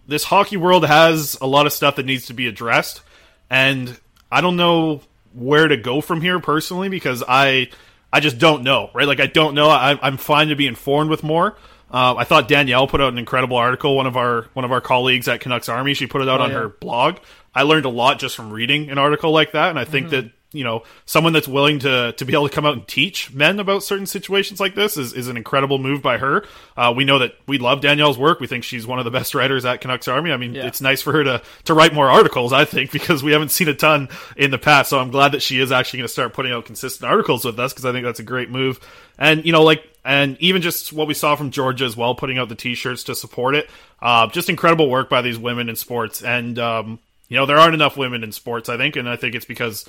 [0.06, 3.02] this hockey world has a lot of stuff that needs to be addressed,
[3.50, 3.98] and
[4.30, 5.00] I don't know
[5.34, 7.70] where to go from here personally because I,
[8.12, 9.06] I just don't know, right?
[9.06, 9.68] Like I don't know.
[9.68, 11.56] I, I'm fine to be informed with more.
[11.90, 13.96] Uh, I thought Danielle put out an incredible article.
[13.96, 16.44] One of our one of our colleagues at Canucks Army, she put it out Oh,
[16.44, 16.58] on yeah.
[16.58, 17.16] her blog.
[17.54, 20.26] I learned a lot just from reading an article like that, and I think Mm-hmm.
[20.26, 23.32] that you know someone that's willing to to be able to come out and teach
[23.34, 26.44] men about certain situations like this is, is an incredible move by her.
[26.76, 28.40] Uh, we know that we love Danielle's work.
[28.40, 30.32] We think she's one of the best writers at Canucks Army.
[30.32, 30.66] I mean, Yeah.
[30.66, 32.52] it's nice for her to to write more articles.
[32.54, 34.88] I think because we haven't seen a ton in the past.
[34.90, 37.58] So I'm glad that she is actually going to start putting out consistent articles with
[37.58, 38.80] us because I think that's a great move.
[39.18, 42.38] And you know, like and even just what we saw from Georgia as well, putting
[42.38, 43.68] out the T-shirts to support it.
[44.00, 46.98] Uh, just incredible work by these women in sports, and um,
[47.28, 49.84] you know there aren't enough women in sports, I think, and I think it's because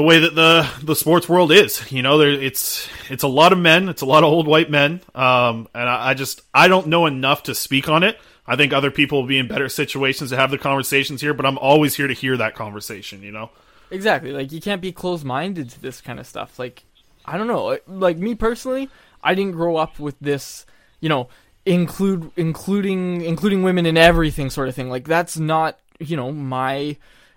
[0.00, 1.92] the way that the the sports world is.
[1.92, 4.70] You know, there it's it's a lot of men, it's a lot of old white
[4.70, 8.18] men, um, and I, I just I don't know enough to speak on it.
[8.46, 11.44] I think other people will be in better situations to have the conversations here, but
[11.44, 13.22] I'm always here to hear that conversation.
[13.22, 13.50] You know.
[13.90, 14.32] Exactly.
[14.32, 16.58] Like you can't be closed minded to this kind of stuff.
[16.58, 16.82] Like
[17.26, 17.76] I don't know.
[17.86, 18.88] Like me personally,
[19.22, 20.64] I didn't grow up with this,
[21.00, 21.28] you know,
[21.66, 24.88] include including including women in everything sort of thing.
[24.88, 26.96] Like that's not, you know, my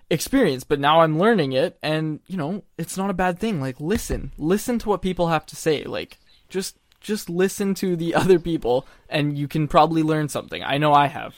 [0.09, 3.61] experience, but now I'm learning it and, you know, it's not a bad thing.
[3.61, 4.31] Like listen.
[4.37, 5.83] Listen to what people have to say.
[5.83, 6.19] Like
[6.49, 10.63] just just listen to the other people and you can probably learn something.
[10.63, 11.35] I know I have.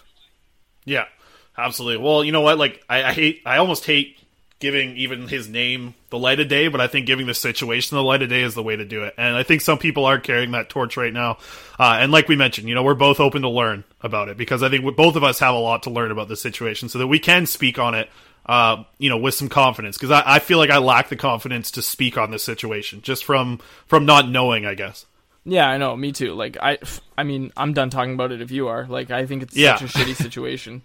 [0.85, 1.05] Yeah,
[1.57, 2.03] absolutely.
[2.03, 2.57] Well, you know what?
[2.57, 4.19] Like, I, I hate, I almost hate
[4.59, 8.03] giving even his name the light of day, but I think giving the situation the
[8.03, 9.13] light of day is the way to do it.
[9.17, 11.37] And I think some people are carrying that torch right now.
[11.77, 14.63] Uh, and like we mentioned, you know, we're both open to learn about it because
[14.63, 16.99] I think we, both of us have a lot to learn about the situation so
[16.99, 18.09] that we can speak on it.
[18.45, 21.71] Uh, you know, with some confidence, because I, I feel like I lack the confidence
[21.71, 25.05] to speak on this situation just from from not knowing, I guess.
[25.45, 25.95] Yeah, I know.
[25.95, 26.33] Me too.
[26.33, 26.77] Like I,
[27.17, 28.41] I mean, I'm done talking about it.
[28.41, 29.77] If you are, like, I think it's Yeah.
[29.77, 30.83] such a shitty situation.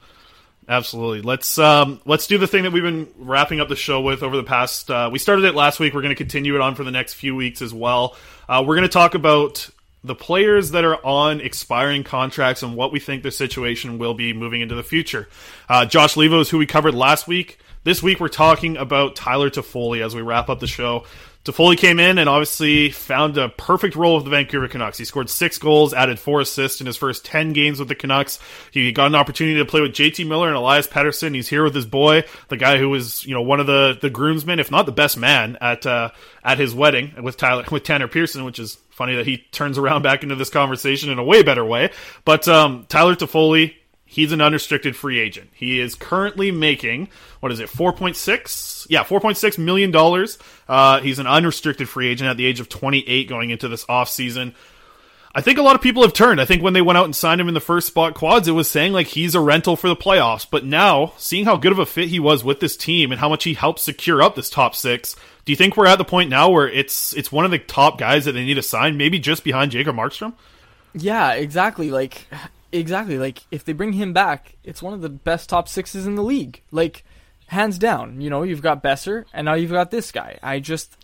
[0.68, 1.20] Absolutely.
[1.22, 4.36] Let's um let's do the thing that we've been wrapping up the show with over
[4.36, 4.90] the past.
[4.90, 5.94] Uh, we started it last week.
[5.94, 8.16] We're going to continue it on for the next few weeks as well.
[8.48, 9.68] Uh, we're going to talk about
[10.02, 14.32] the players that are on expiring contracts and what we think their situation will be
[14.32, 15.28] moving into the future.
[15.68, 17.58] Uh, Josh Leivo is who we covered last week.
[17.84, 21.04] This week we're talking about Tyler Toffoli as we wrap up the show.
[21.42, 24.98] Toffoli came in and obviously found a perfect role with the Vancouver Canucks.
[24.98, 28.38] He scored six goals, added four assists in his first 10 games with the Canucks.
[28.70, 31.34] He got an opportunity to play with JT Miller and Elias Pettersson.
[31.34, 34.10] He's here with his boy, the guy who was, you know, one of the, the
[34.10, 36.10] groomsmen, if not the best man at, uh,
[36.44, 40.02] at his wedding with Tyler, with Tanner Pearson, which is funny that he turns around
[40.02, 41.90] back into this conversation in a way better way.
[42.26, 43.76] But, um, Tyler Toffoli,
[44.12, 45.50] He's an unrestricted free agent.
[45.54, 47.08] He is currently making
[47.38, 48.86] what is it, four point six?
[48.90, 50.36] Yeah, four point six million dollars.
[50.68, 53.86] Uh, he's an unrestricted free agent at the age of twenty eight, going into this
[53.88, 54.54] off season.
[55.32, 56.40] I think a lot of people have turned.
[56.40, 58.52] I think when they went out and signed him in the first spot quads, it
[58.52, 60.44] was saying like he's a rental for the playoffs.
[60.50, 63.28] But now, seeing how good of a fit he was with this team and how
[63.28, 65.14] much he helped secure up this top six,
[65.44, 67.96] do you think we're at the point now where it's it's one of the top
[67.96, 70.34] guys that they need to sign, maybe just behind Jacob Markstrom?
[70.94, 71.92] Yeah, exactly.
[71.92, 72.26] Like,
[72.72, 73.18] exactly.
[73.18, 76.22] Like, if they bring him back, it's one of the best top sixes in the
[76.22, 76.62] league.
[76.70, 77.04] Like,
[77.48, 78.20] hands down.
[78.20, 80.38] You know, you've got Boeser, and now you've got this guy.
[80.42, 80.96] I just,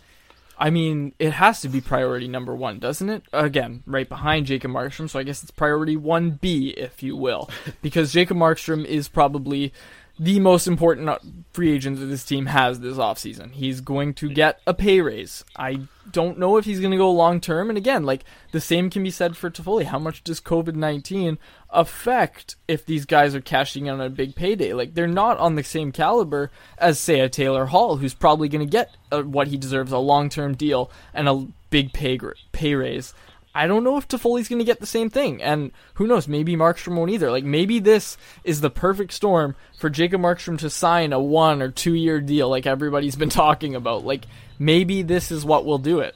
[0.57, 3.23] I mean, it has to be priority number one, doesn't it?
[3.33, 7.49] Again, right behind Jacob Markstrom, so I guess it's priority 1B, if you will.
[7.81, 9.73] because Jacob Markstrom is probably
[10.19, 11.19] the most important uh,
[11.53, 13.51] free agent that this team has this offseason.
[13.51, 15.45] He's going to get a pay raise.
[15.55, 15.81] I
[16.11, 17.69] don't know if he's going to go long term.
[17.69, 19.85] And again, like the same can be said for Toffoli.
[19.85, 21.37] How much does COVID 19
[21.69, 24.73] affect if these guys are cashing in on a big payday?
[24.73, 28.65] Like they're not on the same caliber as, say, a Taylor Hall, who's probably going
[28.65, 32.19] to get uh what he deserves a long term deal and a big pay,
[32.51, 33.13] pay raise.
[33.57, 36.27] I don't know if Toffoli's going to get the same thing, and who knows?
[36.27, 37.31] Maybe Markstrom won't either.
[37.31, 41.71] Like maybe this is the perfect storm for Jacob Markstrom to sign a one or
[41.71, 44.05] two year deal, like everybody's been talking about.
[44.05, 44.25] Like
[44.59, 46.15] maybe this is what will do it.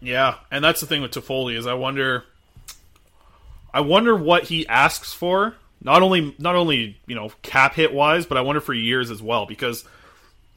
[0.00, 2.24] Yeah, and that's the thing with Toffoli is I wonder,
[3.72, 5.54] I wonder what he asks for.
[5.80, 9.22] Not only not only you know cap hit wise, but I wonder for years as
[9.22, 9.84] well because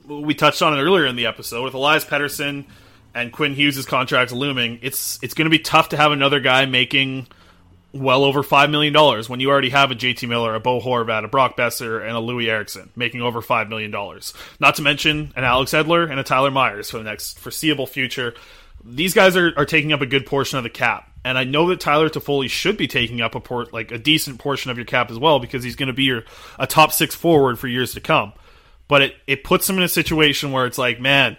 [0.08, 2.66] we touched on it earlier in the episode with Elias Pettersson
[3.14, 4.80] and Quinn Hughes' contracts looming.
[4.82, 7.28] It's it's going to be tough to have another guy making
[7.92, 11.26] well over five million dollars when you already have a JT Miller, a Bo Horvat,
[11.26, 14.34] a Brock Boeser, and a Loui Eriksson making over five million dollars.
[14.60, 18.36] Not to mention an Alex Edler and a Tyler Myers for the next foreseeable future.
[18.84, 21.68] These guys are, are taking up a good portion of the cap, and I know
[21.68, 24.86] that Tyler Toffoli should be taking up a port like a decent portion of your
[24.86, 26.24] cap as well because he's going to be your
[26.58, 28.34] a top six forward for years to come.
[28.88, 31.38] But it it puts him in a situation where it's like, man,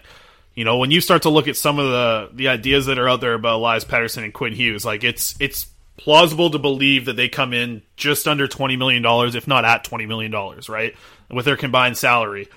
[0.53, 3.07] you know, when you start to look at some of the the ideas that are
[3.07, 5.67] out there about Elias Pettersson and Quinn Hughes, like it's it's
[5.97, 9.83] plausible to believe that they come in just under twenty million dollars, if not at
[9.83, 10.95] twenty million dollars, right,
[11.29, 12.49] with their combined salary.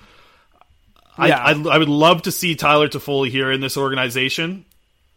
[1.17, 1.37] Yeah.
[1.37, 4.65] I, I I would love to see Tyler Toffoli here in this organization.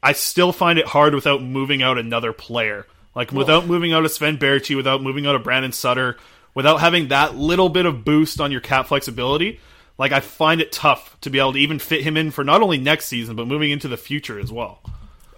[0.00, 2.86] I still find it hard without moving out another player,
[3.16, 6.16] like without moving out a Sven Baertschi, without moving out a Brandon Sutter,
[6.54, 9.58] without having that little bit of boost on your cap flexibility.
[9.98, 12.62] Like I find it tough to be able to even fit him in for not
[12.62, 14.80] only next season but moving into the future as well.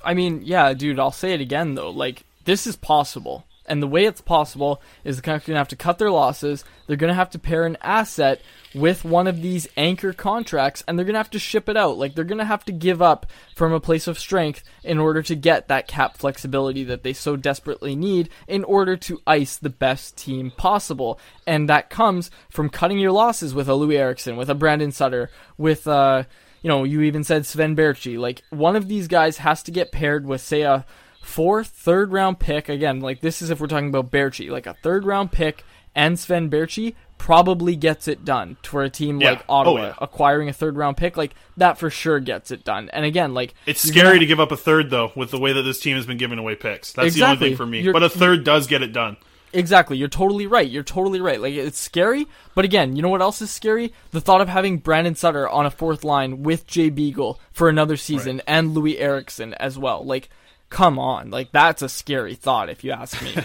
[0.05, 1.91] I mean, yeah, dude, I'll say it again though.
[1.91, 3.47] Like this is possible.
[3.71, 6.11] And the way it's possible is the Canucks are going to have to cut their
[6.11, 6.65] losses.
[6.89, 8.43] They're going to have to pair an asset
[8.75, 11.97] with one of these anchor contracts, and they're going to have to ship it out.
[11.97, 15.23] Like, they're going to have to give up from a place of strength in order
[15.23, 19.71] to get that cap flexibility that they so desperately need in order to ice the
[19.71, 21.21] best team possible.
[21.47, 25.31] And that comes from cutting your losses with a Loui Eriksson, with a Brandon Sutter,
[25.57, 26.25] with, uh,
[26.61, 28.19] you know, you even said Sven Baertschi.
[28.19, 30.85] Like, one of these guys has to get paired with, say, a
[31.21, 32.69] fourth, third round pick.
[32.69, 35.65] Again, like this is if we're talking about Baertschi, like a third round pick
[35.95, 39.31] and Sven Baertschi probably gets it done for a team Yeah.
[39.31, 39.95] like Ottawa Oh, yeah.
[40.01, 41.17] acquiring a third round pick.
[41.17, 42.89] Like that for sure gets it done.
[42.93, 45.63] And again, like It's scary to give up a third though, with the way that
[45.63, 46.93] this team has been giving away picks.
[46.93, 47.81] That's the only thing for me.
[47.81, 49.17] You're- but a third does get it done.
[49.53, 49.97] Exactly.
[49.99, 50.69] You're totally right.
[50.71, 51.41] You're totally right.
[51.41, 53.93] Like it's scary, but again, you know what else is scary?
[54.13, 57.97] The thought of having Brandon Sutter on a fourth line with Jay Beagle for another
[57.97, 60.05] season and Loui Eriksson as well.
[60.05, 60.29] Like,
[60.71, 61.31] come on.
[61.31, 63.35] Like that's a scary thought if you ask me.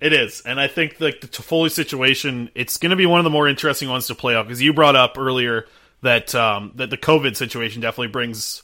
[0.00, 3.24] It is, and I think like the Toffoli situation, it's going to be one of
[3.24, 5.66] the more interesting ones to play out because you brought up earlier
[6.02, 8.62] that um, that the COVID situation definitely brings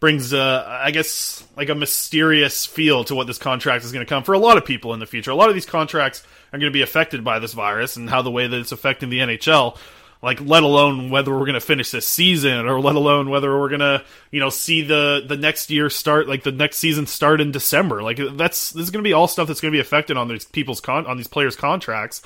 [0.00, 4.08] brings uh, I guess like a mysterious feel to what this contract is going to
[4.08, 5.30] come for a lot of people in the future.
[5.30, 8.22] A lot of these contracts are going to be affected by this virus and how
[8.22, 9.78] the way that it's affecting the NHL.
[10.22, 13.68] Like, let alone whether we're going to finish this season, or let alone whether we're
[13.68, 17.40] going to, you know, see the the next year start, like the next season start
[17.40, 18.02] in December.
[18.02, 20.28] Like, that's this is going to be all stuff that's going to be affected on
[20.28, 22.22] these people's con on these players' contracts.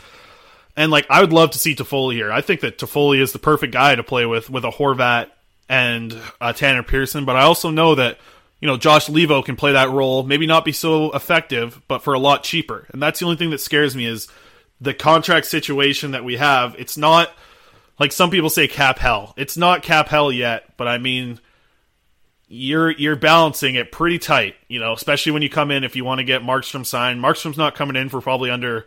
[0.77, 2.31] And like, I would love to see Toffoli here.
[2.31, 5.31] I think that Toffoli is the perfect guy to play with with a Horvat
[5.69, 6.15] and
[6.55, 7.25] Tanner Pearson.
[7.25, 8.19] But I also know that
[8.61, 12.13] you know Josh Leivo can play that role, maybe not be so effective, but for
[12.13, 12.87] a lot cheaper.
[12.93, 14.29] And that's the only thing that scares me is
[14.83, 16.77] the contract situation that we have.
[16.79, 17.31] It's not
[17.99, 19.35] like some people say cap hell.
[19.37, 21.41] It's not cap hell yet, but I mean
[22.49, 26.05] you're you're balancing it pretty tight, you know, especially when you come in if you
[26.05, 27.21] want to get Markstrom signed.
[27.21, 28.87] Markstrom's not coming in for probably under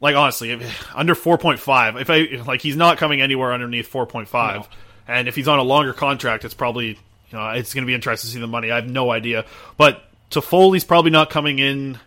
[0.00, 2.00] like honestly, if, under 4.5.
[2.00, 4.66] If I like he's not coming anywhere underneath 4.5.
[5.08, 7.94] And if he's on a longer contract, it's probably you know, it's going to be
[7.94, 8.70] interesting to see the money.
[8.70, 9.46] I have no idea.
[9.76, 11.98] But Toffoli's probably not coming in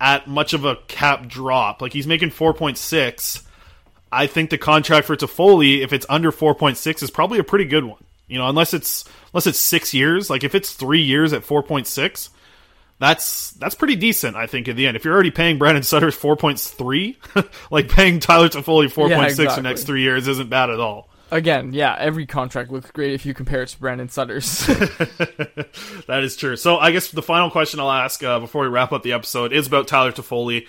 [0.00, 1.80] at much of a cap drop.
[1.80, 3.43] Like he's making 4.6.
[4.14, 7.84] I think the contract for Toffoli, if it's under 4.6, is probably a pretty good
[7.84, 8.04] one.
[8.26, 10.30] You know, unless it's unless it's six years.
[10.30, 12.30] Like if it's three years at 4.6,
[12.98, 14.36] that's that's pretty decent.
[14.36, 18.48] I think In the end, if you're already paying Brandon Sutter 4.3, like paying Tyler
[18.48, 21.10] Toffoli 4.6 for the next three years isn't bad at all.
[21.30, 24.66] Again, yeah, every contract looks great if you compare it to Brandon Sutter's.
[26.06, 26.54] That is true.
[26.56, 29.52] So I guess the final question I'll ask uh, before we wrap up the episode
[29.52, 30.68] is about Tyler Toffoli.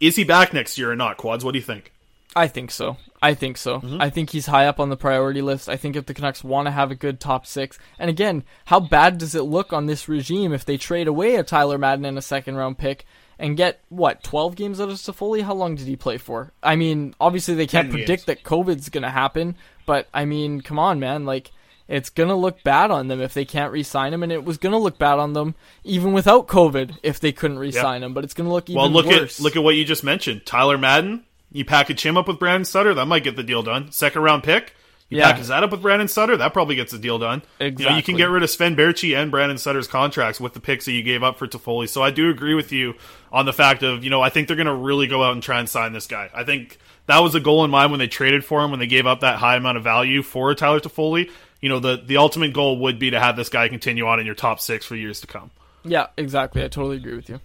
[0.00, 1.16] Is he back next year or not?
[1.16, 1.92] Quads, what do you think?
[2.36, 2.96] I think so.
[3.20, 3.80] I think so.
[3.80, 4.00] Mm-hmm.
[4.00, 5.68] I think he's high up on the priority list.
[5.68, 8.80] I think if the Canucks want to have a good top six, and again, how
[8.80, 12.18] bad does it look on this regime if they trade away a Tyler Madden and
[12.18, 13.06] a second round pick
[13.38, 15.42] and get what twelve games out of Toffoli?
[15.42, 16.52] How long did he play for?
[16.62, 20.78] I mean, obviously they can't 10 predict that COVID's gonna happen, but I mean, come
[20.78, 21.50] on, man, like.
[21.88, 24.76] It's gonna look bad on them if they can't re-sign him, and it was gonna
[24.76, 28.12] look bad on them even without COVID if they couldn't re-sign him.
[28.12, 29.40] But it's gonna look even well, look worse.
[29.40, 30.44] at look at what you just mentioned.
[30.44, 31.24] Tyler Madden.
[31.50, 33.90] You package him up with Brandon Sutter, that might get the deal done.
[33.92, 34.74] Second round pick.
[35.10, 35.32] You Yeah.
[35.32, 37.40] package that up with Brandon Sutter, that probably gets the deal done.
[37.58, 40.60] You know, you can get rid of Sven Baertschi and Brandon Sutter's contracts with the
[40.60, 41.88] picks that you gave up for Toffoli.
[41.88, 42.94] So I do agree with you
[43.32, 45.42] on the fact of, you know, I think they're going to really go out and
[45.42, 46.28] try and sign this guy.
[46.34, 46.76] I think
[47.06, 49.20] that was a goal in mind when they traded for him, when they gave up
[49.20, 51.30] that high amount of value for Tyler Toffoli.
[51.62, 54.26] you know the the ultimate goal would be to have this guy continue on in
[54.26, 55.50] your top six for years to come.
[55.84, 56.62] Yeah, exactly.
[56.62, 57.40] I totally agree with you.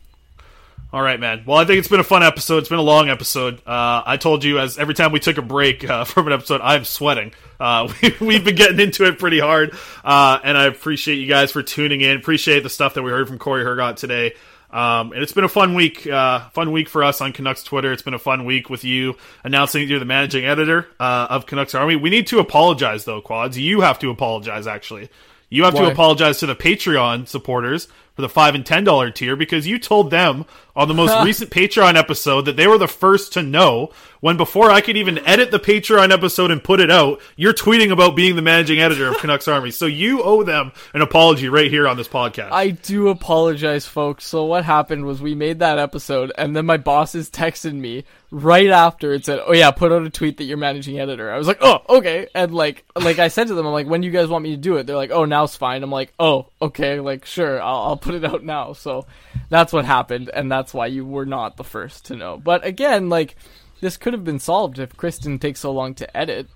[0.93, 1.41] All right, man.
[1.47, 2.59] Well, I think it's been a fun episode.
[2.59, 3.55] It's been a long episode.
[3.65, 6.61] Uh, I told you as every time we took a break uh, from an episode,
[6.61, 7.33] I'm sweating.
[7.59, 7.91] Uh,
[8.21, 11.63] we, have been getting into it pretty hard, uh, and I appreciate you guys for
[11.63, 12.15] tuning in.
[12.15, 14.35] Appreciate the stuff that we heard from Cory Hergott today.
[14.69, 17.91] Um, and it's been a fun week, uh, fun week for us on Canucks Twitter.
[17.91, 21.47] It's been a fun week with you announcing that you're the managing editor uh, of
[21.47, 21.95] Canucks Army.
[21.95, 23.57] We need to apologize though, Quads.
[23.57, 24.67] You have to apologize.
[24.67, 25.09] Actually,
[25.49, 25.85] you have Why?
[25.85, 29.79] to apologize to the Patreon supporters for the five and ten dollar tier because you
[29.79, 30.45] told them
[30.75, 34.71] on the most recent Patreon episode that they were the first to know when before
[34.71, 38.35] I could even edit the Patreon episode and put it out, you're tweeting about being
[38.35, 39.71] the managing editor of Canucks Army.
[39.71, 42.51] So you owe them an apology right here on this podcast.
[42.51, 44.25] I do apologize, folks.
[44.25, 48.69] So what happened was we made that episode, and then my bosses texted me right
[48.69, 51.47] after it said, "Oh yeah, put out a tweet that you're managing editor." I was
[51.47, 54.13] like, "Oh, okay." And like, like I said to them, I'm like, "When do you
[54.13, 56.99] guys want me to do it?" They're like, "Oh, now's fine." I'm like, "Oh, okay."
[56.99, 58.73] Like, sure, I'll, I'll put it out now.
[58.73, 59.05] So
[59.49, 62.37] that's what happened, and that's why you were not the first to know.
[62.37, 63.35] But again, like,
[63.81, 66.47] this could have been solved if Chris didn't take so long to edit.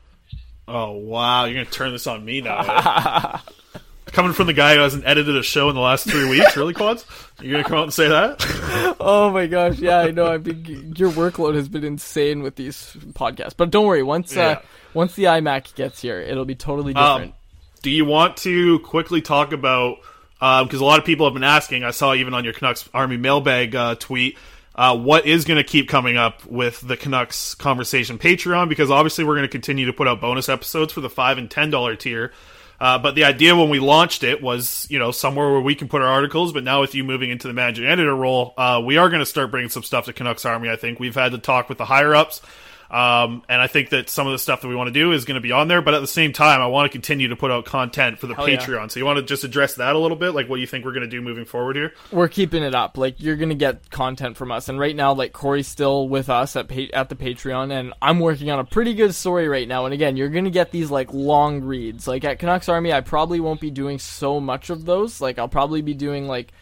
[0.67, 2.59] Oh wow, you're gonna turn this on me now.
[2.59, 3.79] Eh?
[4.17, 6.73] Coming from the guy who hasn't edited a show in the last three weeks, really,
[6.73, 7.05] Quads?
[7.39, 8.95] You're gonna come out and say that?
[8.99, 10.25] oh my gosh, yeah, I know.
[10.25, 13.53] I mean, your workload has been insane with these podcasts.
[13.55, 14.47] But don't worry, once Yeah.
[14.47, 14.61] uh,
[14.95, 17.35] once the iMac gets here, it'll be totally Um, different.
[17.83, 19.97] do you want to quickly talk about
[20.39, 21.83] because a lot of people have been asking?
[21.83, 24.35] I saw even on your Canucks Army mailbag uh, tweet.
[24.73, 28.67] Uh, what is going to keep coming up with the Canucks conversation Patreon?
[28.67, 31.51] Because obviously we're going to continue to put out bonus episodes for the five and
[31.51, 32.31] ten dollar tier.
[32.79, 35.87] Uh, but the idea when we launched it was, you know, somewhere where we can
[35.87, 36.53] put our articles.
[36.53, 39.25] But now with you moving into the managing editor role, uh, we are going to
[39.25, 40.69] start bringing some stuff to Canucks Army.
[40.69, 42.41] I think we've had to talk with the higher ups.
[42.89, 45.25] Um, and I think that some of the stuff that we want to do is
[45.25, 47.35] going to be on there, but at the same time, I want to continue to
[47.35, 48.57] put out content for the Hell yeah.
[48.57, 48.91] Patreon.
[48.91, 50.93] So you want to just address that a little bit, like what you think we're
[50.93, 51.93] going to do moving forward here?
[52.11, 52.97] We're keeping it up.
[52.97, 56.55] Like you're gonna get content from us, and right now, like Cory's still with us
[56.55, 59.85] at pa- at the Patreon, and I'm working on a pretty good story right now.
[59.85, 62.07] And again, you're gonna get these like long reads.
[62.07, 65.19] Like at Canucks Army, I probably won't be doing so much of those.
[65.21, 66.53] Like I'll probably be doing like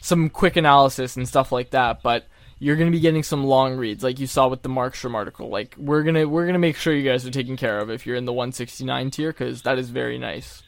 [0.00, 2.24] some quick analysis and stuff like that, but.
[2.64, 5.50] You're gonna be getting some long reads, like you saw with the Markstrom article.
[5.50, 8.16] Like we're gonna we're gonna make sure you guys are taken care of if you're
[8.16, 10.62] in the 169 tier, because that is very nice.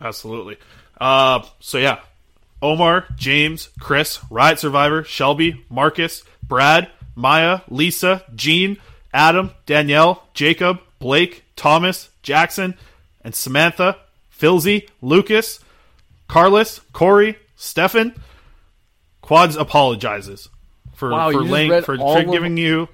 [0.00, 0.56] Absolutely.
[1.00, 2.00] Uh, so yeah,
[2.60, 8.78] Omar, James, Chris, Riot Survivor, Shelby, Marcus, Brad, Maya, Lisa, Jean,
[9.14, 12.74] Adam, Danielle, Jacob, Blake, Thomas, Jackson,
[13.20, 13.96] and Samantha,
[14.36, 15.60] Filzy, Lucas,
[16.26, 18.12] Carlos, Corey, Stefan.
[19.20, 20.48] Quads apologizes
[20.94, 22.88] for Wow, for for, for of- giving you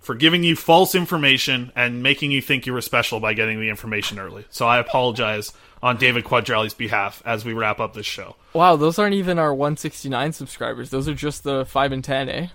[0.00, 3.68] for giving you false information and making you think you were special by getting the
[3.68, 4.44] information early.
[4.50, 5.52] So I apologize
[5.82, 8.36] on David Quadrelli's behalf as we wrap up this show.
[8.54, 10.90] Wow, those aren't even our 169 subscribers.
[10.90, 12.48] Those are just the five and ten, eh?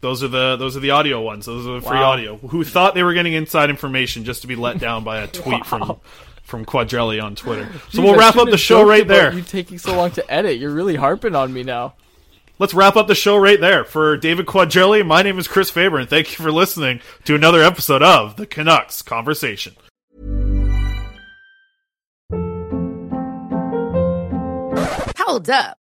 [0.00, 1.46] Those are the those are the audio ones.
[1.46, 2.10] Those are the free Wow.
[2.12, 2.36] audio.
[2.38, 5.64] Who thought they were getting inside information just to be let down by a tweet
[5.64, 6.00] from
[6.42, 7.68] from Quadrelli on Twitter.
[7.90, 9.32] So Jeez, we'll wrap up the show right there.
[9.32, 10.58] You taking so long to edit?
[10.58, 11.94] You're really harping on me now.
[12.62, 13.82] Let's wrap up the show right there.
[13.82, 17.60] For David Quadrelli, my name is Chris Faber, and thank you for listening to another
[17.60, 19.74] episode of the Canucks Conversation.
[25.18, 25.81] Hold up.